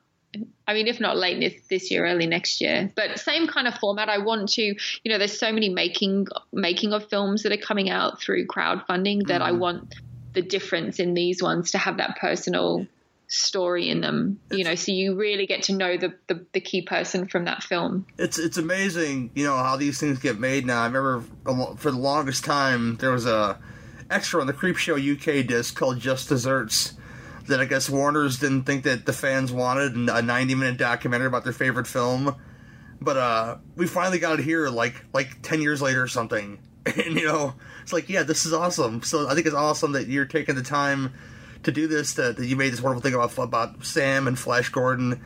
[0.68, 2.92] I mean, if not late this, this year, early next year.
[2.96, 4.10] But same kind of format.
[4.10, 4.76] I want to, you
[5.06, 9.42] know, there's so many making making of films that are coming out through crowdfunding that
[9.42, 9.60] I Mhm.
[9.60, 9.96] want
[10.34, 12.86] the difference in these ones to have that personal
[13.30, 14.40] story in them.
[14.52, 17.64] You know, so you really get to know the, the, the key person from that
[17.64, 18.06] film.
[18.18, 20.82] It's it's amazing, you know, how these things get made now.
[20.82, 21.24] I remember
[21.78, 23.58] for the longest time there was a
[24.10, 26.94] extra on the Creepshow UK disc called Just Desserts
[27.48, 31.44] that I guess Warner's didn't think that the fans wanted a 90 minute documentary about
[31.44, 32.36] their favorite film.
[33.00, 36.60] But uh we finally got it here like like 10 years later or something.
[36.88, 39.04] And you know, it's like, yeah, this is awesome.
[39.04, 41.14] So I think it's awesome that you're taking the time
[41.64, 44.70] to do this that, that you made this wonderful thing about about Sam and Flash
[44.70, 45.22] Gordon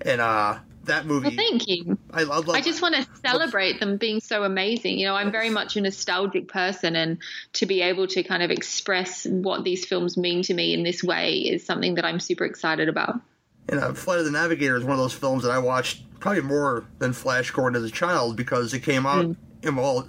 [0.00, 1.98] and uh that movie Well, thank you.
[2.10, 4.98] I, I love I just want to celebrate them being so amazing.
[4.98, 7.18] You know, I'm very much a nostalgic person, and
[7.54, 11.02] to be able to kind of express what these films mean to me in this
[11.02, 13.20] way is something that I'm super excited about.
[13.68, 16.42] And uh, Flight of the Navigator is one of those films that I watched probably
[16.42, 19.26] more than Flash Gordon as a child because it came out.
[19.26, 19.36] Mm.
[19.62, 20.08] And, well,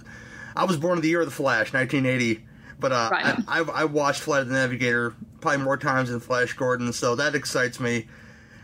[0.54, 2.44] I was born in the year of the Flash, 1980,
[2.78, 3.38] but uh, Right.
[3.46, 7.14] I, I, I watched Flight of the Navigator probably more times than Flash Gordon, so
[7.16, 8.08] that excites me.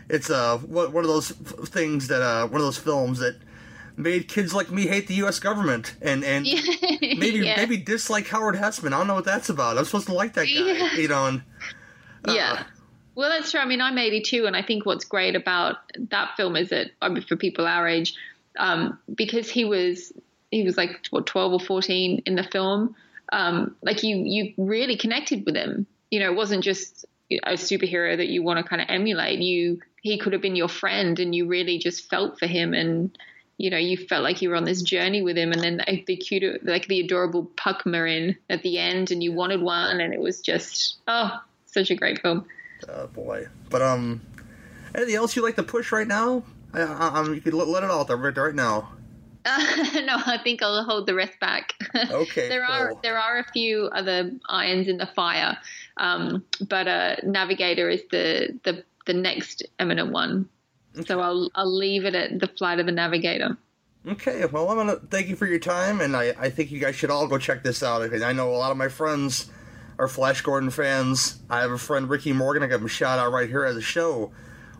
[0.09, 3.37] It's uh one of those things that uh one of those films that
[3.95, 5.39] made kids like me hate the U.S.
[5.39, 6.45] government and and
[7.01, 7.57] maybe Yeah.
[7.57, 8.87] maybe dislike Howard Hesseman.
[8.87, 9.77] I don't know what that's about.
[9.77, 10.93] I'm supposed to like that guy, Yeah.
[10.95, 11.25] you know.
[11.27, 11.43] And
[12.27, 12.63] yeah.
[13.15, 13.59] Well, that's true.
[13.59, 15.75] I mean, I'm 82, and I think what's great about
[16.09, 18.15] that film is that I mean, for people our age,
[18.57, 20.11] um, because he was
[20.49, 22.95] he was like what 12 or 14 in the film,
[23.31, 25.85] um, like you you really connected with him.
[26.09, 27.05] You know, it wasn't just
[27.43, 29.39] a superhero that you want to kind of emulate.
[29.39, 33.17] You he could have been your friend, and you really just felt for him, and
[33.57, 36.05] you know you felt like you were on this journey with him, and then like,
[36.05, 40.19] the cute, like the adorable Puckmaren at the end, and you wanted one, and it
[40.19, 42.45] was just oh, such a great film.
[42.87, 43.47] Oh boy.
[43.69, 44.21] But um,
[44.93, 46.43] anything else you'd like to push right now?
[46.73, 48.89] I, I, um, you could let, let it out there right, right now.
[49.45, 49.57] Uh,
[50.05, 51.73] no, I think I'll hold the rest back.
[51.95, 52.49] Okay.
[52.49, 52.99] there are cool.
[53.03, 55.57] there are a few other irons in the fire,
[55.97, 60.47] um, but uh, Navigator is the the the next eminent one.
[61.05, 63.57] So I'll I'll leave it at the flight of the Navigator.
[64.07, 66.95] Okay, well, I'm gonna thank you for your time, and I, I think you guys
[66.95, 68.01] should all go check this out.
[68.01, 69.49] And I know a lot of my friends
[69.97, 71.39] are Flash Gordon fans.
[71.49, 72.63] I have a friend Ricky Morgan.
[72.63, 74.31] I got him a shout out right here at the show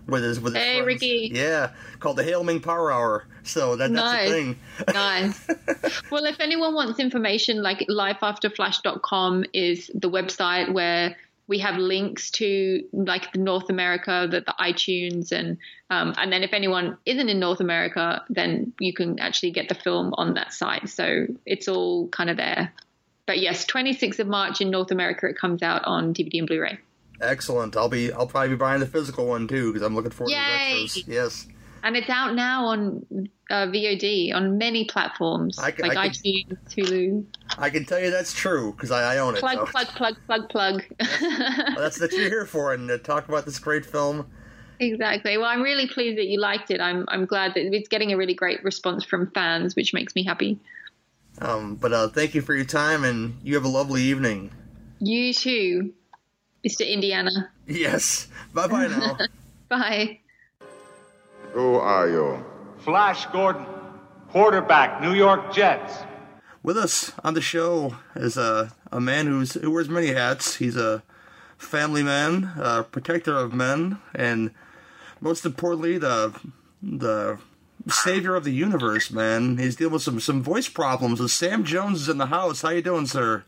[0.07, 0.87] with his with his Hey, friends.
[0.87, 1.31] Ricky.
[1.33, 3.25] Yeah, called the Hail Ming Power Hour.
[3.43, 4.29] So that, that's Nice.
[4.29, 4.59] the thing.
[4.93, 5.47] nice.
[6.11, 11.15] Well, if anyone wants information, like lifeafterflash.com is the website where
[11.47, 15.57] we have links to like the North America, the, the iTunes, and
[15.89, 19.75] um, and then if anyone isn't in North America, then you can actually get the
[19.75, 20.89] film on that site.
[20.89, 22.73] So it's all kind of there.
[23.25, 26.77] But yes, 26th of March in North America, it comes out on DVD and Blu-ray.
[27.21, 27.77] Excellent.
[27.77, 30.35] I'll be I'll probably be buying the physical one too because I'm looking forward to
[30.35, 30.75] Yay!
[30.77, 31.07] the extras.
[31.07, 31.47] Yes.
[31.83, 33.05] And it's out now on
[33.49, 37.25] uh, VOD on many platforms I can- like I can- iTunes, Hulu.
[37.57, 39.41] I can tell you that's true because I, I own it.
[39.41, 39.65] Plug, so.
[39.65, 40.83] plug, plug, plug, plug.
[41.75, 44.27] That's what you're here for, and to talk about this great film.
[44.79, 45.37] Exactly.
[45.37, 46.79] Well, I'm really pleased that you liked it.
[46.81, 50.23] I'm I'm glad that it's getting a really great response from fans, which makes me
[50.23, 50.59] happy.
[51.39, 54.51] Um, but uh, thank you for your time, and you have a lovely evening.
[54.99, 55.93] You too,
[56.65, 56.87] Mr.
[56.89, 57.51] Indiana.
[57.67, 58.27] Yes.
[58.53, 59.17] Bye bye now.
[59.69, 60.19] Bye.
[61.53, 62.43] Who are you?
[62.79, 63.67] Flash Gordon,
[64.29, 65.99] quarterback, New York Jets.
[66.63, 70.55] With us on the show is a, a man who's who wears many hats.
[70.55, 71.03] He's a
[71.57, 74.51] family man, a protector of men, and
[75.21, 76.33] most importantly, the
[76.81, 77.37] the
[77.87, 79.11] savior of the universe.
[79.11, 81.19] Man, he's dealing with some some voice problems.
[81.19, 82.63] And Sam Jones is in the house.
[82.63, 83.43] How you doing, sir?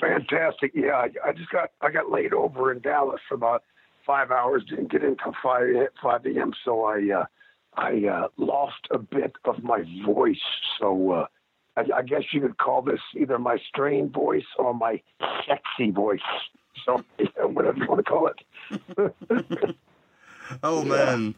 [0.00, 0.72] Fantastic.
[0.74, 3.64] Yeah, I, I just got I got laid over in Dallas for about
[4.06, 4.64] five hours.
[4.64, 5.66] Didn't get in until five
[6.02, 6.52] five a.m.
[6.64, 7.26] So I uh,
[7.74, 10.40] I uh, lost a bit of my voice.
[10.78, 11.26] So uh,
[11.76, 15.00] I, I guess you could call this either my strained voice or my
[15.46, 16.20] sexy voice.
[16.84, 19.76] So yeah, whatever you want to call it.
[20.64, 21.36] Oh man,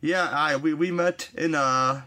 [0.00, 0.28] yeah.
[0.30, 2.02] I we we met in uh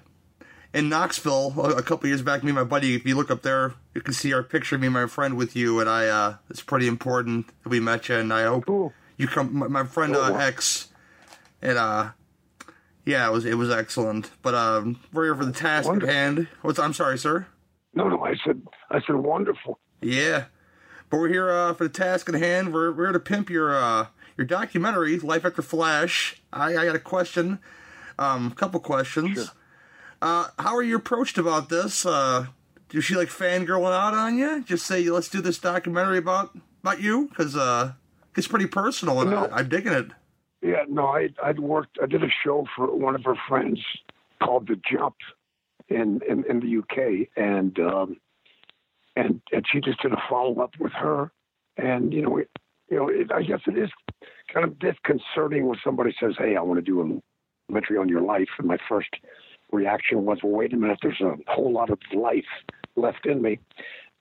[0.74, 2.44] in Knoxville a a couple years back.
[2.44, 2.96] Me and my buddy.
[2.96, 4.78] If you look up there, you can see our picture.
[4.78, 6.08] Me and my friend with you, and I.
[6.08, 8.70] uh It's pretty important that we met you, and I hope
[9.18, 9.54] you come.
[9.54, 10.88] My, my friend uh, X,
[11.62, 12.12] and uh.
[13.06, 16.48] Yeah, it was it was excellent, but um, we're here for the task at hand.
[16.62, 17.48] What's I'm sorry, sir.
[17.94, 18.62] No, no, I said
[18.92, 19.80] I said wonderful.
[20.02, 20.46] Yeah,
[21.10, 22.74] but we're here uh, for the task at hand.
[22.74, 24.08] We're we're here to pimp your uh,
[24.38, 26.42] your documentary, Life After Flash.
[26.54, 27.60] I, I got a question,
[28.18, 29.52] um, a couple questions.
[30.22, 32.06] Uh, how are you approached about this?
[32.06, 32.48] Uh,
[32.90, 34.64] do she like fangirling out on you?
[34.64, 37.94] Just say let's do this documentary about about you because uh,
[38.36, 40.08] it's pretty personal and I, I'm digging it.
[40.62, 41.98] Yeah, no, I I'd worked.
[42.02, 43.80] I did a show for one of her friends
[44.44, 45.16] called The Jump
[45.88, 48.18] in in, in the UK, and um,
[49.16, 51.32] and and she just did a follow up with her,
[51.78, 52.50] and you know, it,
[52.90, 53.90] you know, it, I guess it is
[54.54, 57.22] kind of disconcerting when somebody says, "Hey, I want to do a
[57.68, 59.10] documentary on your life," and my first
[59.72, 62.44] reaction was, "Well, wait a minute, there's a whole lot of life
[62.98, 63.60] left in me."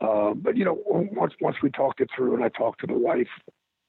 [0.00, 2.98] Uh, but you know, once once we talked it through, and I talked to the
[2.98, 3.28] wife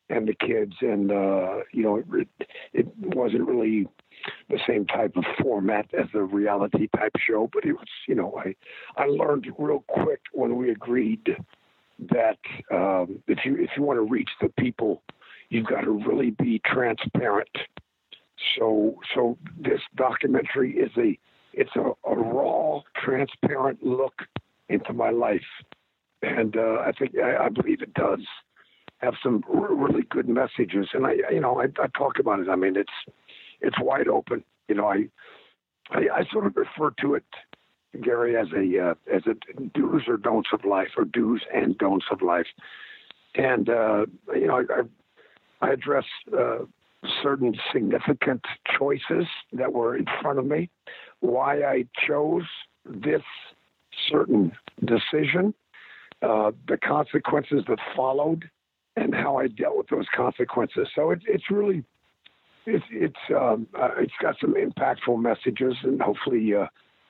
[0.09, 2.27] and the kids, and uh, you know, it,
[2.73, 3.87] it wasn't really
[4.49, 8.33] the same type of format as a reality type show, but it was, you know,
[8.37, 8.55] I
[9.01, 11.35] I learned real quick when we agreed
[12.11, 12.39] that
[12.71, 15.03] um, if you if you want to reach the people,
[15.49, 17.49] you've got to really be transparent.
[18.57, 21.17] So so this documentary is a
[21.53, 24.21] it's a, a raw, transparent look
[24.69, 25.41] into my life,
[26.21, 28.21] and uh, I think I, I believe it does
[28.99, 30.87] have some really good messages.
[30.93, 32.49] And I, you know, I, I talk about it.
[32.49, 32.89] I mean, it's
[33.61, 34.43] it's wide open.
[34.67, 35.05] You know, I
[35.89, 37.25] I, I sort of refer to it,
[38.01, 39.35] Gary, as a uh, as a
[39.73, 42.47] do's or don'ts of life, or do's and don'ts of life.
[43.35, 46.05] And uh, you know, I I, I address
[46.37, 46.59] uh,
[47.23, 48.43] certain significant
[48.77, 50.69] choices that were in front of me,
[51.21, 52.43] why I chose
[52.85, 53.21] this
[54.09, 54.51] certain
[54.83, 55.53] decision,
[56.21, 58.49] uh, the consequences that followed,
[58.99, 60.87] and how I dealt with those consequences.
[60.95, 61.83] So it, it's really
[62.65, 66.67] it's it's um, uh, it's got some impactful messages, and hopefully uh,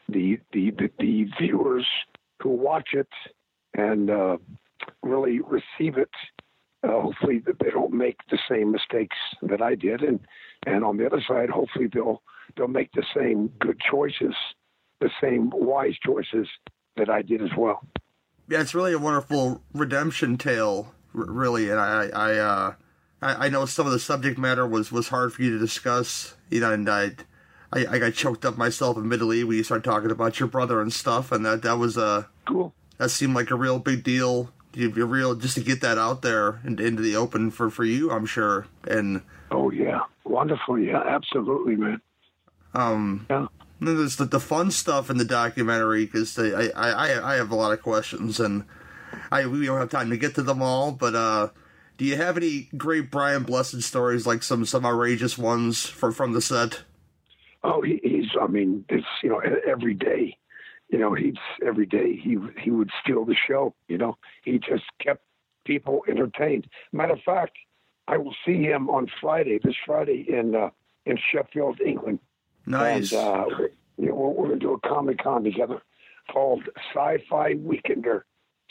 [0.08, 1.88] the, the the the viewers
[2.42, 3.10] who watch it
[3.74, 4.38] and uh,
[5.04, 6.10] really receive it,
[6.84, 10.20] uh, hopefully that they don't make the same mistakes that I did, and
[10.66, 12.22] and on the other side, hopefully they'll
[12.56, 14.36] they'll make the same good choices,
[15.02, 16.48] the same wise choices
[16.98, 17.82] that I did as well.
[18.48, 22.74] Yeah, it's really a wonderful redemption tale, r- really, and I, I, uh,
[23.22, 26.36] I, I know some of the subject matter was was hard for you to discuss,
[26.50, 27.12] you know, and I,
[27.72, 30.92] I, I got choked up myself, admittedly, when you started talking about your brother and
[30.94, 32.74] stuff, and that that was uh, cool.
[32.98, 34.52] That seemed like a real big deal.
[34.74, 37.84] You, you real just to get that out there and into the open for for
[37.84, 40.78] you, I'm sure, and Oh yeah, wonderful.
[40.80, 42.02] Yeah, absolutely, man.
[42.76, 43.48] um, yeah.
[43.82, 47.50] then there's the, the fun stuff in the documentary because I, I I I have
[47.52, 48.64] a lot of questions and
[49.32, 51.50] I we don't have time to get to them all, but uh,
[51.98, 56.34] do you have any great Brian Blessed stories like some some outrageous ones from from
[56.34, 56.84] the set?
[57.64, 58.30] Oh, he, he's.
[58.42, 60.38] I mean, it's you know every day.
[60.90, 61.36] You know, he's
[61.66, 63.76] every day he he would steal the show.
[63.88, 65.24] You know, he just kept
[65.66, 66.68] people entertained.
[66.92, 67.58] Matter of fact,
[68.08, 69.60] I will see him on Friday.
[69.64, 70.70] This Friday in uh,
[71.06, 72.20] in Sheffield, England.
[72.66, 73.12] Nice.
[73.12, 73.46] And uh,
[73.98, 75.82] you know, we're, we're going to do a Comic Con together
[76.32, 78.22] called Sci-Fi Weekender.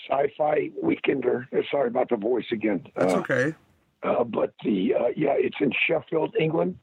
[0.09, 1.47] Sci-Fi Weekender.
[1.53, 2.87] uh, Sorry about the voice again.
[2.97, 3.55] That's Uh, okay.
[4.03, 6.79] uh, but the uh, yeah, it's in Sheffield, England,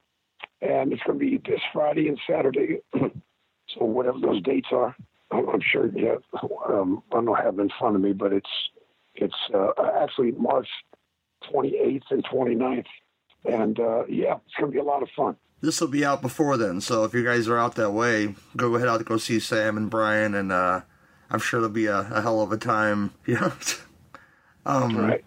[0.62, 2.80] and it's going to be this Friday and Saturday.
[2.94, 4.96] so whatever those dates are,
[5.32, 5.88] I'm, I'm sure.
[5.96, 6.16] Yeah,
[6.68, 8.50] um, I don't have it in front of me, but it's
[9.16, 9.72] it's uh,
[10.02, 10.68] actually March
[11.54, 12.86] 28th and 29th,
[13.46, 15.36] and uh, yeah, it's going to be a lot of fun.
[15.62, 18.76] This will be out before then, so if you guys are out that way, go
[18.76, 20.82] ahead out to go see Sam and Brian, and uh,
[21.30, 23.12] I'm sure it'll be a, a hell of a time.
[23.26, 23.54] You know.
[24.66, 25.26] um, Right.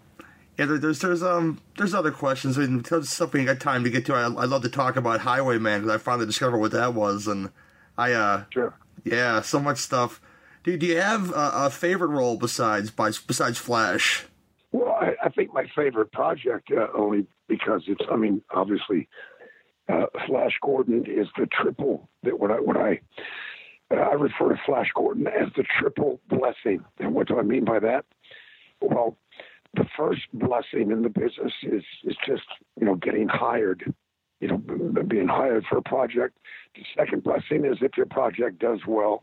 [0.57, 3.89] Yeah, there, there's there's um there's other questions and because something I got time to
[3.89, 4.13] get to.
[4.13, 7.49] I I love to talk about Highwayman because I finally discovered what that was, and
[7.97, 8.73] I uh sure
[9.05, 10.19] yeah so much stuff.
[10.63, 14.25] Do, do you have a, a favorite role besides by, besides Flash?
[14.71, 19.07] Well, I, I think my favorite project, uh, only because it's, I mean, obviously,
[19.87, 22.99] uh, Flash Gordon is the triple that when I, when I,
[23.91, 26.83] Uh, I refer to Flash Gordon as the triple blessing.
[26.99, 28.05] And what do I mean by that?
[28.81, 29.17] Well,
[29.75, 32.43] the first blessing in the business is, is just,
[32.79, 33.93] you know, getting hired,
[34.39, 36.37] you know, being hired for a project.
[36.75, 39.21] The second blessing is if your project does well.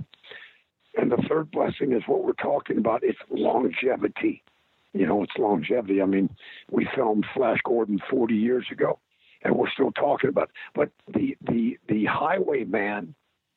[0.97, 3.03] And the third blessing is what we're talking about.
[3.03, 4.43] It's longevity
[4.97, 6.01] you know, it's longevity.
[6.01, 6.31] I mean,
[6.71, 8.99] we filmed Flash Gordon 40 years ago,
[9.43, 10.45] and we're still talking about.
[10.45, 10.51] It.
[10.75, 13.15] But the the the Highwayman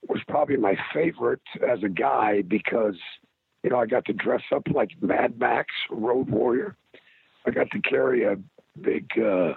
[0.07, 2.95] was probably my favorite as a guy because,
[3.63, 6.75] you know, I got to dress up like Mad Max, Road Warrior.
[7.45, 8.37] I got to carry a
[8.79, 9.53] big uh,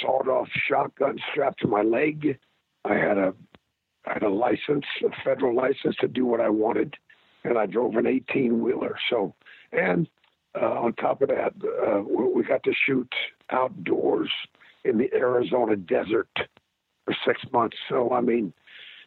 [0.00, 2.38] sawed-off shotgun strapped to my leg.
[2.84, 3.34] I had a
[4.04, 6.96] I had a license, a federal license to do what I wanted,
[7.44, 8.96] and I drove an 18-wheeler.
[9.08, 9.32] So,
[9.70, 10.08] and
[10.60, 13.08] uh, on top of that, uh, we got to shoot
[13.50, 14.28] outdoors
[14.84, 16.28] in the Arizona desert
[17.04, 17.76] for six months.
[17.88, 18.52] So I mean,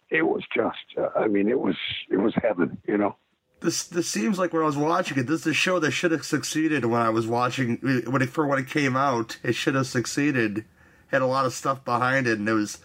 [0.09, 1.75] it was just, uh, I mean, it was
[2.09, 3.15] it was heaven, you know.
[3.61, 6.11] This this seems like when I was watching it, this is a show that should
[6.11, 9.39] have succeeded when I was watching when it for when it came out.
[9.43, 10.65] It should have succeeded.
[11.07, 12.79] Had a lot of stuff behind it, and it was.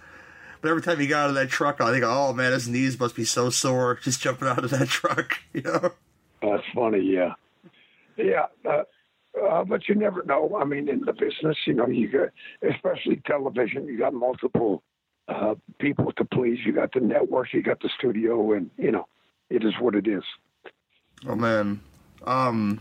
[0.62, 3.00] But every time he got out of that truck, I think, oh man, his knees
[3.00, 5.38] must be so sore just jumping out of that truck.
[5.52, 5.92] You know.
[6.40, 7.34] That's funny, yeah,
[8.16, 8.46] yeah.
[8.64, 8.84] Uh,
[9.38, 10.56] uh, but you never know.
[10.58, 12.28] I mean, in the business, you know, you got,
[12.62, 14.82] especially television, you got multiple
[15.30, 16.58] uh, people to please.
[16.64, 19.06] You got the network, you got the studio, and you know,
[19.48, 20.24] it is what it is.
[21.26, 21.80] Oh man,
[22.24, 22.80] um,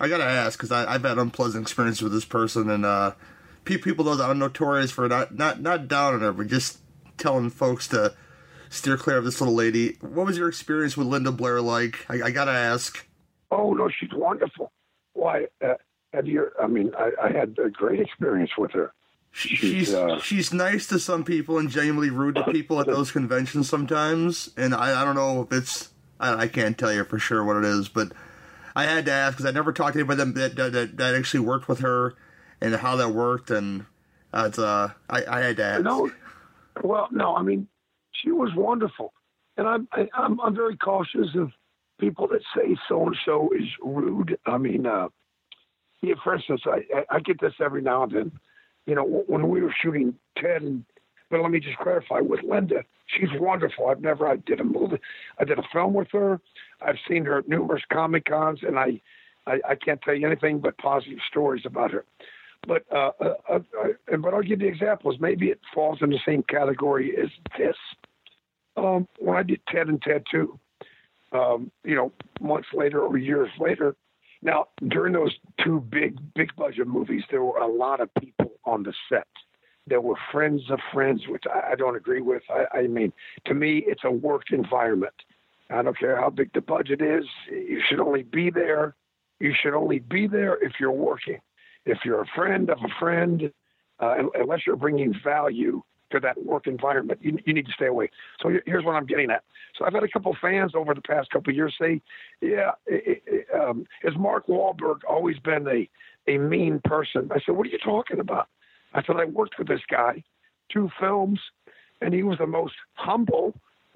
[0.00, 3.12] I gotta ask because I've had unpleasant experiences with this person, and uh,
[3.64, 6.78] pe- people though that are notorious for not not not down on her, but just
[7.16, 8.14] telling folks to
[8.68, 9.96] steer clear of this little lady.
[10.00, 12.04] What was your experience with Linda Blair like?
[12.08, 13.06] I, I gotta ask.
[13.50, 14.72] Oh no, she's wonderful.
[15.12, 15.46] Why?
[15.64, 15.74] Uh,
[16.12, 16.50] have you?
[16.60, 18.92] I mean, I, I had a great experience with her.
[19.36, 23.68] She's uh, she's nice to some people and genuinely rude to people at those conventions
[23.68, 25.90] sometimes, and I, I don't know if it's
[26.20, 28.12] I, I can't tell you for sure what it is, but
[28.76, 31.40] I had to ask because I never talked to anybody that, that that that actually
[31.40, 32.14] worked with her
[32.60, 33.86] and how that worked, and
[34.32, 35.82] uh, it's uh I, I had to ask.
[35.82, 36.12] No,
[36.84, 37.34] well, no.
[37.34, 37.66] I mean,
[38.12, 39.12] she was wonderful,
[39.56, 41.50] and I'm I, I'm I'm very cautious of
[41.98, 44.38] people that say so and so is rude.
[44.46, 45.08] I mean, uh,
[46.02, 48.32] yeah, for instance, I I get this every now and then.
[48.86, 50.84] You know, when we were shooting Ted and
[51.30, 52.84] but let me just clarify with Linda.
[53.06, 53.88] She's wonderful.
[53.88, 54.98] I've never I did a movie,
[55.38, 56.40] I did a film with her.
[56.80, 59.00] I've seen her at numerous comic cons, and I,
[59.46, 62.04] I, I can't tell you anything but positive stories about her.
[62.66, 65.16] But uh, uh, uh, uh, but I'll give you examples.
[65.20, 67.28] Maybe it falls in the same category as
[67.58, 67.76] this.
[68.76, 70.58] Um, when I did Ted and Ted Two,
[71.32, 73.96] um, you know, months later or years later.
[74.44, 75.34] Now, during those
[75.64, 79.26] two big, big budget movies, there were a lot of people on the set.
[79.86, 82.42] there were friends of friends, which I, I don't agree with.
[82.50, 83.12] I, I mean,
[83.46, 85.14] to me, it's a work environment.
[85.70, 87.24] I don't care how big the budget is.
[87.50, 88.94] You should only be there.
[89.40, 91.40] You should only be there if you're working.
[91.86, 93.50] If you're a friend of a friend,
[93.98, 95.82] uh, unless you're bringing value
[96.14, 98.10] to that work environment, you, you need to stay away.
[98.40, 99.44] So here's what I'm getting at.
[99.78, 102.00] So I've had a couple fans over the past couple years say,
[102.40, 105.88] "Yeah, it, it, um, has Mark Wahlberg always been a
[106.30, 108.48] a mean person?" I said, "What are you talking about?"
[108.92, 110.22] I said, "I worked with this guy,
[110.72, 111.40] two films,
[112.00, 113.54] and he was the most humble,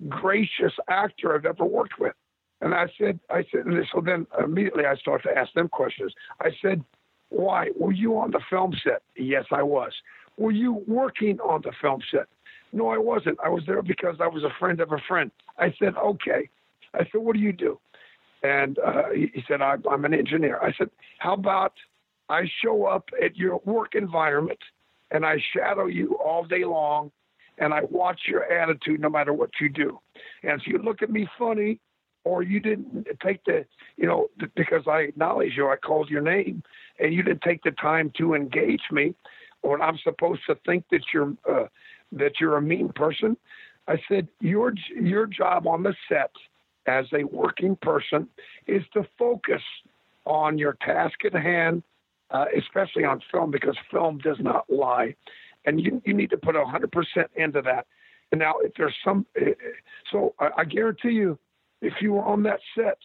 [0.09, 2.15] gracious actor I've ever worked with."
[2.61, 6.13] And I said, I said, so then immediately I started to ask them questions.
[6.41, 6.83] I said,
[7.31, 7.71] why?
[7.77, 9.03] Were you on the film set?
[9.17, 9.93] Yes, I was.
[10.39, 12.27] Were you working on the film set?
[12.73, 13.39] No, I wasn't.
[13.45, 15.31] I was there because I was a friend of a friend.
[15.59, 16.49] I said, okay.
[16.95, 17.79] I said, what do you do?
[18.43, 20.59] And uh, he said, I'm, I'm an engineer.
[20.63, 21.73] I said, how about
[22.29, 24.59] I show up at your work environment
[25.11, 27.11] and I shadow you all day long
[27.59, 29.99] and I watch your attitude no matter what you do.
[30.43, 31.81] And if you look at me funny
[32.25, 33.65] or you didn't take the,
[33.97, 36.63] you know, because I acknowledge you, I called your name
[37.01, 39.15] and you didn't take the time to engage me,
[39.63, 41.67] or I'm supposed to think that you're uh,
[42.13, 43.37] that you're a mean person.
[43.87, 46.31] I said your your job on the set
[46.87, 48.29] as a working person
[48.67, 49.63] is to focus
[50.25, 51.83] on your task at hand,
[52.31, 55.15] uh, especially on film because film does not lie,
[55.65, 57.87] and you you need to put hundred percent into that.
[58.31, 59.51] And now, if there's some, uh,
[60.13, 61.39] so I, I guarantee you,
[61.81, 62.99] if you were on that set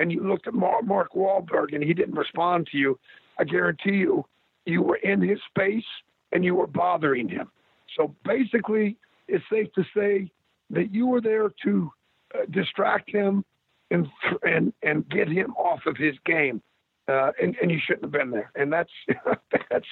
[0.00, 2.98] and you looked at Mark Wahlberg and he didn't respond to you,
[3.38, 4.24] I guarantee you,
[4.66, 5.84] you were in his space
[6.32, 7.50] and you were bothering him.
[7.96, 8.96] So basically,
[9.28, 10.30] it's safe to say
[10.70, 11.90] that you were there to
[12.34, 13.44] uh, distract him
[13.90, 14.08] and
[14.42, 16.62] and and get him off of his game,
[17.08, 18.50] uh, and and you shouldn't have been there.
[18.54, 18.90] And that's
[19.70, 19.86] that's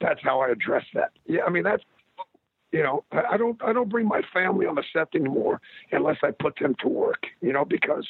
[0.00, 1.12] that's how I address that.
[1.26, 1.82] Yeah, I mean that's
[2.72, 5.60] you know I don't I don't bring my family on the set anymore
[5.92, 7.24] unless I put them to work.
[7.40, 8.06] You know because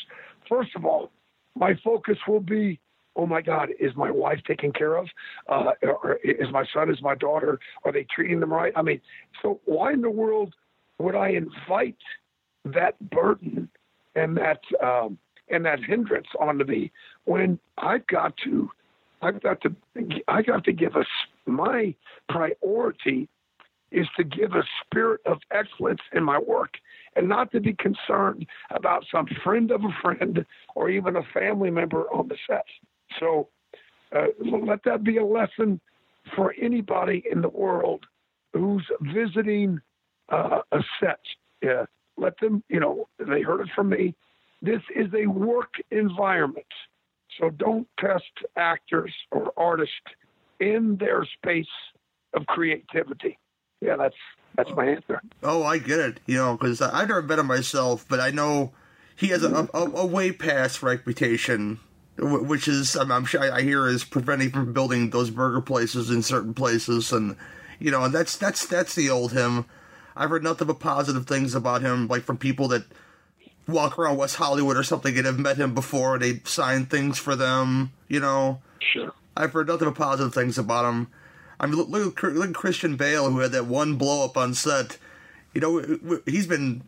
[0.48, 1.10] first of all,
[1.54, 2.80] my focus will be
[3.18, 5.08] oh my God, is my wife taken care of?
[5.48, 8.72] Uh, or is my son, is my daughter, are they treating them right?
[8.76, 9.00] I mean,
[9.42, 10.54] so why in the world
[10.98, 11.96] would I invite
[12.64, 13.68] that burden
[14.14, 15.18] and that um,
[15.50, 16.92] and that hindrance onto me
[17.24, 18.70] when I've got to,
[19.22, 19.74] I've got to,
[20.28, 21.06] I got to give us
[21.46, 21.94] my
[22.28, 23.28] priority
[23.90, 26.74] is to give a spirit of excellence in my work
[27.16, 31.70] and not to be concerned about some friend of a friend or even a family
[31.70, 32.66] member on the set.
[33.18, 33.48] So
[34.14, 35.80] uh, let that be a lesson
[36.34, 38.04] for anybody in the world
[38.52, 39.80] who's visiting
[40.30, 41.20] uh, a set.
[41.62, 41.86] Yeah,
[42.16, 44.14] let them, you know, they heard it from me.
[44.62, 46.66] This is a work environment.
[47.38, 48.24] So don't test
[48.56, 49.94] actors or artists
[50.60, 51.66] in their space
[52.34, 53.38] of creativity.
[53.80, 54.16] Yeah, that's
[54.56, 55.22] that's my answer.
[55.42, 56.20] Oh, I get it.
[56.26, 58.72] You know, because I've never met him myself, but I know
[59.14, 61.78] he has a, a, a way past reputation
[62.18, 66.22] which is I'm, I'm sure I hear is preventing from building those burger places in
[66.22, 67.36] certain places, and
[67.78, 69.64] you know, and that's that's that's the old him.
[70.16, 72.84] I've heard nothing but positive things about him, like from people that
[73.68, 76.14] walk around West Hollywood or something and have met him before.
[76.14, 78.60] And they sign things for them, you know.
[78.80, 79.12] Sure.
[79.36, 81.08] I've heard nothing but positive things about him.
[81.60, 84.54] I mean, look, look, look at Christian Bale, who had that one blow up on
[84.54, 84.98] set.
[85.54, 86.82] You know, he's been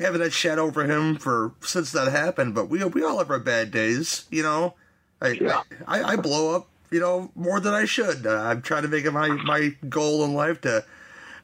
[0.00, 2.54] having that shed over him for since that happened.
[2.54, 4.74] But we we all have our bad days, you know.
[5.20, 5.62] I yeah.
[5.86, 8.26] I, I, blow up, you know, more than I should.
[8.26, 10.84] Uh, I'm trying to make it my my goal in life to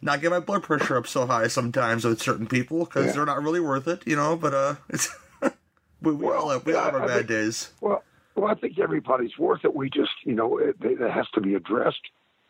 [0.01, 3.13] not get my blood pressure up so high sometimes with certain people because yeah.
[3.13, 4.37] they're not really worth it, you know.
[4.37, 7.29] But uh, it's we, we well, all have, we all have our I bad think,
[7.29, 7.73] days.
[7.81, 8.03] Well,
[8.35, 9.75] well, I think everybody's worth it.
[9.75, 12.01] We just, you know, it, it has to be addressed.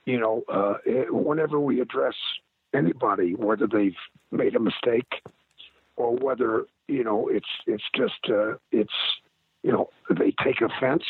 [0.04, 2.14] You know, uh, it, whenever we address
[2.74, 3.96] anybody, whether they've
[4.30, 5.22] made a mistake
[5.96, 8.92] or whether you know it's it's just uh, it's
[9.62, 11.04] you know they take offense.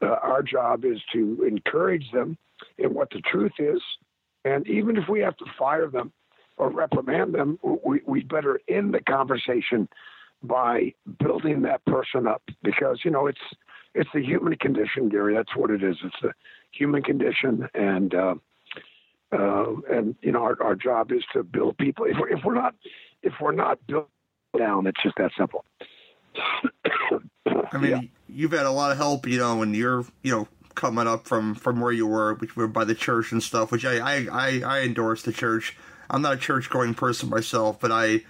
[0.00, 2.36] Uh, our job is to encourage them
[2.78, 3.80] in what the truth is,
[4.44, 6.12] and even if we have to fire them
[6.56, 9.88] or reprimand them, we we better end the conversation
[10.42, 13.38] by building that person up because you know it's
[13.94, 15.34] it's the human condition, Gary.
[15.34, 15.96] That's what it is.
[16.04, 16.32] It's the
[16.72, 18.34] human condition, and uh,
[19.32, 22.04] uh, and you know our, our job is to build people.
[22.04, 22.74] If we're, if we're not
[23.22, 24.08] if we're not built
[24.56, 25.64] down, it's just that simple.
[27.72, 28.00] I mean, yeah.
[28.28, 31.54] you've had a lot of help, you know, when you're, you know, coming up from
[31.54, 33.72] from where you were, which were by the church and stuff.
[33.72, 35.76] Which I I I, I endorse the church.
[36.08, 38.22] I'm not a church going person myself, but I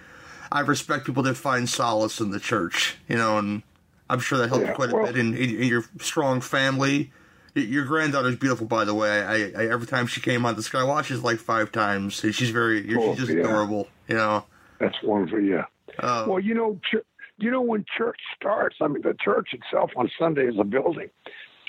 [0.51, 3.61] I respect people that find solace in the church, you know, and
[4.09, 7.11] I'm sure that helped yeah, quite a well, bit in, in, in, your strong family
[7.53, 9.21] Your granddaughter's beautiful, by the way.
[9.21, 12.13] I, I every time she came on the Sky Watch, she's like five times.
[12.13, 13.43] She's very, you're, Oh, she's just yeah.
[13.43, 13.87] adorable.
[14.07, 14.45] You know.
[14.79, 15.65] That's wonderful, yeah.
[15.99, 17.05] Uh, well, you know, ch-
[17.37, 18.77] you know when church starts.
[18.81, 21.09] I mean, the church itself on Sunday is a building.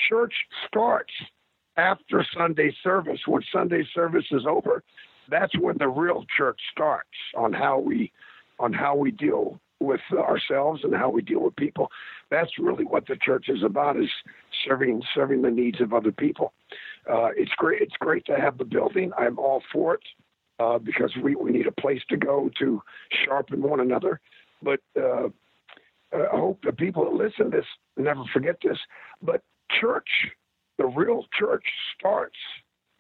[0.09, 0.35] Church
[0.66, 1.12] starts
[1.77, 3.20] after Sunday service.
[3.27, 4.82] When Sunday service is over,
[5.28, 8.12] that's when the real church starts on how we
[8.59, 11.91] on how we deal with ourselves and how we deal with people.
[12.31, 14.11] That's really what the church is about: is
[14.66, 16.53] serving serving the needs of other people.
[17.11, 17.81] Uh, it's great.
[17.82, 19.12] It's great to have the building.
[19.16, 20.03] I'm all for it
[20.61, 22.82] uh, because we, we need a place to go to
[23.24, 24.20] sharpen one another.
[24.62, 25.28] But uh,
[26.12, 27.66] I hope the people that listen to this
[27.97, 28.77] never forget this.
[29.23, 29.43] But
[29.81, 30.09] church,
[30.77, 31.65] the real church,
[31.99, 32.37] starts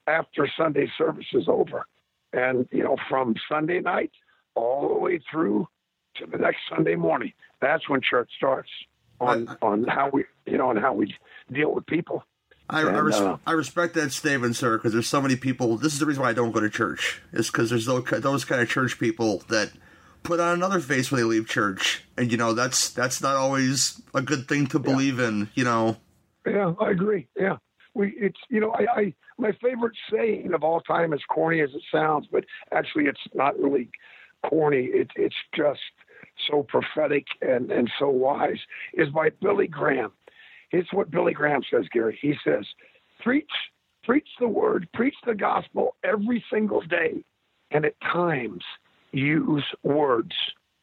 [0.06, 1.86] after Sunday service is over,
[2.32, 4.12] and you know from Sunday night
[4.54, 5.68] all the way through
[6.16, 7.32] to the next Sunday morning.
[7.60, 8.70] That's when church starts
[9.20, 11.14] on on how we you know on how we
[11.52, 12.24] deal with people.
[12.70, 15.76] I, I, res- uh, I respect that statement, sir, because there's so many people.
[15.76, 17.20] This is the reason why I don't go to church.
[17.32, 19.72] Is because there's those, those kind of church people that
[20.22, 24.00] put on another face when they leave church, and you know that's that's not always
[24.14, 25.50] a good thing to believe in.
[25.54, 25.96] You know.
[26.46, 27.26] Yeah, I agree.
[27.38, 27.56] Yeah,
[27.94, 31.70] we it's you know I, I my favorite saying of all time, as corny as
[31.70, 33.90] it sounds, but actually it's not really
[34.44, 34.84] corny.
[34.84, 35.80] It, it's just
[36.48, 38.58] so prophetic and and so wise.
[38.94, 40.12] Is by Billy Graham.
[40.70, 42.18] It's what Billy Graham says, Gary.
[42.20, 42.64] He says,
[43.20, 43.50] preach
[44.04, 47.22] preach the word, preach the gospel every single day,
[47.70, 48.64] and at times
[49.12, 50.32] use words.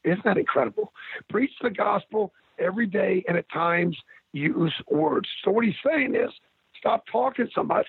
[0.03, 0.93] Isn't that incredible?
[1.29, 3.97] Preach the gospel every day, and at times
[4.33, 5.27] use words.
[5.43, 6.29] So what he's saying is,
[6.79, 7.87] stop talking so much,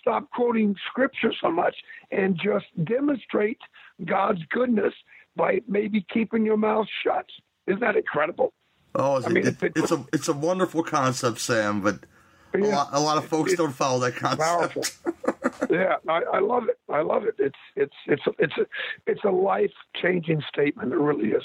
[0.00, 1.74] stop quoting scripture so much,
[2.10, 3.58] and just demonstrate
[4.04, 4.94] God's goodness
[5.34, 7.26] by maybe keeping your mouth shut.
[7.66, 8.52] Isn't that incredible?
[8.98, 12.00] Oh, it's, I mean, it- it's a it's a wonderful concept, Sam, but
[12.54, 14.96] a, lot, a lot of folks don't follow that concept.
[15.70, 16.78] yeah, I, I love it.
[16.88, 17.34] I love it.
[17.38, 18.66] It's it's it's a, it's a
[19.06, 20.92] it's a life changing statement.
[20.92, 21.42] It really is.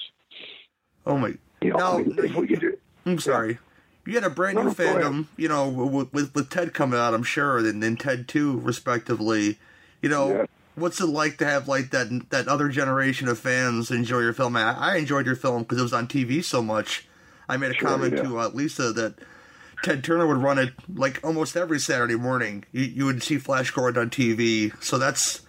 [1.06, 1.34] Oh my!
[1.61, 3.57] You know, Now, I mean, if we could do, I'm sorry.
[4.06, 7.14] You had a brand No, new fandom, you know, with, with with Ted coming out,
[7.14, 9.60] I'm sure, and then Ted Two, respectively.
[10.02, 14.19] You know, what's it like to have like that that other generation of fans enjoy
[14.19, 14.56] your film?
[14.56, 17.07] I, I enjoyed your film because it was on TV so much.
[17.52, 18.23] I made a Sure, comment yeah.
[18.23, 19.15] to uh, Lisa that
[19.84, 22.64] Ted Turner would run it like almost every Saturday morning.
[22.72, 25.41] You, you would see Flash Gordon on TV, so that's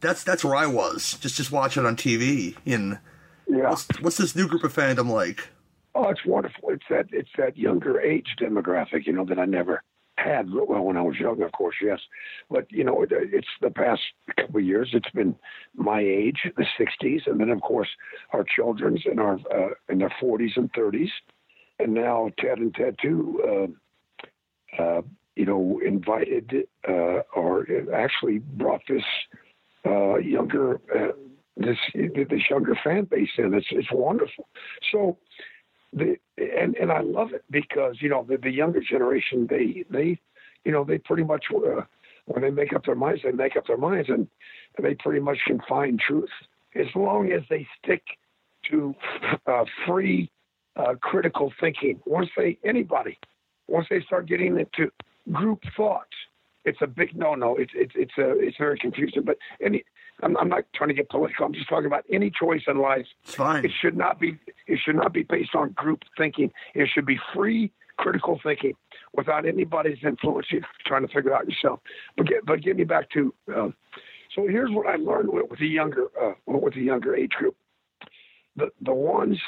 [0.00, 2.56] that's that's where I was, just just watching on TV.
[2.66, 2.98] And
[3.48, 3.70] yeah.
[3.70, 5.48] what's, what's this new group of fandom like?
[5.94, 6.70] Oh, it's wonderful.
[6.70, 9.82] It's that it's that younger age demographic, you know, that I never
[10.16, 10.48] had.
[10.52, 11.98] Well, when I was young, of course, yes,
[12.48, 14.02] but you know, it- it's the past
[14.38, 14.90] couple of years.
[14.92, 15.34] It's been
[15.74, 17.88] my age, the '60s, and then of course
[18.32, 21.10] our children's in our uh, in their 40s and 30s,
[21.82, 23.68] and now Ted and Ted too.
[24.78, 25.02] Uh, uh,
[25.36, 29.02] you know, invited uh, or actually brought this
[29.86, 31.12] uh, younger uh,
[31.56, 33.54] this this younger fan base in.
[33.54, 34.48] It's it's wonderful.
[34.92, 35.16] So
[35.92, 40.18] the and and I love it because you know the, the younger generation they they
[40.64, 41.82] you know they pretty much uh,
[42.26, 44.28] when they make up their minds they make up their minds and,
[44.76, 46.30] and they pretty much can find truth
[46.74, 48.02] as long as they stick
[48.70, 48.94] to
[49.86, 50.30] free
[50.76, 52.00] uh, critical thinking.
[52.06, 53.18] Once they anybody
[53.70, 54.90] once they start getting into
[55.32, 56.08] group thought,
[56.64, 57.56] it's a big no no.
[57.56, 59.22] It's it's it's a it's very confusing.
[59.22, 59.84] But any
[60.22, 61.46] I'm, I'm not trying to get political.
[61.46, 63.06] I'm just talking about any choice in life.
[63.22, 63.64] It's fine.
[63.64, 64.38] It should not be.
[64.66, 66.52] It should not be based on group thinking.
[66.74, 68.74] It should be free, critical thinking,
[69.14, 70.48] without anybody's influence.
[70.50, 71.80] You're trying to figure it out yourself.
[72.16, 73.32] But get, but get me back to.
[73.54, 73.74] Um,
[74.34, 77.56] so here's what I learned with, with the younger uh, with the younger age group.
[78.56, 79.38] The the ones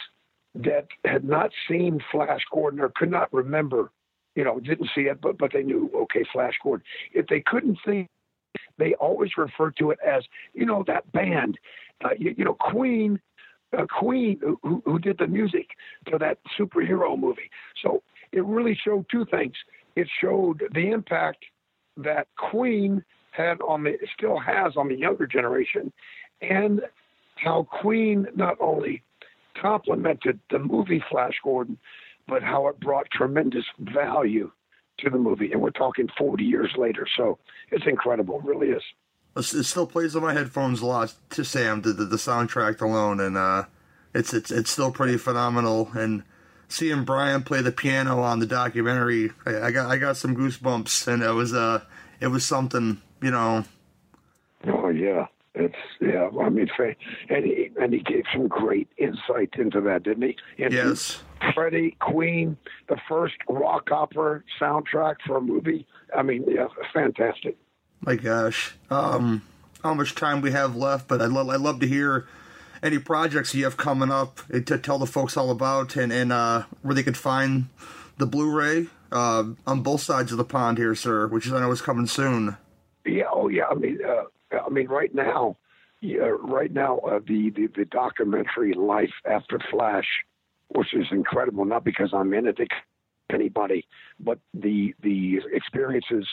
[0.55, 3.91] that had not seen Flash Gordon or could not remember,
[4.35, 6.85] you know, didn't see it, but but they knew okay, Flash Gordon.
[7.13, 8.09] If they couldn't think
[8.79, 10.25] they always referred to it as,
[10.55, 11.59] you know, that band,
[12.05, 13.21] uh, you, you know, Queen,
[13.77, 15.69] uh, Queen, who, who did the music
[16.09, 17.51] for that superhero movie.
[17.83, 18.03] So
[18.33, 19.55] it really showed two things.
[19.97, 21.45] It showed the impact
[21.97, 25.93] that Queen had on the, still has on the younger generation,
[26.41, 26.83] and
[27.37, 29.03] how Queen not only
[29.61, 31.79] complemented the movie Flash Gordon,
[32.29, 34.51] but how it brought tremendous value
[34.99, 35.53] to the movie.
[35.53, 37.07] And we're talking 40 years later.
[37.17, 37.39] So
[37.71, 38.39] it's incredible.
[38.39, 38.83] It really is.
[39.37, 43.19] It still plays on my headphones a lot to Sam, the, the, the soundtrack alone,
[43.19, 43.65] and uh,
[44.15, 45.91] it's it's it's still pretty phenomenal.
[45.95, 46.23] And
[46.69, 51.09] seeing Brian play the piano on the documentary, I, I got I got some goosebumps,
[51.09, 51.81] and it was uh
[52.21, 53.65] it was something, you know.
[54.67, 55.27] Oh, yeah.
[55.55, 56.31] It's yeah.
[56.41, 56.69] I mean,
[57.29, 60.37] and he and he gave some great insight into that, didn't he?
[60.57, 61.23] Into Yes.
[61.55, 62.57] Freddie, Queen,
[62.89, 65.87] the first rock opera soundtrack for a movie.
[66.17, 67.57] I mean, yeah, fantastic.
[68.01, 68.75] My gosh.
[68.91, 69.43] Um,
[69.83, 72.27] how much time we have left, but I'd, lo- I'd love to hear
[72.83, 76.65] any projects you have coming up to tell the folks all about and, and uh,
[76.83, 77.69] where they could find
[78.19, 81.83] the Blu-ray uh, on both sides of the pond here, sir, which I know is
[81.83, 82.57] coming soon.
[83.05, 83.25] Yeah.
[83.33, 83.67] Oh, yeah.
[83.71, 84.42] I mean, uh, I
[84.73, 85.57] mean, right now,
[86.01, 90.07] yeah, right now, uh, the, the the documentary "Life After Flash,"
[90.69, 92.59] which is incredible, not because I'm in it,
[93.31, 93.87] anybody,
[94.19, 96.27] but the the experiences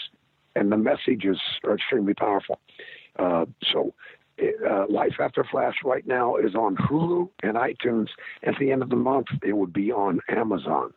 [0.55, 2.59] and the messages are extremely powerful.
[3.17, 3.93] Uh, so.
[4.41, 8.07] Uh, Life After Flash right now is on Hulu and iTunes.
[8.41, 10.93] At the end of the month, it would be on Amazon,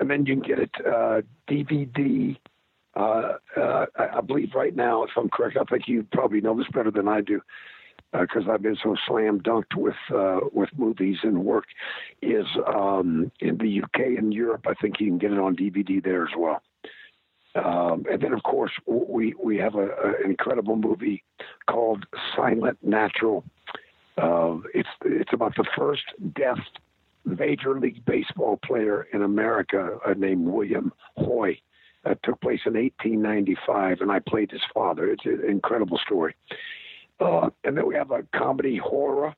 [0.00, 2.36] and then you can get it uh, DVD
[2.96, 6.68] uh, uh, I, believe right now, if I'm correct, I think you probably know this
[6.72, 7.40] better than I do,
[8.12, 11.64] because I've been so slam dunked with uh, with movies and work.
[12.22, 16.02] Is um, in the UK and Europe, I think you can get it on DVD
[16.02, 16.62] there as well.
[17.56, 21.24] Um, and then, of course, we we have a, a, an incredible movie
[21.68, 22.06] called
[22.36, 23.44] Silent Natural.
[24.16, 26.04] Uh, it's it's about the first
[26.36, 26.58] deaf
[27.24, 31.58] major league baseball player in America uh, named William Hoy
[32.04, 35.10] that took place in 1895, and I played his father.
[35.10, 36.34] It's an incredible story.
[37.20, 39.34] Uh, and then we have a comedy horror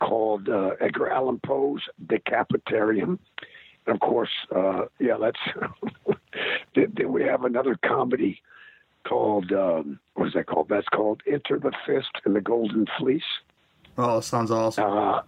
[0.00, 3.18] called uh, Edgar Allan Poe's Decapitarium.
[3.86, 6.18] And of course, uh, yeah, that's.
[6.74, 8.40] then, we have another comedy
[9.04, 10.68] called, um, what is that called?
[10.68, 13.22] That's called Enter the Fist and the Golden Fleece.
[13.96, 14.84] Oh, sounds awesome.
[14.84, 15.22] Uh,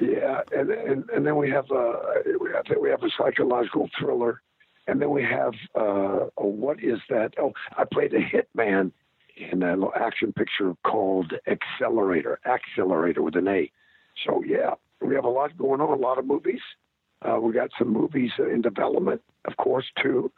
[0.00, 1.96] yeah, and, and and then we have uh,
[2.40, 4.42] we have we have a psychological thriller,
[4.86, 7.32] and then we have uh, what is that?
[7.38, 8.92] Oh, I played a hitman
[9.36, 13.70] in an action picture called Accelerator, Accelerator with an A.
[14.24, 16.60] So yeah, we have a lot going on, a lot of movies.
[17.22, 20.30] Uh, we got some movies in development, of course, too.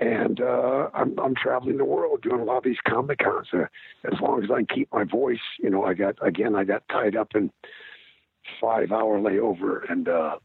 [0.00, 3.48] And uh, I'm, I'm traveling the world doing a lot of these comic cons.
[3.52, 3.66] Uh,
[4.12, 6.82] as long as I can keep my voice, you know, I got again, I got
[6.90, 7.50] tied up in
[8.60, 10.36] five hour layover and uh,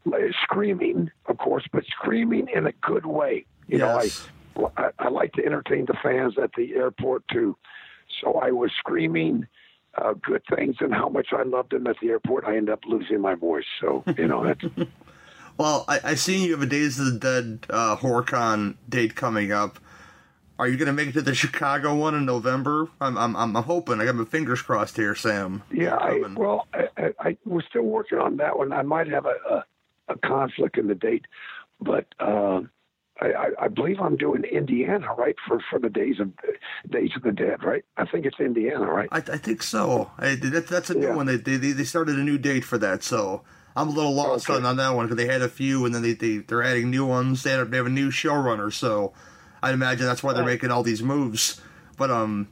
[0.42, 3.46] screaming, of course, but screaming in a good way.
[3.68, 4.28] You Yes.
[4.56, 7.56] know, I, I I like to entertain the fans at the airport too.
[8.20, 9.46] So I was screaming
[9.96, 12.44] uh, good things and how much I loved them at the airport.
[12.44, 13.64] I end up losing my voice.
[13.80, 14.64] So you know that's
[15.58, 19.52] Well, I, I seen you have a Days of the Dead uh, HorrorCon date coming
[19.52, 19.78] up.
[20.62, 22.86] Are you going to make it to the Chicago one in November?
[23.00, 24.00] I'm, I'm, I'm hoping.
[24.00, 25.64] I got my fingers crossed here, Sam.
[25.72, 25.96] yeah.
[25.96, 28.72] I, well, I, I, I was still working on that one.
[28.72, 29.64] I might have a a,
[30.06, 31.24] a conflict in the date,
[31.80, 32.06] but.
[32.20, 32.60] Uh,
[33.20, 36.32] I, I, believe I'm doing Indiana, right, for, for the days of
[36.90, 37.84] Days of the Dead, right?
[37.96, 39.08] I think it's Indiana, right?
[39.12, 40.10] I, I think so.
[40.18, 41.26] I, that, that's a new one.
[41.26, 43.42] They, they they started a new date for that, so
[43.76, 46.02] I'm a little lost on, on that one because they had a few and then
[46.02, 47.44] they, they they're adding new ones.
[47.44, 49.12] They have, they have a new showrunner, so
[49.62, 51.60] I'd imagine that's why they're making all these moves.
[51.96, 52.48] But um,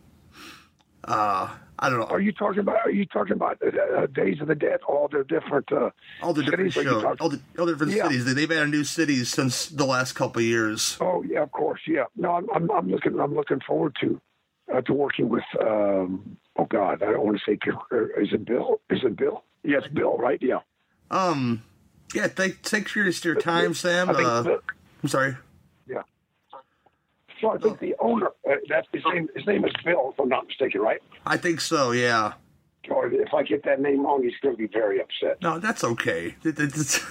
[1.05, 2.07] uh, I don't know.
[2.07, 2.77] Are you talking about?
[2.85, 4.81] Are you talking about uh, uh, Days of the Dead?
[4.87, 5.91] All the different, uh,
[6.23, 6.91] all the different cities?
[6.91, 8.05] Shows, all the, all the different Yeah.
[8.05, 8.25] cities.
[8.27, 10.99] They- They've added new cities since the last couple of years.
[11.01, 12.05] Oh yeah, of course, yeah.
[12.17, 14.21] No, I'm I'm, I'm looking I'm looking forward to
[14.73, 15.45] uh, to working with.
[15.61, 17.59] Um, oh God, I don't want to say.
[17.91, 18.81] uh, Is it Bill?
[18.91, 19.43] Is it Bill?
[19.65, 20.17] Yes, Bill.
[20.19, 20.39] Right?
[20.43, 20.61] Yeah.
[21.11, 21.63] Um,
[22.15, 22.29] yeah.
[22.29, 24.11] Take take your your time, Sam.
[24.11, 24.57] I think Uh,
[25.03, 25.37] I'm sorry.
[25.89, 26.03] Yeah.
[27.41, 28.29] So I think the owner.
[28.49, 29.29] Uh, that's his name.
[29.35, 31.01] His name is Bill, if I'm not mistaken, right?
[31.27, 31.93] I think so.
[31.93, 32.33] Yeah.
[32.91, 35.41] Or if I get that name wrong, he's going to be very upset.
[35.43, 36.35] No, that's okay.
[36.45, 37.05] It- it- it's-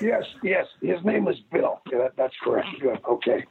[0.00, 0.66] Yes, yes.
[0.80, 1.80] His name is Bill.
[1.92, 2.66] Yeah, that, that's correct.
[2.80, 2.98] Good.
[3.08, 3.44] Okay.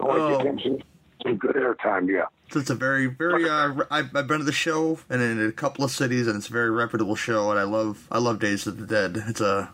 [0.00, 0.38] I want to Oh.
[0.38, 0.78] give him some,
[1.22, 2.08] some good airtime.
[2.10, 2.24] Yeah.
[2.50, 3.48] So it's a very, very.
[3.48, 6.48] Uh, I've, I've been to the show and in a couple of cities, and it's
[6.48, 7.50] a very reputable show.
[7.50, 9.22] And I love, I love Days of the Dead.
[9.28, 9.70] It's a,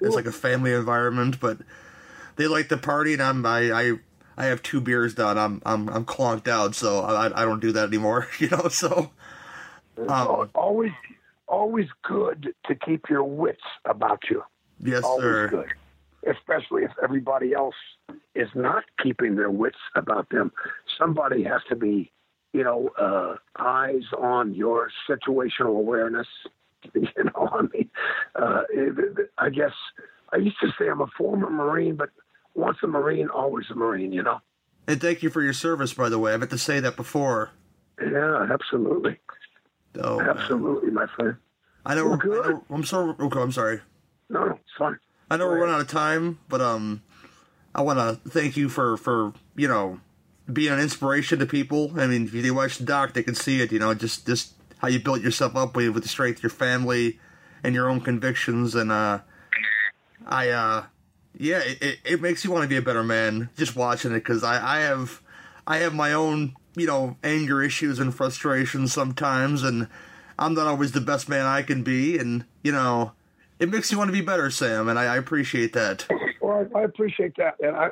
[0.00, 1.58] it's like a family environment, but
[2.36, 3.92] they like to party, and I'm, I, I,
[4.36, 5.38] I have two beers done.
[5.38, 8.28] I'm, I'm, I'm clonked out, so I, I don't do that anymore.
[8.38, 9.10] You know, so
[9.98, 10.92] Um, always,
[11.46, 14.42] always good to keep your wits about you.
[14.80, 15.48] yes, always sir.
[15.48, 15.68] good,
[16.26, 17.74] especially if everybody else
[18.34, 20.50] is not keeping their wits about them.
[20.98, 22.10] Somebody has to be,
[22.54, 26.26] you know, uh, eyes on your situational awareness.
[26.94, 27.90] You know, I mean,
[28.34, 28.62] uh,
[29.38, 29.70] I guess
[30.32, 32.10] I used to say I'm a former Marine, but
[32.54, 34.12] once a Marine, always a Marine.
[34.12, 34.40] You know.
[34.86, 36.34] And thank you for your service, by the way.
[36.34, 37.50] I meant to say that before.
[38.00, 39.18] Yeah, absolutely.
[40.00, 40.30] Oh, man.
[40.30, 41.36] absolutely, my friend.
[41.84, 42.06] I know.
[42.06, 43.14] We're, I know I'm sorry.
[43.18, 43.80] Okay, I'm sorry.
[44.28, 44.98] No, no, it's fine.
[45.30, 47.02] I know we're running out of time, but um,
[47.74, 50.00] I want to thank you for for you know
[50.52, 51.92] being an inspiration to people.
[51.98, 53.72] I mean, if they watch the doc, they can see it.
[53.72, 56.50] You know, just just how you built yourself up with, with the strength of your
[56.50, 57.20] family
[57.62, 59.20] and your own convictions, and uh,
[60.26, 60.84] I uh,
[61.36, 64.44] yeah, it, it, makes you want to be a better man just watching it because
[64.44, 65.22] I, I have
[65.66, 69.88] I have my own you know anger issues and frustrations sometimes, and
[70.38, 73.12] I'm not always the best man I can be, and you know
[73.58, 76.06] it makes you want to be better, Sam, and I, I appreciate that.
[76.40, 77.90] Well, I, I appreciate that, and I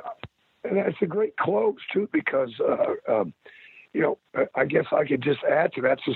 [0.63, 3.33] and it's a great close too because uh, um,
[3.93, 4.17] you know
[4.55, 5.99] I guess I could just add to that.
[6.05, 6.13] So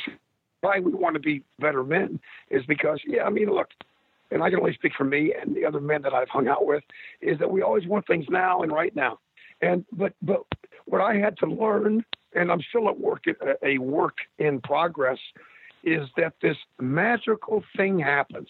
[0.61, 2.19] why we want to be better men
[2.49, 3.69] is because yeah, I mean look,
[4.31, 6.65] and I can only speak for me and the other men that I've hung out
[6.65, 6.83] with
[7.21, 9.19] is that we always want things now and right now,
[9.61, 10.43] and but but
[10.85, 13.23] what I had to learn, and I'm still at work
[13.63, 15.19] a work in progress,
[15.83, 18.49] is that this magical thing happens.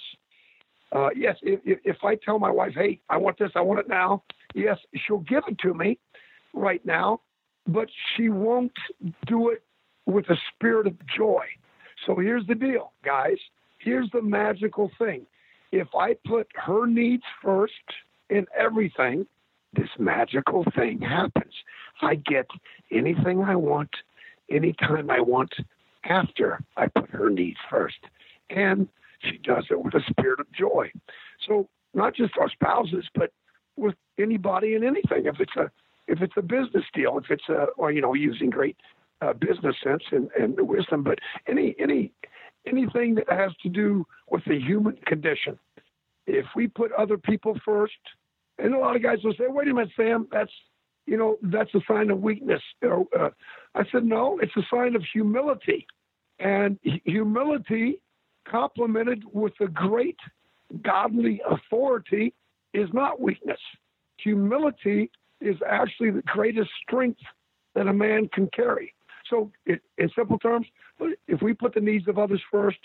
[0.92, 3.90] Uh, yes, if, if I tell my wife, hey, I want this, I want it
[3.90, 4.24] now,
[4.54, 5.98] yes, she'll give it to me
[6.54, 7.20] right now,
[7.68, 8.72] but she won't
[9.26, 9.64] do it
[10.06, 11.46] with a spirit of joy.
[12.06, 13.38] So here's the deal, guys.
[13.80, 15.26] Here's the magical thing.
[15.76, 17.74] If I put her needs first
[18.30, 19.28] in everything,
[19.74, 21.52] this magical thing happens.
[22.02, 22.48] I get
[22.94, 23.90] anything I want,
[24.50, 25.54] anytime I want,
[26.06, 27.98] after I put her needs first.
[28.50, 28.88] And
[29.20, 30.94] she does it with a spirit of joy.
[31.46, 33.34] So not just our spouses, but
[33.76, 35.26] with anybody and anything.
[35.26, 35.70] If it's a
[36.08, 38.78] if it's a business deal, if it's a or you know using great
[39.22, 41.20] uh, business sense and, and wisdom, but
[41.50, 42.14] any any
[42.66, 45.60] anything that has to do with the human condition.
[46.28, 47.94] If we put other people first,
[48.58, 50.52] and a lot of guys will say, "Wait a minute, Sam, that's
[51.06, 53.30] you know that's a sign of weakness." Uh,
[53.74, 55.86] I said, "No, it's a sign of humility,
[56.40, 58.00] and humility
[58.48, 60.20] complemented with a great
[60.82, 62.34] godly authority
[62.74, 63.60] is not weakness.
[64.18, 65.12] Humility
[65.42, 67.20] is actually the greatest strength
[67.74, 68.94] that a man can carry.
[69.30, 70.68] So, in simple terms,
[71.28, 72.78] if we put the needs of others first,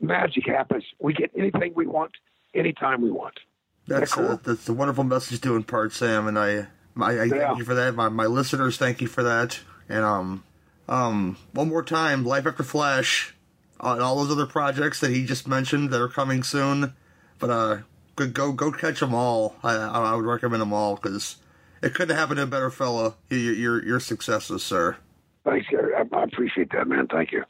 [0.00, 0.84] magic happens.
[1.00, 2.12] We get anything we want,
[2.54, 3.38] anytime we want.
[3.86, 4.32] That's cool?
[4.32, 6.66] a, that's a wonderful message to impart, Sam, and I
[7.00, 7.28] I, I Yeah.
[7.48, 7.94] thank you for that.
[7.94, 9.60] My my listeners, thank you for that.
[9.88, 10.44] And um
[10.88, 13.34] um one more time, Life After Flash,
[13.80, 16.94] uh, and all those other projects that he just mentioned that are coming soon.
[17.38, 17.78] But uh,
[18.16, 19.56] go go, go catch them all.
[19.62, 21.36] I I I would recommend them all because
[21.82, 23.14] it couldn't happen to a better fella.
[23.30, 24.96] Your your your successes, sir.
[25.44, 25.94] Thanks, Gary.
[25.94, 27.06] I, I appreciate that, man.
[27.06, 27.44] Thank you.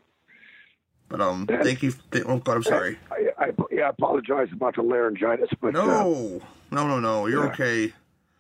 [1.09, 1.93] But um, thank you.
[2.11, 2.99] th- oh God, I'm sorry.
[3.11, 6.41] I, I, yeah, I apologize about the laryngitis, but uh, No,
[6.71, 7.27] no, no, no.
[7.27, 7.53] You're yeah.
[7.53, 7.93] okay.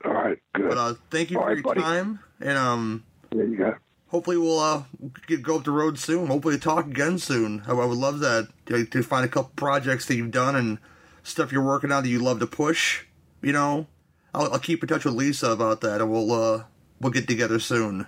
[0.05, 0.69] all right, good.
[0.69, 1.81] But uh, thank you All for right, your buddy.
[1.81, 3.74] time, and um, There you go.
[4.09, 4.82] hopefully we'll uh
[5.27, 6.27] get, go up the road soon.
[6.27, 7.62] Hopefully talk again soon.
[7.66, 10.78] I, I would love that to, to find a couple projects that you've done and
[11.23, 13.05] stuff you're working on that you love to push.
[13.40, 13.86] You know,
[14.35, 16.65] I'll, I'll keep in touch with Lisa about that, and we'll uh
[17.01, 18.07] we'll get together soon.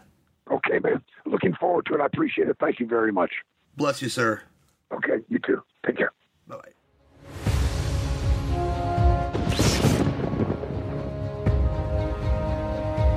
[0.50, 1.02] Okay, man.
[1.24, 2.00] Looking forward to it.
[2.02, 2.56] I appreciate it.
[2.60, 3.30] Thank you very much.
[3.76, 4.42] Bless you, sir.
[4.92, 5.62] Okay, you too.
[5.86, 6.12] Take care.
[6.48, 6.72] Bye bye.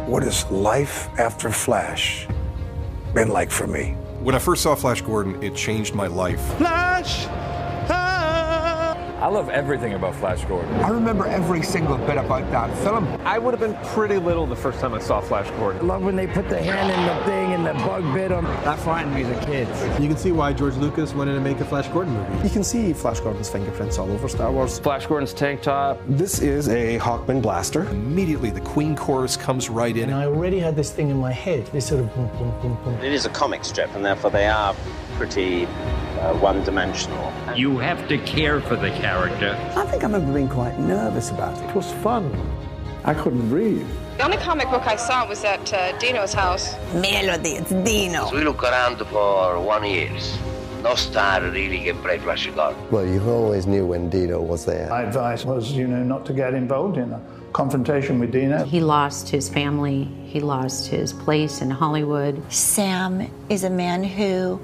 [0.07, 2.27] What has life after Flash
[3.13, 3.95] been like for me?
[4.21, 6.39] When I first saw Flash Gordon, it changed my life.
[6.57, 7.27] Flash!
[9.23, 10.69] I love everything about Flash Gordon.
[10.81, 13.07] I remember every single bit about that film.
[13.23, 15.79] I would have been pretty little the first time I saw Flash Gordon.
[15.79, 18.43] I love when they put the hand in the thing and the bug bit him.
[18.43, 20.01] That frightened me as a kid.
[20.01, 22.43] You can see why George Lucas wanted to make a Flash Gordon movie.
[22.43, 24.77] You can see Flash Gordon's fingerprints all over Star Wars.
[24.79, 26.01] Flash Gordon's tank top.
[26.05, 27.85] This is a Hawkman blaster.
[27.91, 30.09] Immediately, the Queen chorus comes right in.
[30.09, 31.65] And I already had this thing in my head.
[31.67, 33.01] This sort of boom, boom, boom, boom.
[33.01, 34.75] It is a comic strip, and therefore they are
[35.23, 37.31] pretty uh, one-dimensional.
[37.55, 39.57] You have to care for the character.
[39.73, 41.69] I think I remember being quite nervous about it.
[41.69, 42.25] It was fun.
[43.05, 43.87] I couldn't breathe.
[44.17, 46.75] The only comic book I saw was at uh, Dino's house.
[46.93, 48.29] Melody, it's Dino.
[48.33, 50.37] We look around for one years.
[50.81, 52.75] No star really can play Flash Gordon.
[52.91, 54.89] Well, you always knew when Dino was there.
[54.89, 57.21] My advice was, you know, not to get involved in a
[57.53, 58.65] confrontation with Dino.
[58.65, 62.43] He lost his family, he lost his place in Hollywood.
[62.51, 64.59] Sam is a man who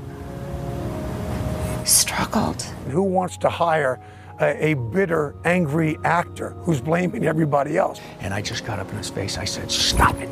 [1.89, 2.61] struggled.
[2.91, 3.99] Who wants to hire
[4.39, 7.99] a, a bitter, angry actor who's blaming everybody else?
[8.21, 9.37] And I just got up in his face.
[9.37, 10.29] I said, Stop it.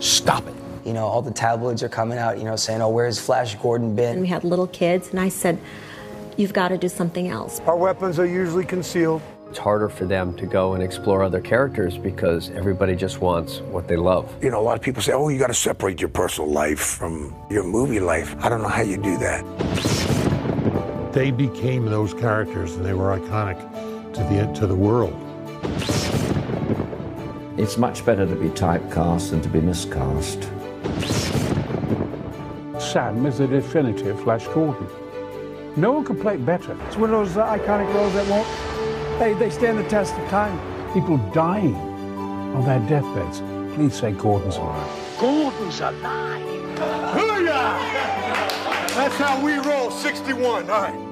[0.00, 0.54] Stop it.
[0.84, 3.94] You know, all the tabloids are coming out, you know, saying, oh, where's Flash Gordon
[3.94, 4.12] been?
[4.12, 5.58] And we had little kids, and I said,
[6.36, 7.60] You've got to do something else.
[7.66, 9.22] Our weapons are usually concealed.
[9.48, 13.88] It's harder for them to go and explore other characters because everybody just wants what
[13.88, 14.32] they love.
[14.42, 16.80] You know, a lot of people say, oh, you got to separate your personal life
[16.80, 18.36] from your movie life.
[18.40, 20.07] I don't know how you do that.
[21.18, 23.58] They became those characters and they were iconic
[24.12, 25.16] to the to the world.
[27.58, 30.44] It's much better to be typecast than to be miscast.
[32.80, 34.86] Sam is the definitive Flash Gordon.
[35.74, 36.78] No one could play it better.
[36.86, 39.18] It's one of those uh, iconic roles that won't.
[39.18, 40.56] They, they stand the test of time.
[40.94, 41.74] People dying
[42.54, 43.40] on their deathbeds.
[43.74, 45.18] Please say Gordon's alive.
[45.18, 46.44] Gordon's alive.
[47.16, 47.74] Hooyah!
[48.94, 50.70] That's how we roll 61.
[50.70, 51.07] All right.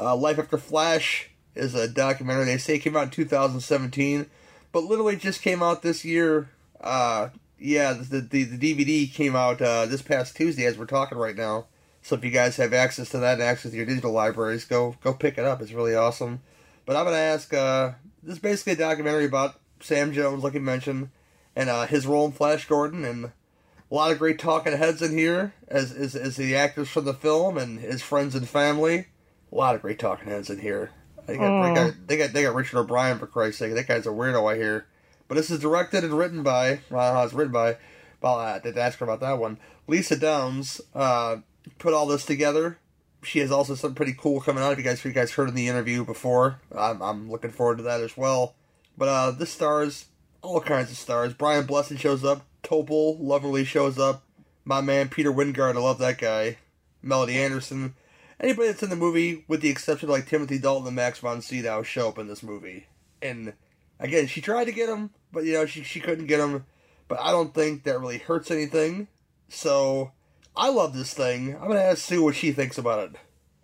[0.00, 2.44] Uh, Life After Flash is a documentary.
[2.44, 4.26] They say it came out in 2017,
[4.70, 6.50] but literally just came out this year.
[6.80, 11.18] Uh, yeah, the, the, the DVD came out uh, this past Tuesday as we're talking
[11.18, 11.66] right now.
[12.00, 14.94] So if you guys have access to that and access to your digital libraries, go
[15.02, 15.60] go pick it up.
[15.60, 16.42] It's really awesome.
[16.86, 17.52] But I'm gonna ask.
[17.52, 17.92] Uh,
[18.22, 21.10] this is basically a documentary about Sam Jones, like you mentioned,
[21.56, 23.32] and uh, his role in Flash Gordon, and a
[23.90, 27.58] lot of great talking heads in here as as, as the actors from the film
[27.58, 29.06] and his friends and family.
[29.50, 30.90] A lot of great talking heads in here.
[31.26, 33.74] They got, they got, they got, they got Richard O'Brien for Christ's sake.
[33.74, 34.86] That guy's a weirdo, I hear.
[35.26, 37.76] But this is directed and written by, well, it's written by,
[38.22, 39.58] well, I didn't ask her about that one.
[39.86, 41.36] Lisa Downs uh,
[41.78, 42.78] put all this together.
[43.22, 44.72] She has also something pretty cool coming out.
[44.72, 47.78] If you guys, if you guys heard in the interview before, I'm, I'm looking forward
[47.78, 48.54] to that as well.
[48.96, 50.06] But uh, this stars
[50.40, 51.34] all kinds of stars.
[51.34, 52.46] Brian Blessed shows up.
[52.62, 54.22] Topol Loverly shows up.
[54.64, 56.58] My man Peter Wyngarde, I love that guy.
[57.02, 57.94] Melody Anderson.
[58.40, 61.42] Anybody that's in the movie, with the exception of like Timothy Dalton and Max von
[61.42, 62.86] Sydow, show up in this movie.
[63.20, 63.54] And
[63.98, 66.64] again, she tried to get him, but you know she she couldn't get him.
[67.08, 69.08] But I don't think that really hurts anything.
[69.48, 70.12] So
[70.56, 71.56] I love this thing.
[71.56, 73.10] I'm gonna ask Sue what she thinks about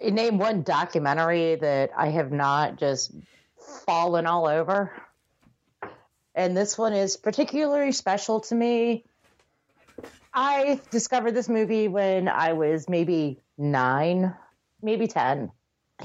[0.01, 0.13] it.
[0.13, 3.13] Name one documentary that I have not just
[3.87, 4.93] fallen all over.
[6.35, 9.05] And this one is particularly special to me.
[10.33, 14.35] I discovered this movie when I was maybe nine,
[14.85, 15.51] maybe 10.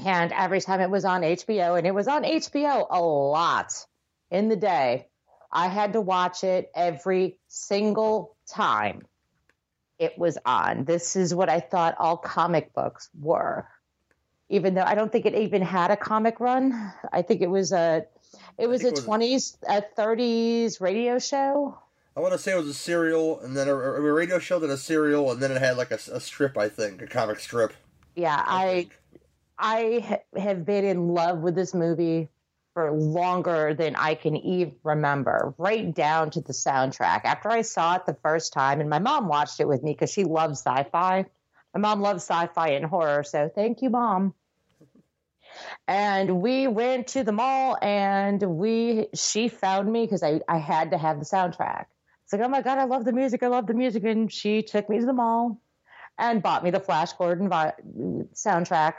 [0.04, 3.72] And every time it was on HBO, and it was on HBO a lot
[4.30, 5.08] in the day,
[5.52, 9.02] I had to watch it every single time
[9.98, 10.84] it was on.
[10.84, 13.68] This is what I thought all comic books were.
[14.48, 17.72] Even though I don't think it even had a comic run, I think it was
[17.72, 18.06] a
[18.58, 21.78] it was a twenties, a thirties radio show.
[22.16, 24.70] I want to say it was a serial, and then a, a radio show, then
[24.70, 27.72] a serial, and then it had like a, a strip, I think, a comic strip.
[28.14, 28.88] Yeah, I
[29.58, 32.28] I ha- have been in love with this movie
[32.74, 37.22] for longer than I can even remember, right down to the soundtrack.
[37.24, 40.10] After I saw it the first time, and my mom watched it with me because
[40.12, 41.26] she loves sci-fi.
[41.74, 44.34] My mom loves sci-fi and horror, so thank you, mom.
[45.86, 50.92] And we went to the mall, and we she found me because I I had
[50.92, 51.86] to have the soundtrack.
[52.24, 54.62] It's like, oh my god, I love the music, I love the music, and she
[54.62, 55.60] took me to the mall
[56.20, 57.72] and bought me the Flash Gordon vi-
[58.34, 58.94] soundtrack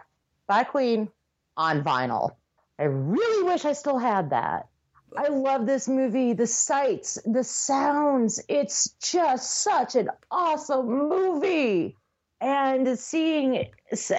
[0.47, 1.07] by Queen
[1.55, 2.31] on vinyl.
[2.79, 4.67] I really wish I still had that.
[5.15, 8.41] I love this movie, the sights, the sounds.
[8.49, 11.95] It's just such an awesome movie.
[12.39, 13.67] And seeing,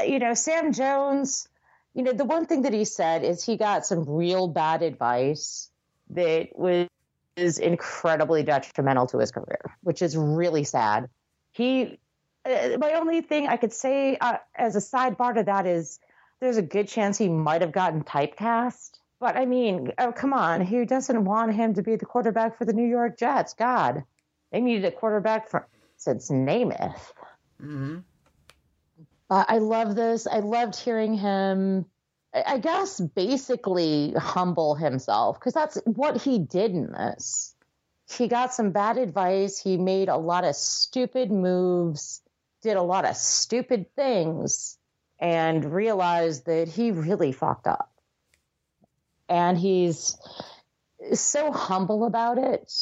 [0.06, 1.48] you know, Sam Jones,
[1.94, 5.70] you know, the one thing that he said is he got some real bad advice
[6.10, 6.86] that was
[7.36, 11.08] is incredibly detrimental to his career, which is really sad.
[11.52, 11.98] He
[12.44, 15.98] my only thing I could say uh, as a sidebar to that is
[16.40, 18.98] there's a good chance he might have gotten typecast.
[19.20, 20.60] But I mean, oh, come on.
[20.62, 23.54] Who doesn't want him to be the quarterback for the New York Jets?
[23.54, 24.02] God,
[24.50, 27.12] they needed a quarterback for, since Namath.
[27.62, 27.98] Mm-hmm.
[29.30, 30.26] Uh, I love this.
[30.26, 31.86] I loved hearing him,
[32.34, 37.54] I, I guess, basically humble himself because that's what he did in this.
[38.10, 39.58] He got some bad advice.
[39.60, 42.21] He made a lot of stupid moves,
[42.62, 44.78] did a lot of stupid things,
[45.18, 47.92] and realized that he really fucked up.
[49.28, 50.16] And he's
[51.14, 52.72] so humble about it.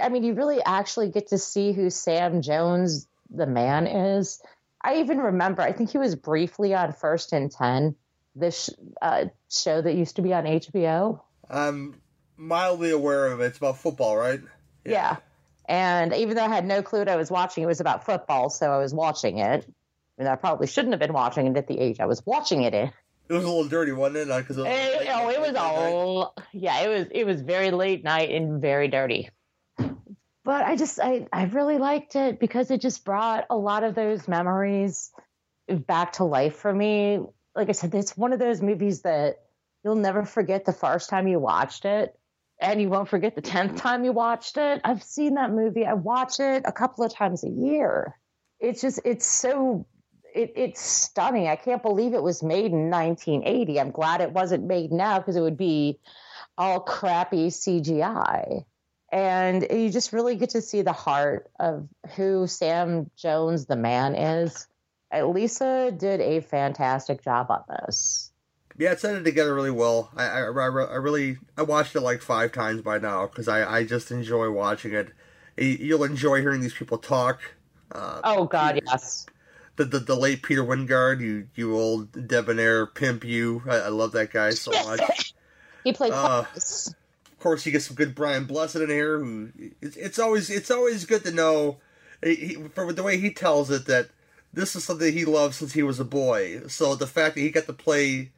[0.00, 4.40] I mean, you really actually get to see who Sam Jones, the man, is.
[4.82, 7.96] I even remember, I think he was briefly on First and Ten,
[8.34, 8.70] this
[9.02, 11.20] uh, show that used to be on HBO.
[11.50, 12.00] I'm
[12.36, 13.46] mildly aware of it.
[13.46, 14.40] It's about football, right?
[14.84, 15.16] Yeah.
[15.68, 18.48] And even though I had no clue what I was watching, it was about football,
[18.48, 19.70] so I was watching it.
[20.16, 22.74] And I probably shouldn't have been watching it at the age I was watching it
[22.74, 22.90] in.
[23.28, 24.36] It was a little dirty, wasn't it?
[24.36, 28.60] Because Eh, oh, it was all yeah, it was it was very late night and
[28.60, 29.28] very dirty.
[29.76, 33.94] But I just I I really liked it because it just brought a lot of
[33.94, 35.12] those memories
[35.68, 37.20] back to life for me.
[37.54, 39.36] Like I said, it's one of those movies that
[39.84, 42.17] you'll never forget the first time you watched it,
[42.60, 43.80] and you won't forget the tenth mm.
[43.80, 44.80] time you watched it.
[44.84, 45.86] I've seen that movie.
[45.86, 48.18] I watch it a couple of times a year.
[48.60, 49.86] It's just it's so
[50.34, 51.48] it, it's stunning.
[51.48, 53.80] I can't believe it was made in 1980.
[53.80, 55.98] I'm glad it wasn't made now because it would be
[56.56, 58.64] all crappy CGI.
[59.10, 64.14] and you just really get to see the heart of who Sam Jones, the man,
[64.14, 64.66] is.
[65.14, 68.30] Lisa did a fantastic job on this.
[68.78, 70.10] Yeah, it's edited together really well.
[70.16, 73.78] I, I, I, I really I watched it like five times by now because I,
[73.78, 75.10] I just enjoy watching it.
[75.56, 77.40] You'll enjoy hearing these people talk.
[77.90, 79.26] Uh, oh God, yes.
[79.74, 83.64] The, the, the late Peter Wyngarde, you you old debonair pimp, you.
[83.68, 85.34] I, I love that guy so much.
[85.84, 86.12] he played.
[86.12, 89.18] Uh, of course, you get some good Brian Blessed in here.
[89.18, 89.50] Who
[89.82, 91.78] it's, it's always it's always good to know
[92.22, 94.10] he, for the way he tells it that
[94.52, 96.60] this is something he loved since he was a boy.
[96.68, 98.30] So the fact that he got to play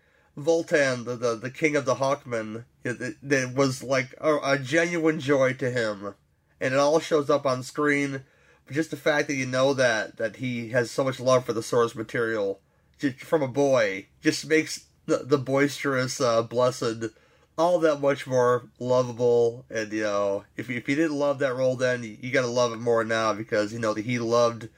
[0.45, 4.59] Vultan, the the, the king of the Hawkmen, it, it, it was like a, a,
[4.59, 6.15] genuine joy to him,
[6.61, 8.25] and it all shows up on screen.
[8.67, 11.53] But just the fact that you know that that he has so much love for
[11.53, 12.61] the source material
[12.99, 17.05] just from a boy just makes the, the boisterous uh, blessed
[17.59, 19.65] all that much more lovable.
[19.71, 22.47] And you know, if if you didn't love that role then, you, you got to
[22.47, 24.69] love it more now because you know that he loved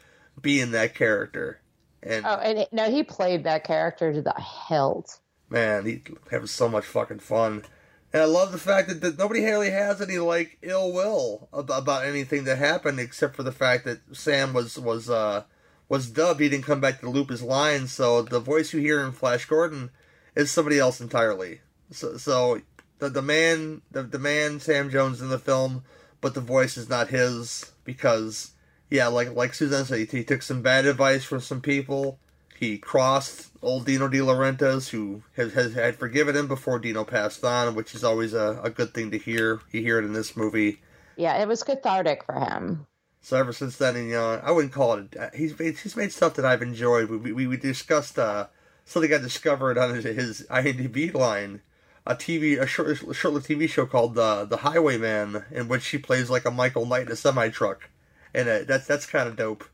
[0.40, 1.60] being that character.
[2.02, 4.34] And oh, and it, no, he played that character to the
[4.68, 5.20] hilt
[5.52, 7.64] man, he having so much fucking fun.
[8.12, 11.82] And I love the fact that, that nobody really has any like ill will about,
[11.82, 15.44] about anything that happened, except for the fact that Sam was was uh,
[15.88, 16.40] was dubbed.
[16.40, 19.44] He didn't come back to loop his lines, so the voice you hear in Flash
[19.44, 19.90] Gordon
[20.34, 21.60] is somebody else entirely.
[21.90, 22.60] So, so
[22.98, 25.84] the the man the, the man Sam Jones in the film,
[26.20, 28.52] but the voice is not his because
[28.90, 32.18] yeah, like like Suzanne said, he took some bad advice from some people
[32.62, 37.42] he crossed old Dino De Laurentiis, who has, has had forgiven him before Dino passed
[37.42, 39.60] on, which is always a, a good thing to hear.
[39.72, 40.80] You hear it in this movie.
[41.16, 42.86] Yeah, it was cathartic for him.
[43.20, 45.16] So ever since then, you know, I wouldn't call it.
[45.16, 47.10] Uh, he's made, he's made stuff that I've enjoyed.
[47.10, 48.46] We we, we discussed uh,
[48.84, 51.62] something I discovered on his, his IMDb line,
[52.06, 56.30] a TV a short short-lived TV show called the the Highwayman, in which she plays
[56.30, 57.90] like a Michael Knight in a semi truck,
[58.32, 59.64] and uh, that's that's kind of dope.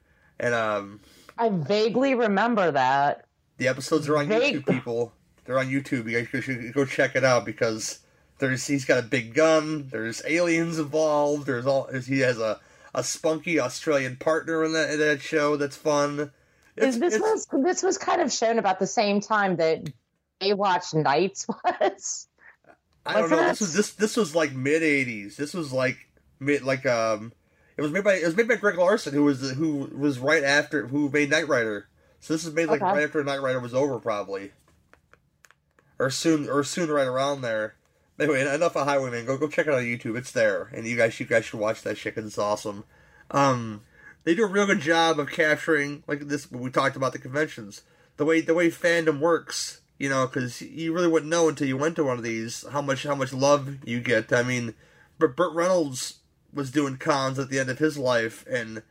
[0.41, 1.01] And um,
[1.39, 3.27] I vaguely remember that.
[3.59, 4.57] The episodes are on Vague.
[4.57, 5.13] YouTube, people.
[5.45, 6.11] They're on YouTube.
[6.11, 8.01] You guys should go check it out because
[8.39, 9.89] there's he's got a big gun.
[9.91, 11.47] There's aliens involved.
[11.47, 12.61] There's all he has a,
[12.95, 15.57] a spunky Australian partner in that in that show.
[15.57, 16.31] That's fun.
[16.77, 19.91] It's, this it's, was this was kind of shown about the same time that
[20.41, 22.29] Baywatch Nights was.
[23.07, 23.49] I don't know.
[23.49, 25.37] This was this this was like mid '80s.
[25.37, 25.97] This was like
[26.41, 27.33] mid like um
[27.79, 30.43] it was made by it was made by Greg Larson, who was who was right
[30.43, 31.89] after who made Knight Rider.
[32.19, 32.93] So this is made like okay.
[32.93, 34.51] right after Knight Rider was over, probably,
[36.01, 37.77] or soon or soon right around there.
[38.19, 39.27] Anyway, enough of Highwayman.
[39.27, 40.19] Go go check it out on YouTube.
[40.19, 42.83] It's there, and you guys you guys should watch that shit because it's awesome.
[43.31, 43.83] Um,
[44.25, 46.51] they do a real good job of capturing like this.
[46.51, 47.83] We talked about the conventions,
[48.17, 49.83] the way the way fandom works.
[50.01, 52.83] You know, because you really wouldn't know until you went to one of these how
[52.83, 54.33] much how much love you get.
[54.33, 54.75] I mean,
[55.21, 56.18] but Burt Reynolds
[56.53, 58.83] was doing cons at the end of his life, and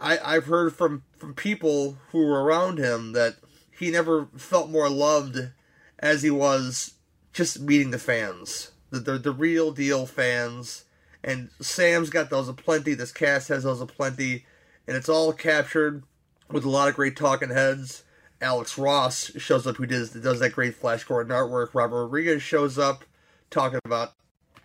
[0.00, 3.36] I I've heard from from people who were around him that
[3.70, 5.50] he never felt more loved
[5.98, 6.94] as he was
[7.32, 10.84] just meeting the fans, the the, the real deal fans.
[11.22, 12.92] And Sam's got those aplenty.
[12.92, 14.44] This cast has those aplenty,
[14.86, 16.02] and it's all captured
[16.50, 18.04] with a lot of great talking heads.
[18.42, 21.70] Alex Ross shows up, who does does that great Flash Gordon artwork.
[21.72, 23.04] Robert Rodriguez shows up,
[23.50, 24.12] talking about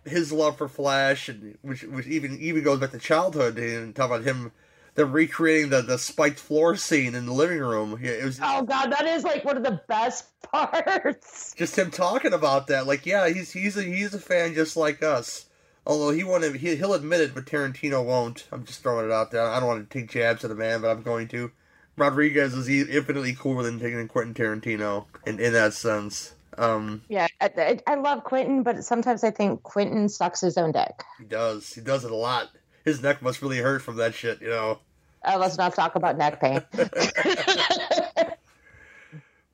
[0.10, 4.08] his love for Flash, and which which even even goes back to childhood and talk
[4.08, 4.52] about him
[4.96, 8.00] them recreating the, the spiked floor scene in the living room.
[8.02, 8.40] Yeah, it was.
[8.42, 11.54] Oh god, that is like one of the best parts.
[11.58, 15.02] Just him talking about that, like yeah, he's he's a he's a fan just like
[15.02, 15.46] us.
[15.88, 18.48] Although he won't, he, he'll admit it, but Tarantino won't.
[18.52, 19.48] I'm just throwing it out there.
[19.48, 21.52] I don't want to take jabs at the man, but I'm going to.
[21.98, 26.36] Rodriguez is infinitely cooler than taking Quentin Tarantino in, in that sense.
[26.60, 31.04] Um, yeah, I, I, love Quentin, but sometimes I think Quentin sucks his own dick.
[31.18, 31.74] He does.
[31.74, 32.50] He does it a lot.
[32.84, 34.80] His neck must really hurt from that shit, you know.
[35.24, 36.62] Uh, let's not talk about neck pain.
[36.72, 38.38] but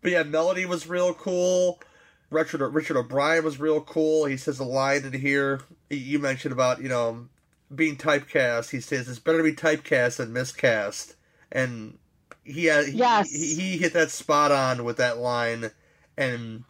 [0.03, 1.79] yeah, Melody was real cool.
[2.31, 4.25] Richard Richard O'Brien was real cool.
[4.25, 7.27] He says a line in here you mentioned about you know
[7.73, 8.71] being typecast.
[8.71, 11.15] He says it's better to be typecast than miscast,
[11.51, 11.99] and
[12.43, 13.31] he had, yes.
[13.31, 15.71] he, he hit that spot on with that line.
[16.17, 16.63] And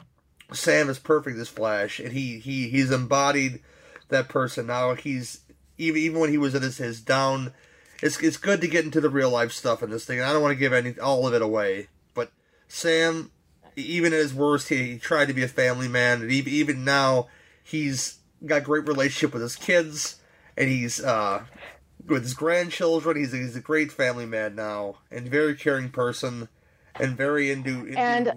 [0.54, 3.62] Sam is perfect as Flash, and he, he he's embodied
[4.10, 4.68] that person.
[4.68, 5.42] Now he's
[5.78, 7.54] even even when he was at his, his down,
[8.02, 10.22] it's it's good to get into the real life stuff in this thing.
[10.22, 12.32] I don't want to give any all of it away, but
[12.68, 13.32] Sam,
[13.76, 16.84] even at his worst, he, he tried to be a family man, and even even
[16.84, 17.28] now
[17.64, 20.18] he's got great relationship with his kids,
[20.56, 21.44] and he's uh,
[22.06, 23.18] with his grandchildren.
[23.18, 26.50] He's he's a great family man now, and very caring person,
[26.96, 28.32] and very into, into and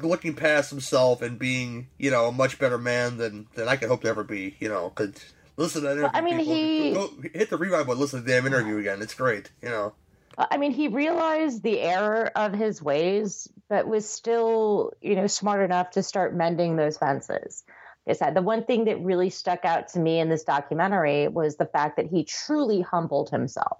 [0.00, 3.88] looking past himself and being, you know, a much better man than than I could
[3.88, 4.56] hope to ever be.
[4.60, 5.14] You know, because
[5.58, 6.10] Listen to that interview.
[6.12, 6.54] I mean, people.
[6.54, 8.00] he- Go, go- hit the rewind button.
[8.00, 9.00] Listen to the damn interview again.
[9.00, 9.50] It's great.
[9.62, 9.94] You know.
[10.38, 15.62] I mean, he realized the error of his ways, but was still, you know, smart
[15.62, 17.64] enough to start mending those fences.
[18.06, 21.26] Like I said the one thing that really stuck out to me in this documentary
[21.28, 23.78] was the fact that he truly humbled himself.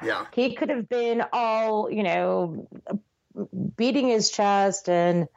[0.00, 0.26] Yeah.
[0.32, 2.68] He could have been all, you know,
[3.76, 5.28] beating his chest and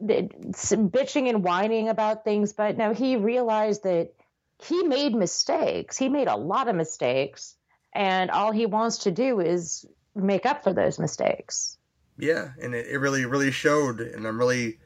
[0.00, 4.12] bitching and whining about things, but no, he realized that
[4.58, 5.96] he made mistakes.
[5.96, 7.56] He made a lot of mistakes,
[7.92, 11.78] and all he wants to do is make up for those mistakes.
[12.18, 14.78] Yeah, and it, it really, really showed, and I'm really,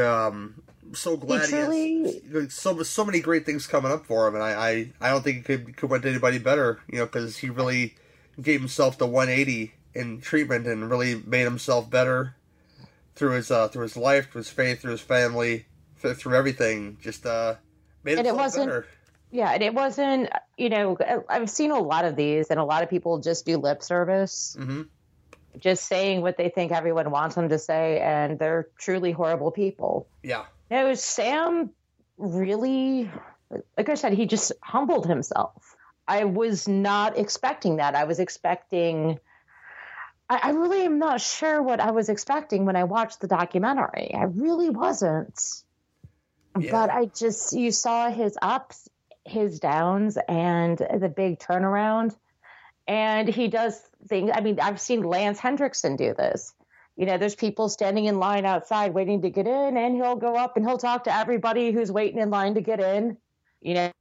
[0.00, 0.62] um,
[0.92, 4.42] so glad he, truly- has so so many great things coming up for him, and
[4.42, 7.38] I, I, I don't think it could could went to anybody better, you know, because
[7.38, 7.94] he really
[8.40, 12.34] gave himself the 180 in treatment and really made himself better
[13.14, 15.66] through his uh, through his life, through his faith, through his family,
[15.98, 16.96] through everything.
[17.00, 17.54] Just uh,
[18.04, 18.86] made And it wasn't- better.
[19.34, 20.28] Yeah, and it wasn't,
[20.58, 20.94] you know,
[21.26, 24.54] I've seen a lot of these, and a lot of people just do lip service,
[24.60, 24.82] Mm-hmm.
[25.58, 30.06] just saying what they think everyone wants them to say, and they're truly horrible people.
[30.22, 30.44] Yeah.
[30.70, 31.70] No, Sam
[32.18, 33.10] really,
[33.78, 35.76] like I said, he just humbled himself.
[36.06, 37.94] I was not expecting that.
[37.94, 39.18] I was expecting.
[40.28, 44.14] I, I really am not sure what I was expecting when I watched the documentary.
[44.14, 45.40] I really wasn't.
[46.54, 48.88] But I just, you saw his ups,
[49.24, 52.14] his downs, and the big turnaround.
[52.86, 54.30] And he does things.
[54.34, 56.52] I mean, I've seen Lance Henriksen do this.
[56.96, 60.36] You know, there's people standing in line outside waiting to get in, and he'll go
[60.36, 63.16] up and he'll talk to everybody who's waiting in line to get in.
[63.62, 63.92] You know,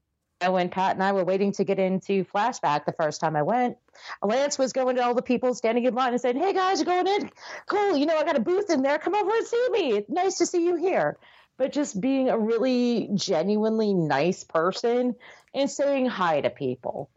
[0.50, 3.78] when Pat and I were waiting to get into Flashback the first time I went,
[4.24, 6.86] Lance was going to all the people standing in line and saying, Hey guys, you're
[6.86, 7.32] going in?
[7.68, 7.98] Cool.
[7.98, 8.98] You know, I got a booth in there.
[8.98, 9.94] Come over and see me.
[9.94, 11.18] It's nice to see you here.
[11.58, 15.16] But just being a really genuinely nice person
[15.54, 17.10] and saying hi to people.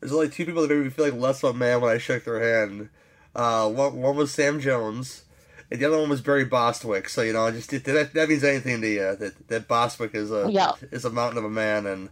[0.00, 1.98] There's only two people that made me feel like less of a man when I
[1.98, 2.88] shook their hand.
[3.34, 5.25] Uh, one, one was Sam Jones,
[5.70, 7.08] and the other one was Barry Bostwick.
[7.08, 10.48] So you know, just that, that means anything to you that that Bostwick is a
[10.50, 10.72] Yeah.
[10.90, 12.08] is a mountain of a man, and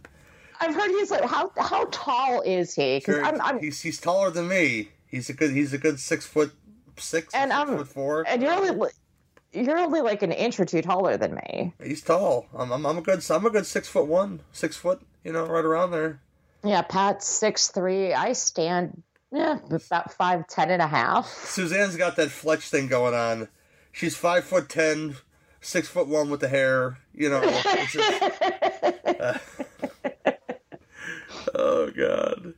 [0.59, 2.99] I've heard he's like, how how tall is he?
[2.99, 4.89] Because I'm, I'm he's he's taller than me.
[5.07, 6.53] He's a good he's a good six foot
[6.97, 8.23] six, and six I'm foot four.
[8.27, 8.89] and you're only
[9.53, 11.73] you're only like an inch or two taller than me.
[11.83, 12.47] He's tall.
[12.57, 15.01] I'm, I'm I'm a good I'm a good six foot one, six foot.
[15.23, 16.19] You know, right around there.
[16.63, 18.13] Yeah, Pat's six three.
[18.13, 19.01] I stand
[19.35, 21.27] yeah about five ten and a half.
[21.27, 23.47] Suzanne's got that fletch thing going on.
[23.91, 25.15] She's five foot ten,
[25.61, 26.97] six foot one with the hair.
[27.13, 27.41] You know.
[27.89, 28.23] just-
[29.19, 29.37] uh,
[31.55, 32.53] oh god.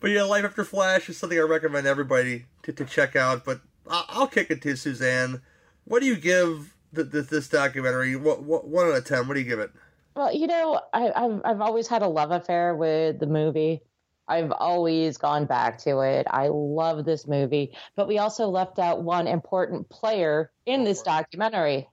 [0.00, 3.44] But yeah, Life After Flash is something I recommend everybody to, to check out.
[3.44, 5.40] But I'll, I'll kick it to Suzanne.
[5.84, 8.16] What do you give th th this documentary?
[8.16, 9.26] What, what one out of ten?
[9.28, 9.70] What do you give it?
[10.14, 13.82] Well, you know, I, I've I've always had a love affair with the movie.
[14.26, 16.26] I've always gone back to it.
[16.30, 21.88] I love this movie, but we also left out one important player in this documentary,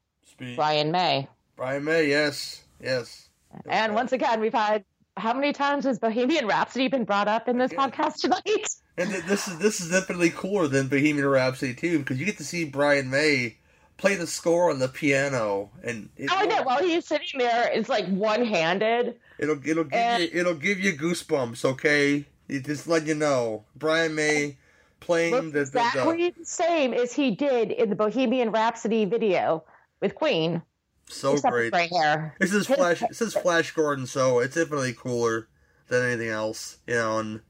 [0.56, 1.28] Brian May.
[1.56, 3.30] Brian May, yes, yes.
[3.68, 4.86] And once again, we've had
[5.18, 8.68] how many times has Bohemian Rhapsody been brought up in this podcast tonight?
[8.98, 12.44] And this is this is infinitely cooler than Bohemian Rhapsody too, because you get to
[12.44, 13.58] see Brian May
[14.02, 16.64] play the score on the piano, and it, Oh, I know.
[16.64, 19.16] While he's sitting there, it's like one handed.
[19.38, 21.64] it'll it'll give you it'll give you goosebumps.
[21.64, 24.58] Okay, it just let you know Brian May
[25.00, 29.64] playing the, the, Exactly the same as he did in the Bohemian Rhapsody video
[30.02, 30.64] with Queen.
[31.08, 31.72] so great.
[31.72, 32.36] Right hair.
[32.40, 33.02] This is Flash.
[33.08, 35.48] This is Flash Gordon, so it's infinitely cooler
[35.90, 36.80] than anything else.
[36.88, 37.42] You know, and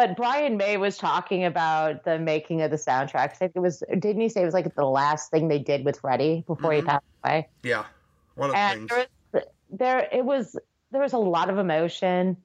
[0.00, 3.16] But Brian May was talking about the making of the soundtrack.
[3.16, 5.84] I think it was, didn't he say it was like the last thing they did
[5.84, 7.50] with Freddie before he passed away?
[7.62, 7.84] yeah,
[8.34, 8.88] one of the And things.
[8.88, 10.56] there, was, there, it was,
[10.90, 12.38] there was a lot of emotion.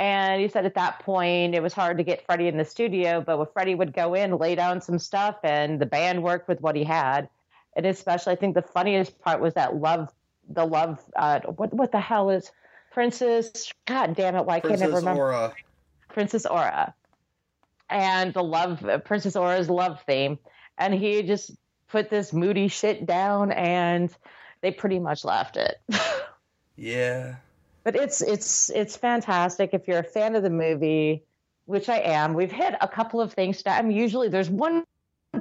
[0.00, 3.20] And he said at that point it was hard to get Freddie in the studio,
[3.24, 6.60] but when Freddie would go in, lay down some stuff, and the band worked with
[6.60, 7.28] what he had.
[7.76, 10.12] And especially, I think the funniest part was that love,
[10.48, 12.50] the love, uh, what what the hell is
[12.90, 13.72] Princess?
[13.86, 14.44] God damn it!
[14.44, 15.22] Why can't I remember?
[15.22, 15.54] Aura.
[16.16, 16.94] Princess Aura,
[17.90, 20.38] and the love Princess Aura's love theme,
[20.78, 21.50] and he just
[21.88, 24.08] put this moody shit down, and
[24.62, 25.78] they pretty much left it.
[26.78, 27.36] Yeah,
[27.84, 31.22] but it's it's it's fantastic if you're a fan of the movie,
[31.64, 32.34] which I am.
[32.34, 33.62] We've hit a couple of things.
[33.62, 34.84] That, I mean, usually there's one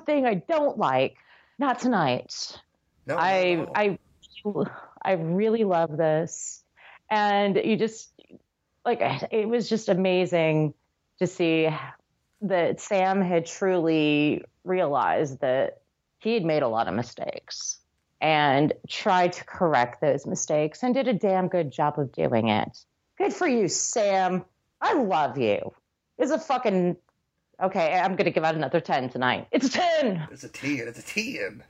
[0.06, 1.18] thing I don't like.
[1.60, 2.57] Not tonight.
[3.06, 3.99] No, I I
[5.03, 6.64] I really love this,
[7.10, 8.15] and you just
[8.86, 9.02] like
[9.32, 10.74] it was just amazing
[11.20, 11.70] to see
[12.41, 15.82] that Sam had truly realized that
[16.20, 17.80] he had made a lot of mistakes
[18.22, 22.78] and tried to correct those mistakes and did a damn good job of doing it.
[23.18, 24.45] Good for you, Sam.
[24.82, 25.74] I love you.
[26.18, 26.98] It's a fucking
[27.62, 27.94] okay.
[27.94, 29.48] I'm gonna give out another ten tonight.
[29.52, 30.28] It's a ten.
[30.32, 30.88] It's a ten.
[30.88, 31.64] it's a ten.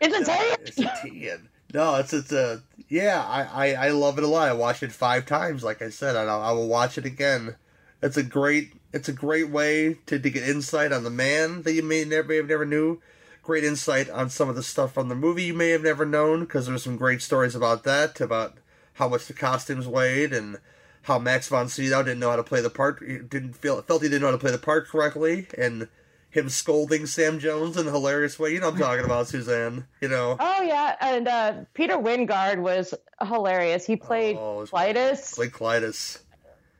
[0.00, 0.56] It's a ten.
[0.60, 1.48] It's a T in.
[1.76, 3.22] No, it's it's a yeah.
[3.22, 4.48] I, I I love it a lot.
[4.48, 7.56] I watched it five times, like I said, and I, I will watch it again.
[8.00, 11.74] It's a great it's a great way to, to get insight on the man that
[11.74, 13.02] you may never may have never knew.
[13.42, 16.40] Great insight on some of the stuff from the movie you may have never known
[16.40, 18.56] because there's some great stories about that, about
[18.94, 20.56] how much the costumes weighed and
[21.02, 24.08] how Max von Sydow didn't know how to play the part, didn't feel felt he
[24.08, 25.88] didn't know how to play the part correctly, and
[26.36, 28.52] him scolding Sam Jones in a hilarious way.
[28.52, 29.86] You know what I'm talking about, Suzanne.
[30.00, 30.36] You know.
[30.38, 32.94] Oh yeah, and uh, Peter Wyngarde was
[33.26, 33.86] hilarious.
[33.86, 36.18] He played Oh, Klytus, Like Klytus.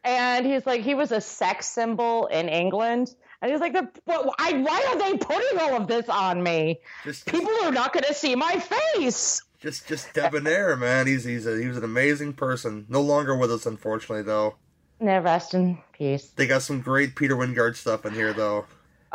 [0.05, 3.15] and he's like he was a sex symbol in England.
[3.43, 6.81] And he's like, the, but why, why are they putting all of this on me?
[7.05, 9.43] Just, People are not going to see my face.
[9.61, 11.07] Just just debonair, man.
[11.07, 12.87] He's he's a, he was an amazing person.
[12.89, 14.57] No longer with us, unfortunately, though.
[15.01, 16.29] No, rest in peace.
[16.37, 18.65] They got some great Peter Wyngarde stuff in here, though.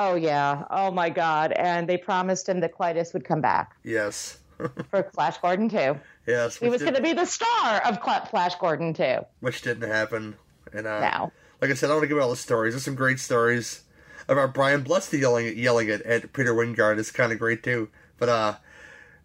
[0.04, 0.66] Oh yeah.
[0.72, 1.52] Oh my God.
[1.52, 4.40] And they promised him that Klytus would come back Yes,
[4.90, 6.00] for Flash Gordon too.
[6.26, 6.58] yes.
[6.58, 9.18] He was going to be the star of Cl- Flash Gordon too.
[9.42, 10.36] which didn't happen.
[10.74, 11.32] And uh, No.
[11.62, 12.74] like I said, I want to give you all the stories.
[12.74, 13.84] There's some great stories
[14.28, 16.98] about Brian Blessed yelling yelling at, at Peter Wyngarde.
[17.00, 17.90] It's kind of great too.
[18.18, 18.54] But uh,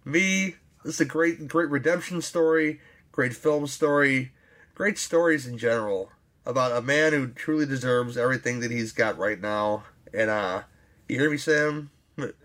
[0.05, 2.81] me, this is a great great redemption story,
[3.13, 4.33] great film story,
[4.75, 6.11] great stories in general
[6.45, 9.85] about a man who truly deserves everything that he's got right now.
[10.17, 10.63] And uh,
[11.09, 11.91] you hear me, Sam?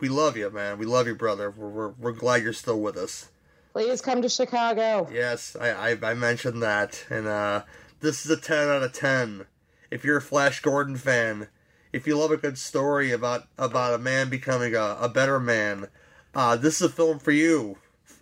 [0.01, 0.77] We love you, man.
[0.77, 1.49] We love you, brother.
[1.49, 3.29] We're, we're, we're glad you're still with us.
[3.71, 5.07] Please come to Chicago.
[5.09, 7.05] Yes, I, I, I mentioned that.
[7.09, 7.63] And uh,
[8.01, 9.45] this is a 10 out of 10.
[9.89, 11.47] If you're a Flash Gordon fan,
[11.93, 15.87] if you love a good story about, about a man becoming a, a better man,
[16.35, 17.77] uh, this is a film for you.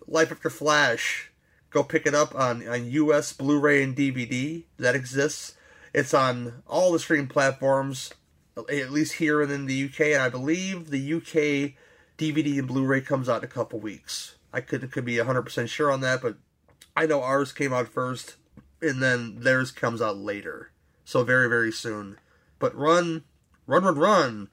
[0.06, 1.32] Life After Flash.
[1.70, 4.62] Go pick it up on, on US Blu ray and DVD.
[4.78, 5.54] That exists.
[5.92, 8.12] It's on all the streaming platforms,
[8.68, 10.00] at least here and in the UK.
[10.00, 11.74] And I believe the UK
[12.18, 14.36] DVD and Blu ray comes out in a couple weeks.
[14.52, 16.36] I could, could be 100% sure on that, but
[16.96, 18.36] I know ours came out first,
[18.82, 20.72] and then theirs comes out later.
[21.04, 22.18] So very, very soon.
[22.58, 23.24] But run,
[23.66, 24.48] run, run, run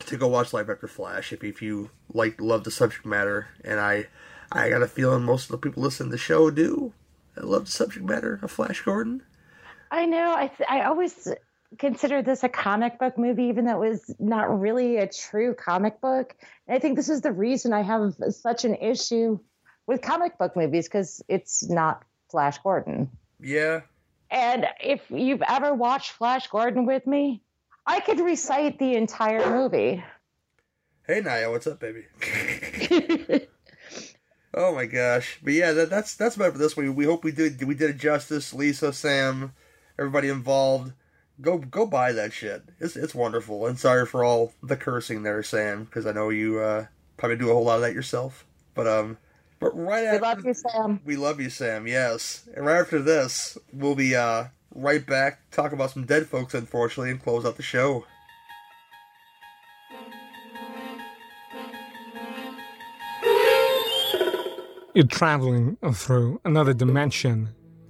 [0.00, 3.48] to go watch Life After Flash if, if you like love the subject matter.
[3.64, 4.06] And I
[4.50, 6.92] I got a feeling most of the people listening to the show do.
[7.36, 9.22] I love the subject matter of Flash Gordon.
[9.90, 10.34] I know.
[10.34, 11.28] I th- I always
[11.78, 16.00] consider this a comic book movie, even though it was not really a true comic
[16.00, 16.34] book.
[16.66, 19.38] And I think this is the reason I have such an issue
[19.86, 23.10] with comic book movies because it's not Flash Gordon.
[23.40, 23.82] Yeah.
[24.30, 27.42] And if you've ever watched Flash Gordon with me,
[27.86, 30.02] I could recite the entire movie.
[31.06, 32.06] Hey Naya, what's up, baby?
[34.54, 35.38] oh my gosh!
[35.42, 36.96] But yeah, that, that's that's about it for this week.
[36.96, 38.54] We hope we did we did it justice.
[38.54, 39.52] Lisa, Sam,
[39.98, 40.94] everybody involved.
[41.40, 42.62] Go go buy that shit.
[42.78, 43.66] It's it's wonderful.
[43.66, 46.86] And sorry for all the cursing there, Sam, because I know you uh,
[47.16, 48.46] probably do a whole lot of that yourself.
[48.74, 49.18] But um,
[49.58, 51.00] but right We after love you, Sam.
[51.04, 51.86] we love you, Sam.
[51.88, 54.44] Yes, and right after this, we'll be uh
[54.74, 58.04] right back talk about some dead folks, unfortunately, and close out the show.
[64.94, 67.48] You're traveling through another dimension.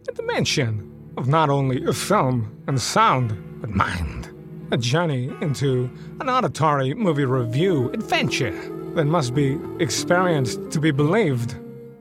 [0.09, 4.31] A dimension of not only film and sound, but mind.
[4.71, 8.53] A journey into an auditory movie review adventure
[8.95, 11.55] that must be experienced to be believed.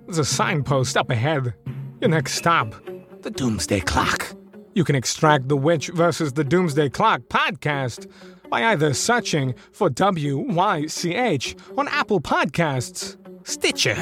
[0.05, 1.53] There's a signpost up ahead.
[2.01, 2.73] Your next stop,
[3.21, 4.35] the Doomsday Clock.
[4.75, 8.09] You can extract the Witch versus the Doomsday Clock podcast
[8.49, 13.17] by either searching for WYCH on Apple Podcasts,
[13.47, 13.95] Stitcher,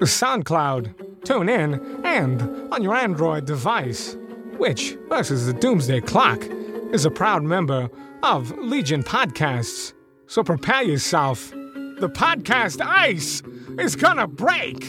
[0.00, 4.16] SoundCloud, TuneIn, and on your Android device.
[4.58, 6.44] Witch versus the Doomsday Clock
[6.92, 7.88] is a proud member
[8.22, 9.92] of Legion Podcasts.
[10.26, 11.50] So prepare yourself.
[11.50, 13.42] The podcast ice
[13.78, 14.88] is gonna break.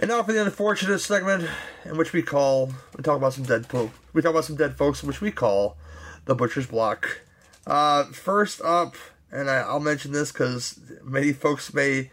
[0.00, 1.50] And now for the unfortunate segment
[1.84, 3.90] in which we call we talk about some dead folk.
[4.12, 5.76] We talk about some dead folks, which we call
[6.24, 7.22] the butcher's block.
[7.66, 8.94] Uh, first up,
[9.32, 12.10] and I, I'll mention this because many folks may,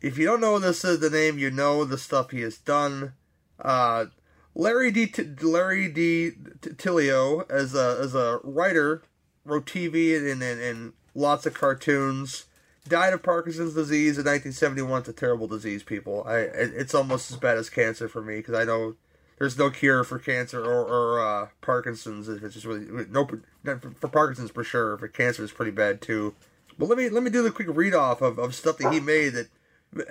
[0.00, 3.12] if you don't know this is the name, you know the stuff he has done.
[3.60, 4.06] Uh,
[4.54, 5.06] Larry D.
[5.06, 6.30] T- Larry D.
[6.62, 9.02] T- Tilio as a as a writer
[9.44, 12.46] wrote TV and, and and lots of cartoons.
[12.88, 15.00] Died of Parkinson's disease in 1971.
[15.00, 16.24] It's a terrible disease, people.
[16.26, 18.96] I it's almost as bad as cancer for me because I know
[19.38, 22.28] there's no cure for cancer or, or uh, Parkinson's.
[22.28, 24.96] If it's just really no for, Parkinson's for sure.
[24.98, 26.34] For cancer, is pretty bad too.
[26.78, 29.00] But let me let me do the quick read off of, of stuff that he
[29.00, 29.48] made that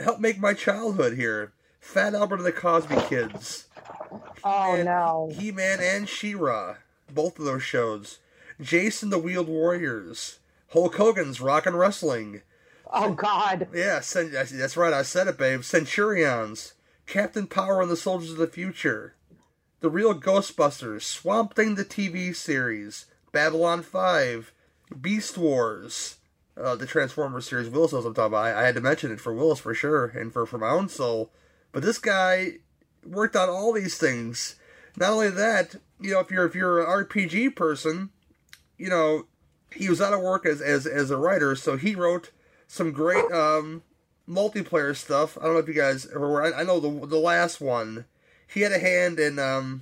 [0.02, 1.52] helped make my childhood here.
[1.80, 3.66] Fat Albert and the Cosby Kids.
[4.44, 5.32] Oh no.
[5.38, 6.76] He Man and She-Ra,
[7.14, 8.20] both of those shows.
[8.60, 10.40] Jason the Wheeled Warriors.
[10.70, 12.42] Hulk Hogan's Rock and Wrestling.
[12.92, 13.70] Oh God.
[13.74, 14.94] Yeah, that's right.
[14.94, 15.64] I said it, babe.
[15.64, 16.74] Centurions,
[17.06, 19.16] Captain Power and the Soldiers of the Future,
[19.80, 24.52] The Real Ghostbusters, Swamp Thing the TV series, Babylon Five,
[25.00, 26.18] Beast Wars,
[26.58, 27.70] uh, the Transformers series.
[27.70, 28.46] Willis knows I'm talking about.
[28.46, 30.90] I, I had to mention it for Willis for sure, and for for my own
[30.90, 31.32] soul.
[31.72, 32.56] But this guy
[33.06, 34.56] worked on all these things.
[34.98, 38.10] Not only that, you know, if you're if you're an RPG person,
[38.78, 39.28] you know,
[39.74, 42.32] he was out of work as as as a writer, so he wrote
[42.72, 43.84] some great um
[44.28, 45.38] multiplayer stuff.
[45.38, 46.42] I don't know if you guys ever were.
[46.42, 48.06] I, I know the the last one.
[48.48, 49.82] He had a hand in um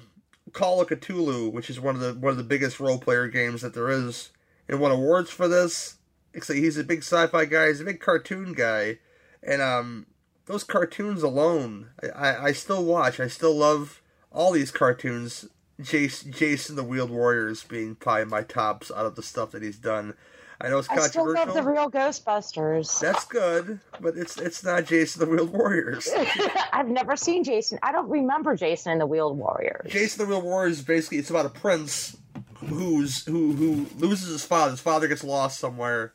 [0.54, 3.62] Call of Cthulhu, which is one of the one of the biggest role player games
[3.62, 4.32] that there is,
[4.68, 5.98] and won awards for this.
[6.34, 7.68] Except he's a big sci-fi guy.
[7.68, 8.98] He's a big cartoon guy,
[9.44, 10.08] and um
[10.48, 13.20] those cartoons alone, I, I, I still watch.
[13.20, 14.02] I still love
[14.32, 15.48] all these cartoons.
[15.80, 19.78] Jason, Jason the Wheeled Warriors being probably my tops out of the stuff that he's
[19.78, 20.16] done.
[20.62, 21.22] I know it's controversial.
[21.22, 23.00] I still love the real Ghostbusters.
[23.00, 26.10] That's good, but it's it's not Jason the Wheeled Warriors.
[26.74, 27.80] I've never seen Jason.
[27.82, 29.90] I don't remember Jason and the Wheeled Warriors.
[29.92, 32.18] Jason the Wheeled Warriors basically it's about a prince
[32.56, 34.72] who's who who loses his father.
[34.72, 36.12] His father gets lost somewhere,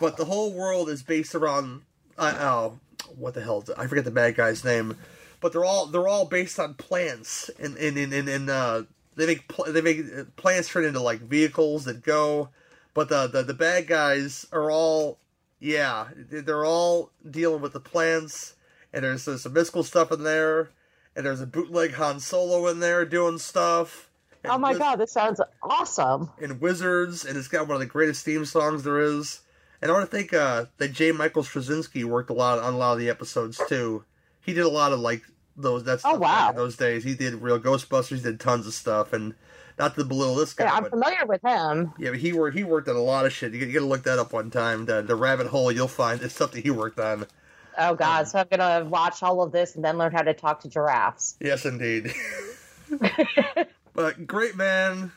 [0.00, 1.82] but the whole world is based around
[2.18, 2.78] uh, oh
[3.16, 3.64] what the hell?
[3.76, 4.96] I forget the bad guy's name,
[5.40, 8.82] but they're all they're all based on plants and and and, and, and uh,
[9.16, 12.50] they make pl- they make plants turn into like vehicles that go,
[12.98, 15.18] but the the, the bad guys are all
[15.60, 18.56] yeah they're all dealing with the plants
[18.92, 20.70] and there's, there's some mystical stuff in there
[21.14, 24.10] and there's a bootleg Han Solo in there doing stuff.
[24.44, 26.30] Oh my wiz- god, this sounds awesome.
[26.40, 29.40] And wizards, and it's got one of the greatest theme songs there is.
[29.82, 31.12] And I want to think uh, that J.
[31.12, 34.04] Michael Straczynski worked a lot on a lot of the episodes too.
[34.40, 35.22] He did a lot of like
[35.56, 35.84] those.
[35.84, 36.52] That's Oh, wow.
[36.52, 37.04] those days.
[37.04, 38.16] He did real Ghostbusters.
[38.18, 39.34] He did tons of stuff, and
[39.78, 41.92] not to belittle this guy, Yeah, I'm but familiar with him.
[41.98, 43.52] yeah, but he worked he worked on a lot of shit.
[43.52, 44.86] You, got to look that up one time.
[44.86, 47.26] The, the rabbit hole you'll find it's something he worked on.
[47.78, 50.60] Oh god, so I'm gonna watch all of this and then learn how to talk
[50.62, 51.36] to giraffes.
[51.40, 52.12] Yes, indeed.
[53.94, 55.12] but great man,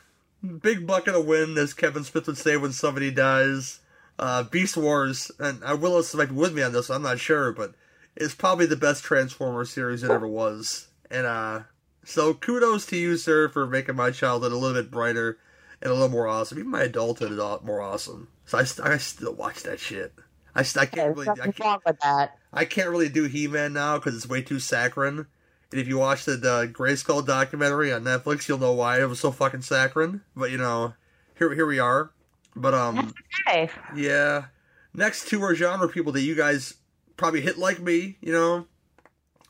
[0.60, 3.80] big bucket of wind, as Kevin Smith would say when somebody dies.
[4.18, 6.90] Uh, Beast Wars, and I will might be with me on this.
[6.90, 7.74] I'm not sure, but
[8.14, 10.88] it's probably the best Transformer series that ever was.
[11.10, 11.60] And uh,
[12.04, 15.38] so kudos to you, sir, for making my childhood a little bit brighter
[15.80, 16.58] and a little more awesome.
[16.58, 18.28] Even my adulthood is a lot more awesome.
[18.46, 20.12] So I, st- I still watch that shit.
[20.54, 21.28] I, st- I can't really.
[21.28, 22.36] I can't, with that.
[22.52, 25.26] I can't really do He Man now because it's way too saccharine.
[25.70, 29.20] And if you watch the, the Grayskull documentary on Netflix, you'll know why it was
[29.20, 30.20] so fucking saccharine.
[30.36, 30.92] But you know,
[31.38, 32.10] here here we are.
[32.54, 33.14] But um,
[33.48, 33.70] Okay.
[33.96, 34.46] yeah.
[34.92, 36.74] Next two are genre people that you guys
[37.16, 38.18] probably hit like me.
[38.20, 38.66] You know,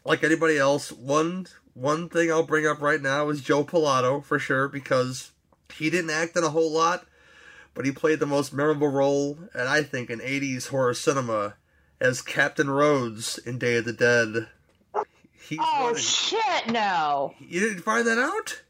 [0.04, 0.92] like anybody else.
[0.92, 5.30] One one thing I'll bring up right now is Joe Pilato for sure because
[5.74, 7.06] he didn't act in a whole lot,
[7.74, 11.54] but he played the most memorable role, and I think in '80s horror cinema
[12.00, 14.48] as Captain Rhodes in Day of the Dead.
[15.48, 17.34] He's Oh running- shit, no.
[17.40, 18.62] You didn't find that out?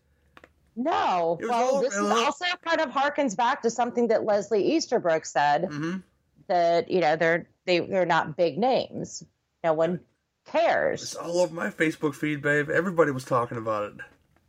[0.76, 1.38] No.
[1.40, 4.74] Well, all- this it is was also kind of harkens back to something that Leslie
[4.74, 5.96] Easterbrook said Mm-hmm.
[6.48, 9.22] that you know they're they they're not big names.
[9.64, 10.00] No one
[10.44, 11.02] cares.
[11.02, 12.70] It's all over my Facebook feed, babe.
[12.70, 13.92] Everybody was talking about it.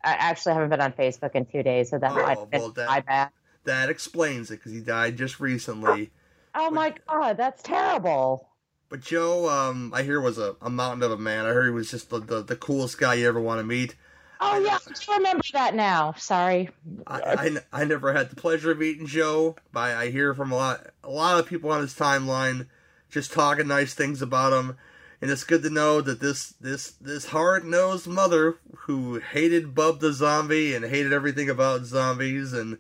[0.04, 2.88] I actually haven't been on Facebook in two days, so that Oh, been well, that-
[2.90, 3.30] my bad.
[3.66, 6.12] That explains it because he died just recently.
[6.54, 8.50] Oh my god, that's terrible.
[8.90, 11.46] But Joe, um, I hear was a, a mountain of a man.
[11.46, 13.96] I heard he was just the, the, the coolest guy you ever want to meet.
[14.42, 14.78] Oh yeah,
[15.10, 16.14] I remember that now.
[16.18, 16.70] Sorry.
[17.08, 20.52] I, I, I never had the pleasure of meeting Joe, but I, I hear from
[20.52, 22.68] a lot a lot of people on his timeline
[23.10, 24.76] just talking nice things about him.
[25.24, 30.02] And it's good to know that this this this hard nosed mother who hated Bub
[30.02, 32.78] the zombie and hated everything about zombies and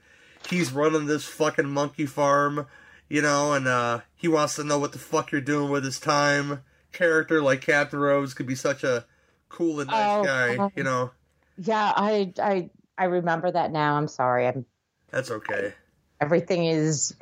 [0.50, 2.68] he's running this fucking monkey farm,
[3.08, 6.02] you know, and uh he wants to know what the fuck you're doing with his
[6.02, 6.64] time.
[6.92, 9.06] Character like Captain Rhodes could be such a
[9.48, 11.12] cool and nice Oh, guy, um, you know.
[11.58, 13.96] Yeah, I I I remember that now.
[13.96, 14.48] I'm sorry.
[14.48, 14.66] I'm
[15.12, 15.76] That's okay.
[16.20, 17.16] everything is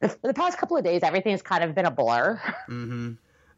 [0.00, 1.04] the, the past couple of days.
[1.04, 2.40] Everything's kind of been a blur.
[2.66, 3.12] hmm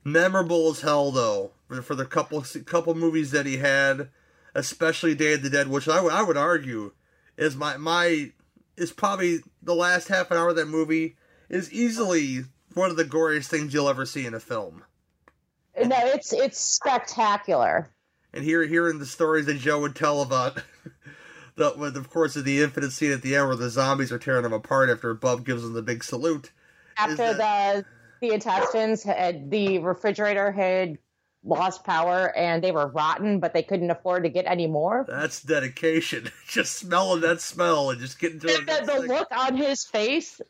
[0.07, 4.09] Memorable as hell, though, for, for the couple couple movies that he had,
[4.55, 6.93] especially Day of the Dead, which I would I would argue
[7.37, 8.31] is my my
[8.77, 11.17] is probably the last half an hour of that movie
[11.49, 14.85] is easily one of the goriest things you'll ever see in a film.
[15.77, 17.91] No, it's it's spectacular.
[18.33, 20.63] And here hearing the stories that Joe would tell about
[21.57, 24.45] the with of course the infinite scene at the end where the zombies are tearing
[24.45, 26.53] them apart after Bub gives them the big salute.
[26.97, 27.85] After the
[28.21, 30.99] the intestines had the refrigerator had
[31.45, 35.05] lost power and they were rotten, but they couldn't afford to get any more.
[35.09, 36.31] That's dedication.
[36.49, 38.67] just smelling that smell and just getting to it.
[38.67, 40.41] The, the look on his face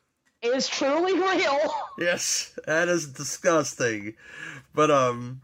[0.43, 1.75] is truly real.
[1.99, 4.17] Yes, that is disgusting.
[4.75, 5.41] But um,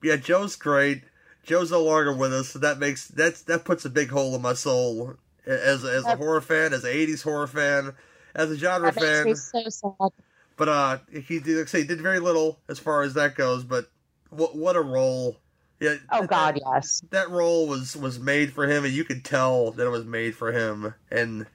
[0.00, 1.02] yeah, Joe's great.
[1.42, 4.42] Joe's no longer with us, so that makes that's that puts a big hole in
[4.42, 7.94] my soul as as a horror fan, as an '80s horror fan,
[8.34, 9.60] as a genre That makes fan.
[9.62, 10.12] me so sad.
[10.58, 13.64] But uh, he did like say he did very little as far as that goes.
[13.64, 13.90] But
[14.28, 15.38] what what a role!
[15.80, 15.94] Yeah.
[16.12, 17.00] Oh that- God, yes.
[17.10, 20.34] that role was was made for him, and you could tell that it was made
[20.34, 20.94] for him.
[21.10, 21.46] And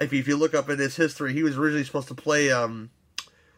[0.00, 2.50] if you, if you look up in his history, he was originally supposed to play
[2.50, 2.90] um,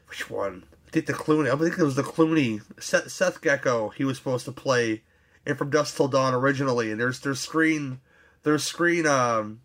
[0.09, 0.65] which one?
[0.89, 1.53] I think the Clooney.
[1.53, 3.91] I think it was the Clooney Seth, Seth Gecko.
[3.91, 5.03] He was supposed to play
[5.47, 6.91] in From Dusk Till Dawn originally.
[6.91, 8.01] And there's there's screen
[8.43, 9.61] there's screen um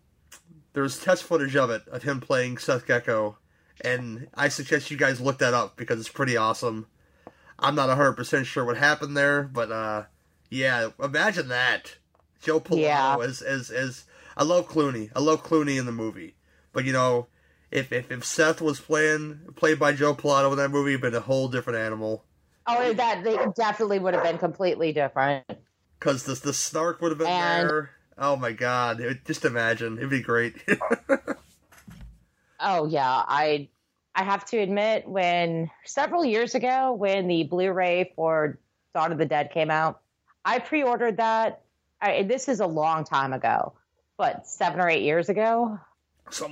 [0.72, 3.38] there's test footage of it of him playing Seth Gecko,
[3.84, 6.86] and I suggest you guys look that up because it's pretty awesome.
[7.58, 10.04] I'm not 100% sure what happened there, but uh
[10.48, 11.96] yeah, imagine that.
[12.42, 13.18] Joe Pilato Yeah.
[13.22, 14.04] as as as
[14.36, 15.10] I love Clooney.
[15.14, 16.34] I love Clooney in the movie.
[16.72, 17.26] But you know,
[17.70, 21.14] if if, if Seth was playing played by Joe Pilato in that movie, it'd been
[21.14, 22.24] a whole different animal.
[22.66, 25.44] Oh, that they definitely would have been completely different.
[25.98, 27.90] Cause the the snark would have been And- there.
[28.22, 29.00] Oh my god!
[29.00, 30.54] It, just imagine, it'd be great.
[32.62, 33.68] Oh yeah, I
[34.14, 38.58] I have to admit when several years ago when the Blu-ray for
[38.94, 40.00] Dawn of the Dead came out,
[40.44, 41.62] I pre-ordered that.
[42.02, 43.74] I, this is a long time ago,
[44.16, 45.78] but seven or eight years ago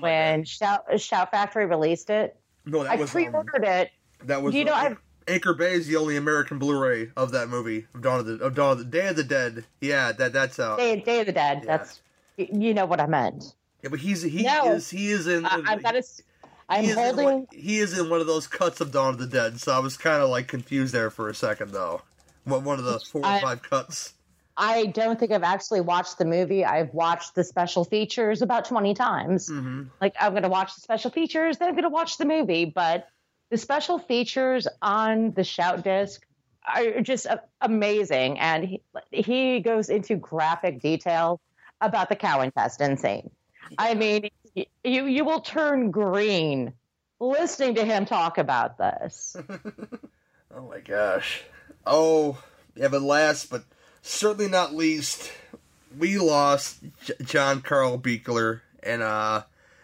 [0.01, 2.37] when Shout, Shout Factory released it.
[2.67, 3.91] no, that I was um, pre-ordered it.
[4.25, 4.97] that was You know, uh, I've-
[5.27, 8.55] Anchor Bay is the only American Blu-ray of that movie of Dawn of the of
[8.55, 9.65] Dawn of the Day of the Dead.
[9.81, 10.78] Yeah, that that's out.
[10.78, 11.65] Day, Day of the Dead.
[11.67, 12.01] That's
[12.37, 13.55] you know what I meant.
[13.82, 14.73] Yeah, but he's he No.
[14.73, 15.44] is he is in.
[15.47, 16.02] I, I've got to.
[16.68, 17.24] I'm he holding.
[17.24, 19.78] one- he is in one of those cuts of Dawn of the Dead, so I
[19.78, 22.02] was kind of like confused there for a second, though.
[22.44, 24.15] One one of the four or five cuts.
[24.60, 26.65] I don't think I've actually watched the movie.
[26.65, 29.48] I've watched the special features about 20 times.
[29.48, 29.84] Mm-hmm.
[30.00, 32.65] Like, I'm going to watch the special features, then I'm going to watch the movie.
[32.65, 33.07] But
[33.50, 36.26] the special features on the Shout disc
[36.74, 37.28] are just
[37.60, 38.40] amazing.
[38.40, 38.82] And he,
[39.12, 41.40] he goes into graphic detail
[41.81, 43.31] about the cow intestine scene.
[43.77, 46.73] I mean, you, you will turn green
[47.21, 49.37] listening to him talk about this.
[50.55, 51.43] Oh my gosh.
[51.87, 52.43] Oh,
[52.75, 53.65] yeah, but last but
[54.01, 55.31] certainly not least,
[55.99, 59.43] we lost J- John Carl Buechler, and uh,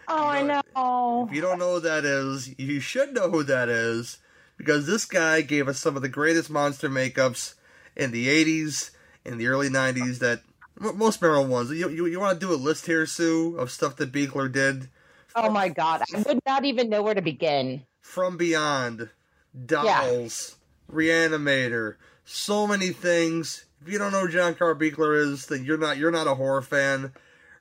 [0.09, 1.27] Oh, I know.
[1.29, 4.19] if you don't know who that is, you should know who that is
[4.57, 7.55] because this guy gave us some of the greatest monster makeups
[7.95, 8.91] in the '80s
[9.27, 10.19] and the early '90s.
[10.21, 10.41] That
[10.79, 11.71] most memorable ones.
[11.71, 14.89] You you, you want to do a list here, Sue, of stuff that Buechler did?
[15.35, 16.03] Oh my God.
[16.15, 17.83] I would not even know where to begin.
[18.01, 19.11] From Beyond,
[19.67, 20.57] Dolls,
[20.93, 23.65] Reanimator, so many things.
[23.83, 26.35] If you don't know who John Carl Buechler is, then you're not you're not a
[26.35, 27.13] horror fan,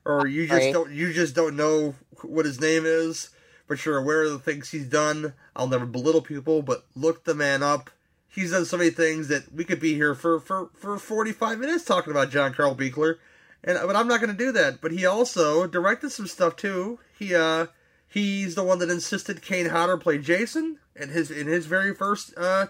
[0.04, 0.72] or you just Right.
[0.72, 3.30] don't you just don't know what his name is.
[3.66, 5.32] But you're aware of the things he's done.
[5.56, 7.90] I'll never belittle people, but look the man up.
[8.34, 11.84] He's done so many things that we could be here for for for 45 minutes
[11.84, 13.16] talking about John Carl Buechler.
[13.62, 14.80] And but I'm not going to do that.
[14.80, 16.98] But he also directed some stuff too.
[17.18, 17.66] He uh
[18.08, 22.36] he's the one that insisted Kane Hodder play Jason in his in his very first
[22.36, 22.66] uh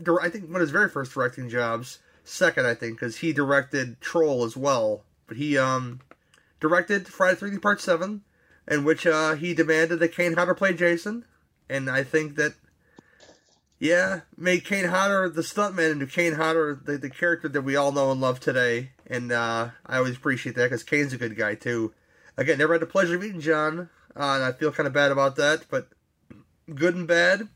[0.00, 1.98] dir- I think one of his very first directing jobs.
[2.24, 5.02] Second, I think, because he directed Troll as well.
[5.26, 6.00] But he um
[6.60, 8.22] directed Friday the 13th Part 7,
[8.68, 11.24] in which uh, he demanded that Kane Hodder play Jason.
[11.68, 12.54] And I think that,
[13.78, 17.92] yeah, made Kane Hodder the stuntman into Kane Hodder the, the character that we all
[17.92, 18.90] know and love today.
[19.06, 21.92] And uh, I always appreciate that because Kane's a good guy, too.
[22.36, 25.10] Again, never had the pleasure of meeting John, uh, and I feel kind of bad
[25.10, 25.88] about that, but
[26.74, 27.48] good and bad.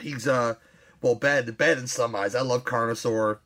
[0.00, 0.54] He's, uh,
[1.02, 2.34] well, bad, bad in some eyes.
[2.34, 3.38] I love Carnosaur.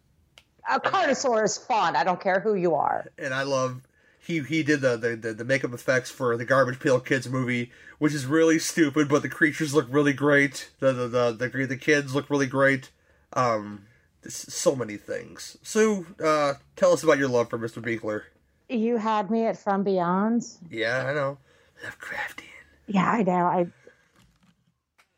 [0.70, 1.96] A Carnosaur is fun.
[1.96, 3.06] I don't care who you are.
[3.18, 3.82] and I love
[4.24, 8.14] he he did the, the the makeup effects for the Garbage Pail Kids movie, which
[8.14, 10.70] is really stupid, but the creatures look really great.
[10.80, 12.90] The the the the, the kids look really great.
[13.34, 13.86] Um,
[14.26, 15.58] so many things.
[15.62, 17.82] Sue, uh, tell us about your love for Mr.
[17.82, 18.22] Buechler.
[18.68, 20.46] You had me at From Beyond.
[20.70, 21.38] Yeah, I know.
[21.84, 22.44] Lovecraftian.
[22.86, 23.32] Yeah, I know.
[23.32, 23.66] I,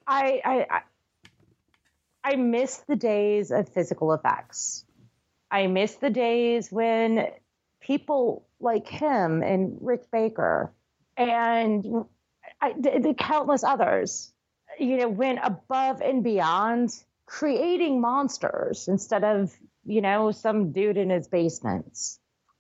[0.07, 0.81] I, I, I,
[2.25, 4.85] I miss the days of physical effects.
[5.51, 7.29] I miss the days when
[7.87, 10.73] people like him and Rick Baker
[11.17, 12.05] and
[12.61, 14.33] I, the, the countless others,
[14.79, 16.91] you know, went above and beyond
[17.27, 21.99] creating monsters instead of, you know, some dude in his basement.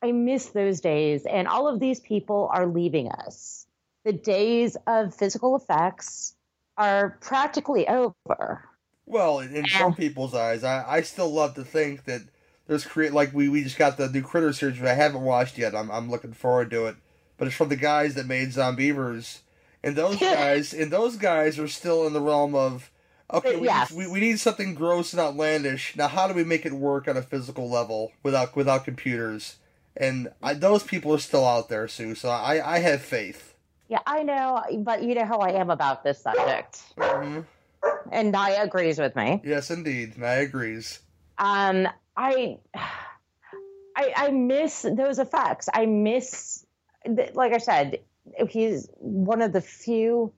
[0.02, 3.66] I miss those days, and all of these people are leaving us.
[4.04, 6.34] The days of physical effects
[6.76, 8.64] are practically over.
[9.06, 12.22] Well, in, in some people's eyes, I, I still love to think that
[12.66, 15.58] there's create like we, we just got the new Critter series, which I haven't watched
[15.58, 15.74] yet.
[15.74, 16.96] I'm I'm looking forward to it,
[17.38, 19.40] but it's from the guys that made Zombeavers,
[19.82, 22.90] and those guys and those guys are still in the realm of
[23.32, 23.90] okay, we, Yes.
[23.92, 25.96] we, we need something gross and outlandish.
[25.96, 29.56] Now, how do we make it work on a physical level without without computers?
[29.96, 32.14] And I, those people are still out there, Sue.
[32.14, 33.54] So I I have faith.
[33.88, 36.82] Yeah, I know, but you know how I am about this subject.
[38.10, 39.40] And Naya agrees with me.
[39.44, 41.00] Yes, indeed, Naya agrees.
[41.38, 41.86] Um,
[42.16, 42.58] I,
[43.96, 45.68] I, I miss those effects.
[45.72, 46.64] I miss,
[47.34, 48.00] like I said,
[48.48, 50.32] he's one of the few.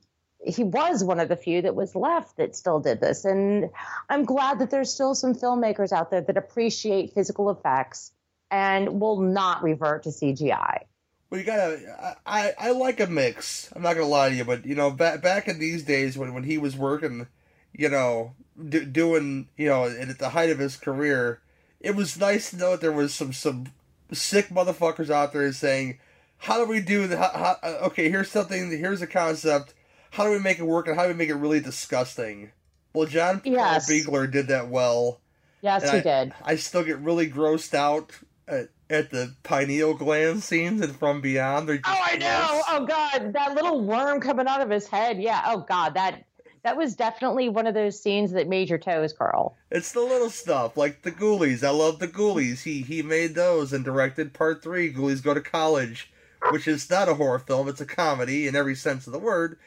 [0.44, 3.70] He was one of the few that was left that still did this, and
[4.08, 8.12] I'm glad that there's still some filmmakers out there that appreciate physical effects
[8.50, 10.84] and will not revert to CGI.
[11.30, 12.16] Well, you gotta.
[12.24, 13.70] I, I like a mix.
[13.74, 16.32] I'm not gonna lie to you, but you know, back back in these days when
[16.32, 17.26] when he was working,
[17.72, 18.34] you know,
[18.68, 21.40] do, doing you know, at the height of his career,
[21.80, 23.66] it was nice to know that there was some some
[24.12, 25.98] sick motherfuckers out there saying,
[26.38, 27.16] "How do we do the?
[27.18, 28.70] How, how, uh, okay, here's something.
[28.70, 29.74] Here's a concept.
[30.12, 30.86] How do we make it work?
[30.88, 32.50] And how do we make it really disgusting?"
[32.94, 33.88] Well, John Yes.
[33.90, 35.20] Buechler did that well.
[35.60, 36.34] Yes, And he I, did.
[36.44, 38.12] I still get really grossed out
[38.46, 41.68] at, at the pineal gland scenes and From Beyond.
[41.68, 42.62] Oh, I know.
[42.68, 45.20] Oh God, that little worm coming out of his head.
[45.20, 45.42] Yeah.
[45.46, 46.24] Oh God, that
[46.68, 49.56] that was definitely one of those scenes that made your toes curl.
[49.70, 51.66] It's the little stuff like the Ghoulies.
[51.66, 52.62] I love the Ghoulies.
[52.62, 54.92] He he made those and directed part three.
[54.92, 56.12] Ghoulies Go to College,
[56.50, 57.68] which is not a horror film.
[57.68, 59.58] It's a comedy in every sense of the word.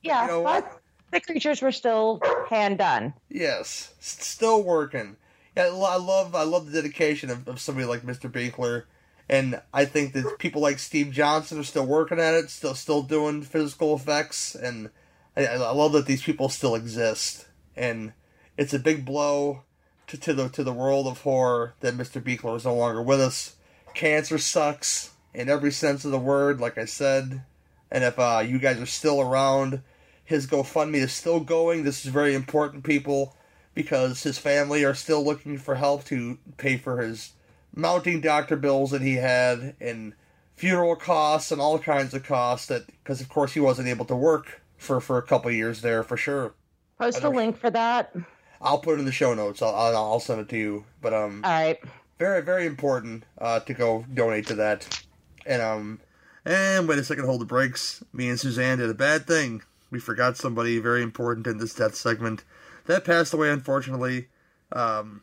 [0.00, 3.12] Yeah, you know but the creatures were still hand done.
[3.28, 5.16] Yes, still working.
[5.58, 8.32] Yeah, I love I love the dedication of, of somebody like Mr.
[8.32, 8.84] Buechler,
[9.28, 13.02] and I think that people like Steve Johnson are still working at it, still still
[13.02, 14.88] doing physical effects, and
[15.36, 17.46] I, I love that these people still exist.
[17.76, 18.12] And
[18.56, 19.62] it's a big blow
[20.06, 22.22] to, to the to the world of horror that Mr.
[22.22, 23.56] Buechler is no longer with us.
[23.94, 27.42] Cancer sucks in every sense of the word, like I said.
[27.90, 29.82] And if uh, you guys are still around,
[30.24, 31.84] his GoFundMe is still going.
[31.84, 33.36] This is very important, people,
[33.74, 37.32] because his family are still looking for help to pay for his
[37.74, 40.14] mounting doctor bills that he had and
[40.56, 42.66] funeral costs and all kinds of costs.
[42.66, 45.82] That because of course he wasn't able to work for for a couple of years
[45.82, 46.54] there for sure.
[46.98, 48.14] Post a link for that.
[48.60, 49.60] I'll put it in the show notes.
[49.60, 50.84] I'll, I'll, I'll send it to you.
[51.02, 51.78] But um, all right,
[52.18, 55.04] very very important uh, to go donate to that.
[55.44, 56.00] And um,
[56.44, 58.02] and wait a second, hold the brakes.
[58.12, 59.62] Me and Suzanne did a bad thing.
[59.90, 62.44] We forgot somebody very important in this death segment
[62.86, 64.28] that passed away unfortunately.
[64.72, 65.22] Um,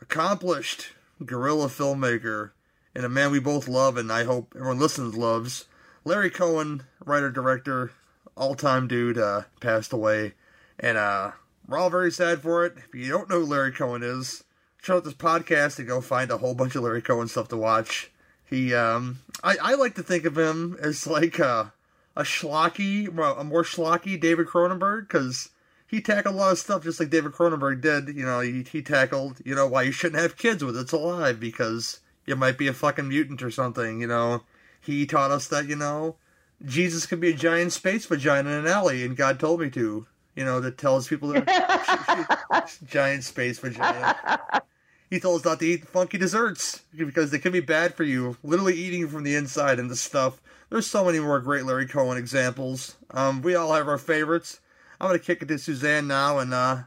[0.00, 0.92] accomplished
[1.24, 2.52] guerrilla filmmaker
[2.94, 5.66] and a man we both love, and I hope everyone listens loves.
[6.04, 7.92] Larry Cohen, writer director,
[8.38, 10.34] all time dude, uh, passed away,
[10.78, 11.32] and uh,
[11.66, 12.74] we're all very sad for it.
[12.76, 14.44] If you don't know who Larry Cohen is,
[14.80, 17.56] check out this podcast and go find a whole bunch of Larry Cohen stuff to
[17.56, 18.10] watch.
[18.44, 21.72] He, um, I, I like to think of him as like a,
[22.16, 25.50] a schlocky, a more schlocky David Cronenberg, because
[25.86, 28.16] he tackled a lot of stuff just like David Cronenberg did.
[28.16, 31.38] You know, he, he tackled, you know, why you shouldn't have kids with It's Alive,
[31.38, 34.44] because you might be a fucking mutant or something, you know.
[34.80, 36.16] He taught us that, you know,
[36.64, 40.06] Jesus can be a giant space vagina in an alley, and God told me to.
[40.34, 44.62] You know, that tells people that giant space vagina.
[45.10, 48.36] He told us not to eat funky desserts because they can be bad for you.
[48.44, 52.18] Literally eating from the inside and the stuff there's so many more great Larry Cohen
[52.18, 52.96] examples.
[53.10, 54.60] Um, we all have our favorites.
[55.00, 56.78] I'm going to kick it to Suzanne now and uh,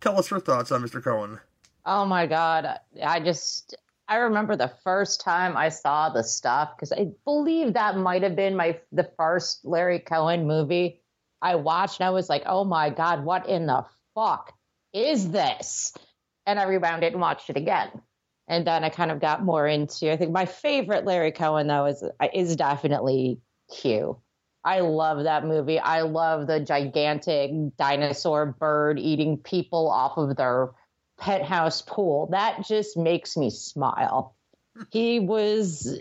[0.00, 1.02] tell us her thoughts on Mr.
[1.02, 1.38] Cohen.
[1.86, 2.78] Oh my God.
[3.02, 3.76] I just,
[4.08, 8.34] I remember the first time I saw the stuff because I believe that might have
[8.34, 11.02] been my the first Larry Cohen movie
[11.42, 12.00] I watched.
[12.00, 14.52] And I was like, oh my God, what in the fuck
[14.94, 15.92] is this?
[16.46, 17.90] And I rewound it and watched it again.
[18.48, 20.10] And then I kind of got more into.
[20.10, 24.18] I think my favorite Larry Cohen though is is definitely Q.
[24.64, 25.78] I love that movie.
[25.78, 30.70] I love the gigantic dinosaur bird eating people off of their
[31.18, 32.28] penthouse pool.
[32.30, 34.34] That just makes me smile.
[34.90, 36.00] He was,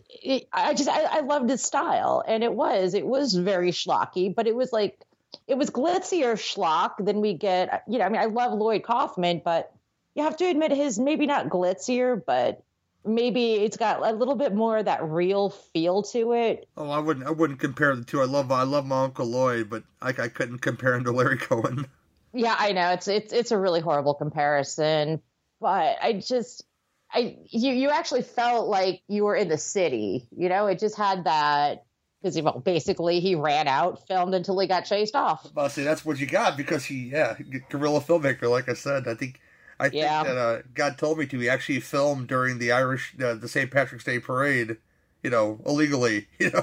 [0.53, 2.23] I just, I, I loved his style.
[2.25, 4.99] And it was, it was very schlocky, but it was like,
[5.47, 7.83] it was glitzier schlock than we get.
[7.87, 9.73] You know, I mean, I love Lloyd Kaufman, but
[10.15, 12.63] you have to admit his maybe not glitzier, but
[13.03, 16.67] maybe it's got a little bit more of that real feel to it.
[16.77, 18.21] Oh, I wouldn't, I wouldn't compare the two.
[18.21, 21.37] I love, I love my Uncle Lloyd, but I, I couldn't compare him to Larry
[21.37, 21.87] Cohen.
[22.33, 25.21] Yeah, I know it's it's it's a really horrible comparison,
[25.59, 26.63] but I just
[27.11, 30.27] I you you actually felt like you were in the city.
[30.35, 31.85] You know, it just had that
[32.21, 35.47] because well, basically he ran out, filmed until he got chased off.
[35.53, 37.37] Well, see, that's what you got because he, yeah,
[37.69, 38.49] guerrilla filmmaker.
[38.49, 39.39] Like I said, I think
[39.79, 40.23] I think Yeah.
[40.23, 41.39] that uh, God told me to.
[41.39, 43.71] He actually filmed during the Irish, uh, the St.
[43.71, 44.77] Patrick's Day parade.
[45.23, 46.27] You know, illegally.
[46.39, 46.61] You know.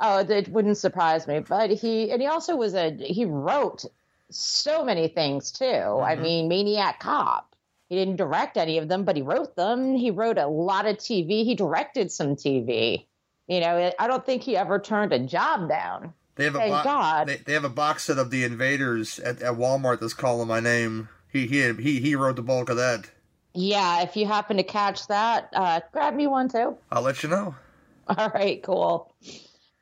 [0.00, 1.40] Oh, it wouldn't surprise me.
[1.40, 3.84] But he and he also was a he wrote
[4.30, 5.64] so many things too.
[5.64, 7.54] I mean, Maniac Cop.
[7.88, 9.94] He didn't direct any of them, but he wrote them.
[9.94, 11.44] He wrote a lot of TV.
[11.44, 13.06] He directed some TV.
[13.46, 16.12] You know, I don't think he ever turned a job down.
[16.34, 17.28] They have a Thank bo- God.
[17.28, 20.60] They, they have a box set of the Invaders at, at Walmart that's calling my
[20.60, 21.08] name.
[21.32, 23.10] He he he he wrote the bulk of that.
[23.54, 26.76] Yeah, if you happen to catch that, uh, grab me one too.
[26.92, 27.54] I'll let you know.
[28.08, 29.14] All right, cool.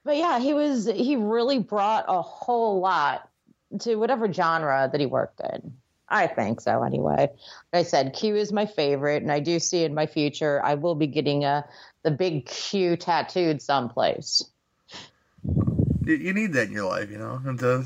[0.05, 3.29] But yeah, he was he really brought a whole lot
[3.81, 5.75] to whatever genre that he worked in.
[6.09, 7.17] I think so anyway.
[7.73, 10.75] Like I said Q is my favorite and I do see in my future I
[10.75, 11.65] will be getting a
[12.03, 14.43] the big Q tattooed someplace.
[16.05, 17.41] You, you need that in your life, you know.
[17.45, 17.83] And uh,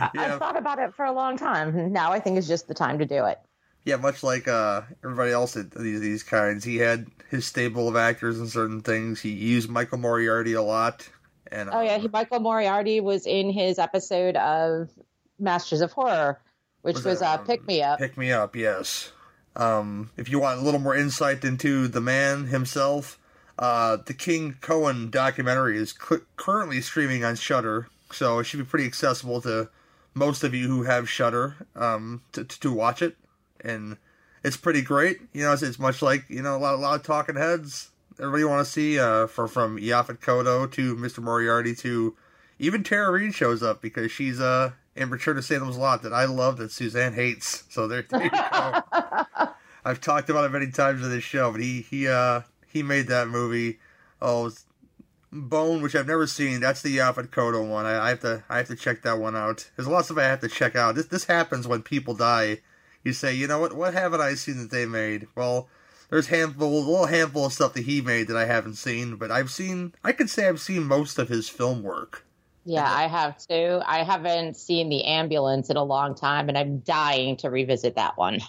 [0.00, 1.92] I- I've thought about it for a long time.
[1.92, 3.38] Now I think it's just the time to do it.
[3.84, 7.96] yeah, much like uh, everybody else at these these kinds, he had his stable of
[7.96, 9.20] actors and certain things.
[9.20, 11.08] He used Michael Moriarty a lot,
[11.50, 14.90] and Oh yeah, he, Michael Moriarty was in his episode of
[15.38, 16.40] Masters of Horror,
[16.82, 17.98] which Was was, that, uh, Pick Me Up.
[17.98, 19.12] Pick Me Up, yes.
[19.54, 23.18] Um, if you want a little more insight into the man himself,
[23.58, 28.66] uh, the King Cohen documentary is cu- currently streaming on Shudder, so it should be
[28.66, 29.70] pretty accessible to
[30.14, 33.16] most of you who have Shudder um, to, to to watch it,
[33.62, 33.96] and
[34.44, 35.20] it's pretty great.
[35.32, 37.90] You know, it's, it's much like you know a lot a lot of talking heads.
[38.18, 41.18] Everybody want to see uh, for from Yaphet Kotto to Mr.
[41.18, 42.16] Moriarty to
[42.58, 46.24] even Tara Reid shows up because she's uh in Return to Salem's Lot that I
[46.24, 47.64] love that Suzanne hates.
[47.68, 48.38] So there, there you go.
[49.84, 53.08] I've talked about it many times in this show, but he he uh he made
[53.08, 53.78] that movie.
[54.20, 54.50] Oh,
[55.32, 56.60] Bone, which I've never seen.
[56.60, 57.84] That's the Yaphet Kotto one.
[57.84, 59.70] I, I have to I have to check that one out.
[59.76, 60.94] There's lots of I have to check out.
[60.94, 62.60] This this happens when people die.
[63.04, 63.74] You say, you know what?
[63.74, 65.28] What haven't I seen that they made?
[65.36, 65.68] Well,
[66.10, 69.30] there's handful, a little handful of stuff that he made that I haven't seen, but
[69.30, 69.94] I've seen.
[70.04, 72.24] I could say I've seen most of his film work.
[72.64, 73.80] Yeah, I have too.
[73.86, 78.16] I haven't seen the ambulance in a long time, and I'm dying to revisit that
[78.16, 78.40] one.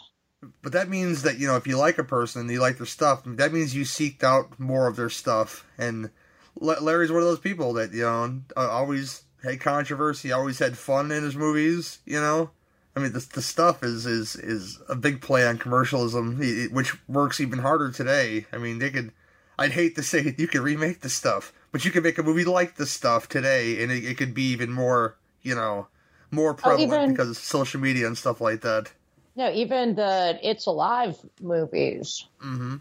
[0.61, 2.86] But that means that you know if you like a person and you like their
[2.86, 5.66] stuff, that means you seeked out more of their stuff.
[5.77, 6.11] And
[6.56, 11.11] Larry's one of those people that you know uh, always had controversy, always had fun
[11.11, 12.00] in his movies.
[12.06, 12.52] You know,
[12.98, 16.40] I mean the the stuff is is is a big play on commercialism,
[16.72, 18.48] which works even harder today.
[18.51, 19.11] I mean they could.
[19.59, 22.43] I'd hate to say you could remake the stuff, but you could make a movie
[22.43, 25.88] like the stuff today, and it, it could be even more, you know,
[26.32, 28.92] more prevalent even- because of social media and stuff like that.
[29.35, 32.26] No, even the It's Alive movies.
[32.43, 32.77] Mm-hmm.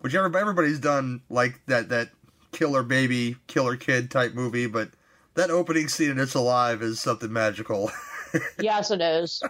[0.00, 2.10] Which everybody, everybody's done like that that
[2.52, 4.90] killer baby, killer kid type movie, but
[5.32, 7.90] that opening scene in It's Alive is something magical.
[8.58, 9.42] yes, it is.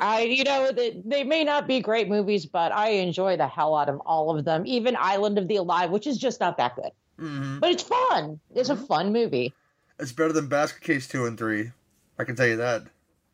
[0.00, 3.76] I, you know, they, they may not be great movies, but I enjoy the hell
[3.76, 4.64] out of all of them.
[4.66, 7.58] Even Island of the Alive, which is just not that good, mm-hmm.
[7.58, 8.40] but it's fun.
[8.54, 9.52] It's a fun movie.
[9.98, 11.70] It's better than Basket Case two and three.
[12.18, 12.84] I can tell you that.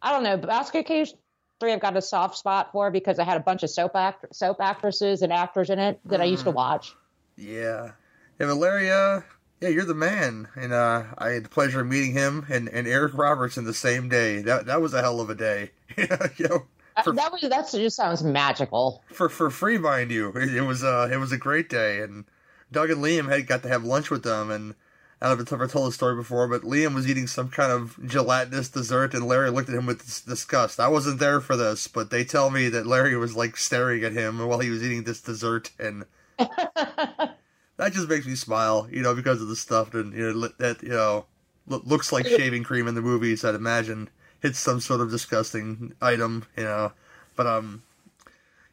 [0.03, 0.37] I don't know.
[0.37, 1.15] Basket Case
[1.61, 4.27] three, I've got a soft spot for because I had a bunch of soap act
[4.35, 6.95] soap actresses and actors in it that I used to watch.
[7.37, 7.93] Yeah.
[8.39, 9.25] Yeah, Valeria.
[9.61, 12.87] Yeah, you're the man, and uh, I had the pleasure of meeting him and, and
[12.87, 14.41] Eric Roberts in the same day.
[14.43, 15.71] That that was a hell of a day.
[15.97, 16.07] you
[16.49, 19.03] know, Uh, that was that just sounds magical.
[19.13, 20.29] for for free, mind you.
[20.31, 22.25] It, it was uh it was a great day, and
[22.71, 24.75] Doug and Liam had got to have lunch with them, and
[25.21, 27.49] I don't know if I've ever told the story before, but Liam was eating some
[27.49, 30.79] kind of gelatinous dessert, and Larry looked at him with disgust.
[30.79, 34.13] I wasn't there for this, but they tell me that Larry was like staring at
[34.13, 36.05] him while he was eating this dessert, and
[37.79, 40.83] that just makes me smile, you know, because of the stuff that you know that
[40.83, 41.25] you know
[41.67, 43.45] looks like shaving cream in the movies.
[43.45, 44.11] I'd imagine
[44.43, 46.93] it's some sort of disgusting item, you know.
[47.37, 47.83] But um,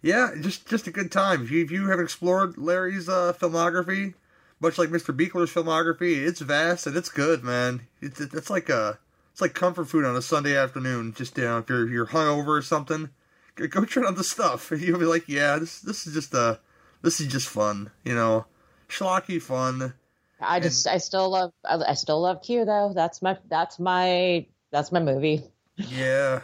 [0.01, 1.43] yeah, just just a good time.
[1.43, 4.16] If you if you have explored Larry's uh, filmography,
[4.59, 5.16] much like Mr.
[5.16, 7.82] Buechler's filmography, it's vast and it's good, man.
[8.01, 8.98] It's it's like a
[9.32, 11.14] it's like comfort food on a Sunday afternoon.
[11.14, 13.09] Just you know, if you're you're hungover or something,
[13.56, 14.72] go, try out the stuff.
[14.75, 16.56] You'll be like, yeah, this this is just uh
[17.03, 18.45] this is just fun, you know,
[18.88, 19.93] schlocky fun.
[20.41, 22.91] I just I still love I, I still love Q though.
[22.93, 25.43] That's my that's my that's my movie.
[25.77, 26.41] Yeah,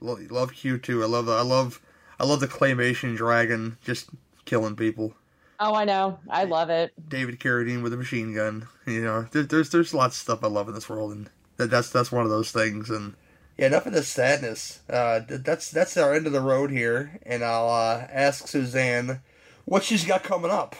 [0.00, 1.02] Lo- love Q too.
[1.02, 1.80] I love the I love
[2.18, 4.10] I love the claymation dragon just
[4.44, 5.14] killing people.
[5.60, 6.18] Oh, I know.
[6.28, 6.92] I love it.
[7.08, 8.66] David Carradine with a machine gun.
[8.86, 11.70] You know, there, there's there's lots of stuff I love in this world, and that,
[11.70, 12.90] that's that's one of those things.
[12.90, 13.14] And
[13.56, 14.80] yeah, enough of this sadness.
[14.90, 19.20] Uh, that's that's our end of the road here, and I'll uh, ask Suzanne
[19.64, 20.74] what she's got coming up.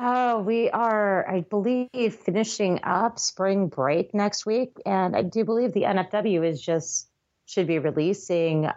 [0.00, 5.72] Oh, we are, I believe, finishing up spring break next week, and I do believe
[5.72, 7.08] the NFW is just
[7.46, 8.68] should be releasing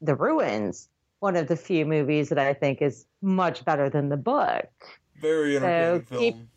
[0.00, 0.88] The Ruins,
[1.20, 4.68] one of the few movies that I think is much better than the book.
[5.20, 6.48] Very entertaining so keep film.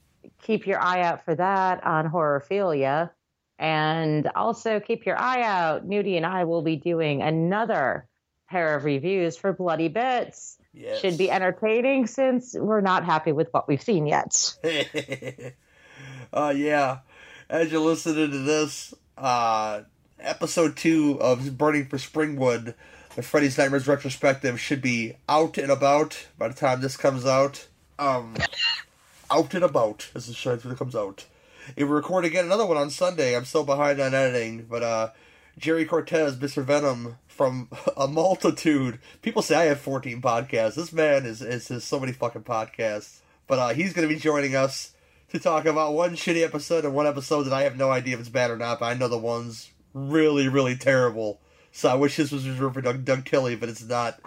[0.41, 3.11] keep your eye out for that on Horrorphilia,
[3.59, 5.87] and also keep your eye out.
[5.87, 8.07] Nudie and I will be doing another
[8.49, 10.57] pair of reviews for Bloody Bits.
[10.79, 10.99] Yes.
[10.99, 14.55] Should be entertaining since we're not happy with what we've seen yet.
[16.33, 16.99] uh, yeah.
[17.49, 19.81] As you're listening to this, uh,
[20.19, 22.75] episode two of Burning for Springwood,
[23.15, 27.67] the Freddy's Nightmares retrospective should be out and about by the time this comes out.
[27.97, 28.35] Um,
[29.31, 31.25] out and about as the show comes out.
[31.75, 33.35] And we record again another one on Sunday.
[33.35, 35.09] I'm so behind on editing, but uh,
[35.57, 36.63] Jerry Cortez, Mr.
[36.63, 38.99] Venom, from a multitude.
[39.21, 40.75] People say I have 14 podcasts.
[40.75, 43.19] This man is is has so many fucking podcasts.
[43.45, 44.93] But uh, he's going to be joining us
[45.29, 48.19] to talk about one shitty episode and one episode that I have no idea if
[48.19, 48.79] it's bad or not.
[48.79, 51.39] But I know the one's really really terrible.
[51.71, 54.19] So I wish this was reserved for Doug, Doug Tilley, but it's not.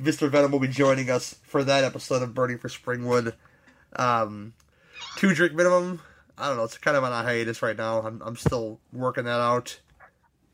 [0.00, 0.28] Mr.
[0.28, 3.34] Venom will be joining us for that episode of Burning for Springwood.
[3.94, 4.52] Um,
[5.16, 6.00] two drink minimum.
[6.36, 6.64] I don't know.
[6.64, 8.00] It's kind of on a hiatus right now.
[8.00, 9.78] I'm I'm still working that out.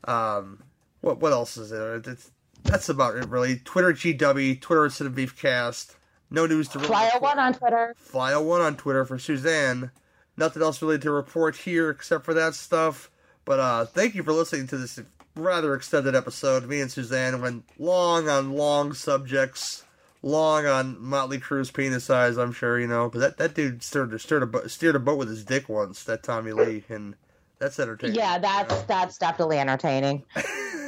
[0.03, 0.61] Um,
[1.05, 1.95] what what else is there?
[1.95, 2.31] It's,
[2.63, 3.57] that's about it, really.
[3.59, 5.95] Twitter GW, Twitter Cinema Beef Cast.
[6.31, 7.95] No news to Flyer one on Twitter.
[8.11, 9.91] Flyo one on Twitter for Suzanne.
[10.35, 13.11] Nothing else really to report here except for that stuff.
[13.45, 14.99] But uh, thank you for listening to this
[15.35, 16.67] rather extended episode.
[16.67, 19.83] Me and Suzanne went long on long subjects,
[20.23, 22.37] long on Motley Crue's penis size.
[22.37, 25.19] I'm sure you know, because that, that dude steered steered a, bo- steered a boat
[25.19, 26.03] with his dick once.
[26.03, 27.15] That Tommy Lee, and
[27.59, 28.15] that's entertaining.
[28.15, 30.23] Yeah, that's that's definitely entertaining.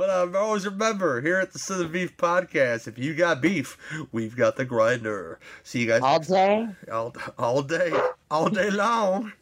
[0.00, 3.76] But um, always remember, here at the Cinema Beef Podcast, if you got beef,
[4.12, 5.38] we've got the grinder.
[5.62, 7.92] See you guys all day, all, all day,
[8.30, 9.34] all day long.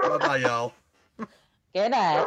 [0.00, 0.72] bye bye, y'all.
[1.74, 2.26] Good night.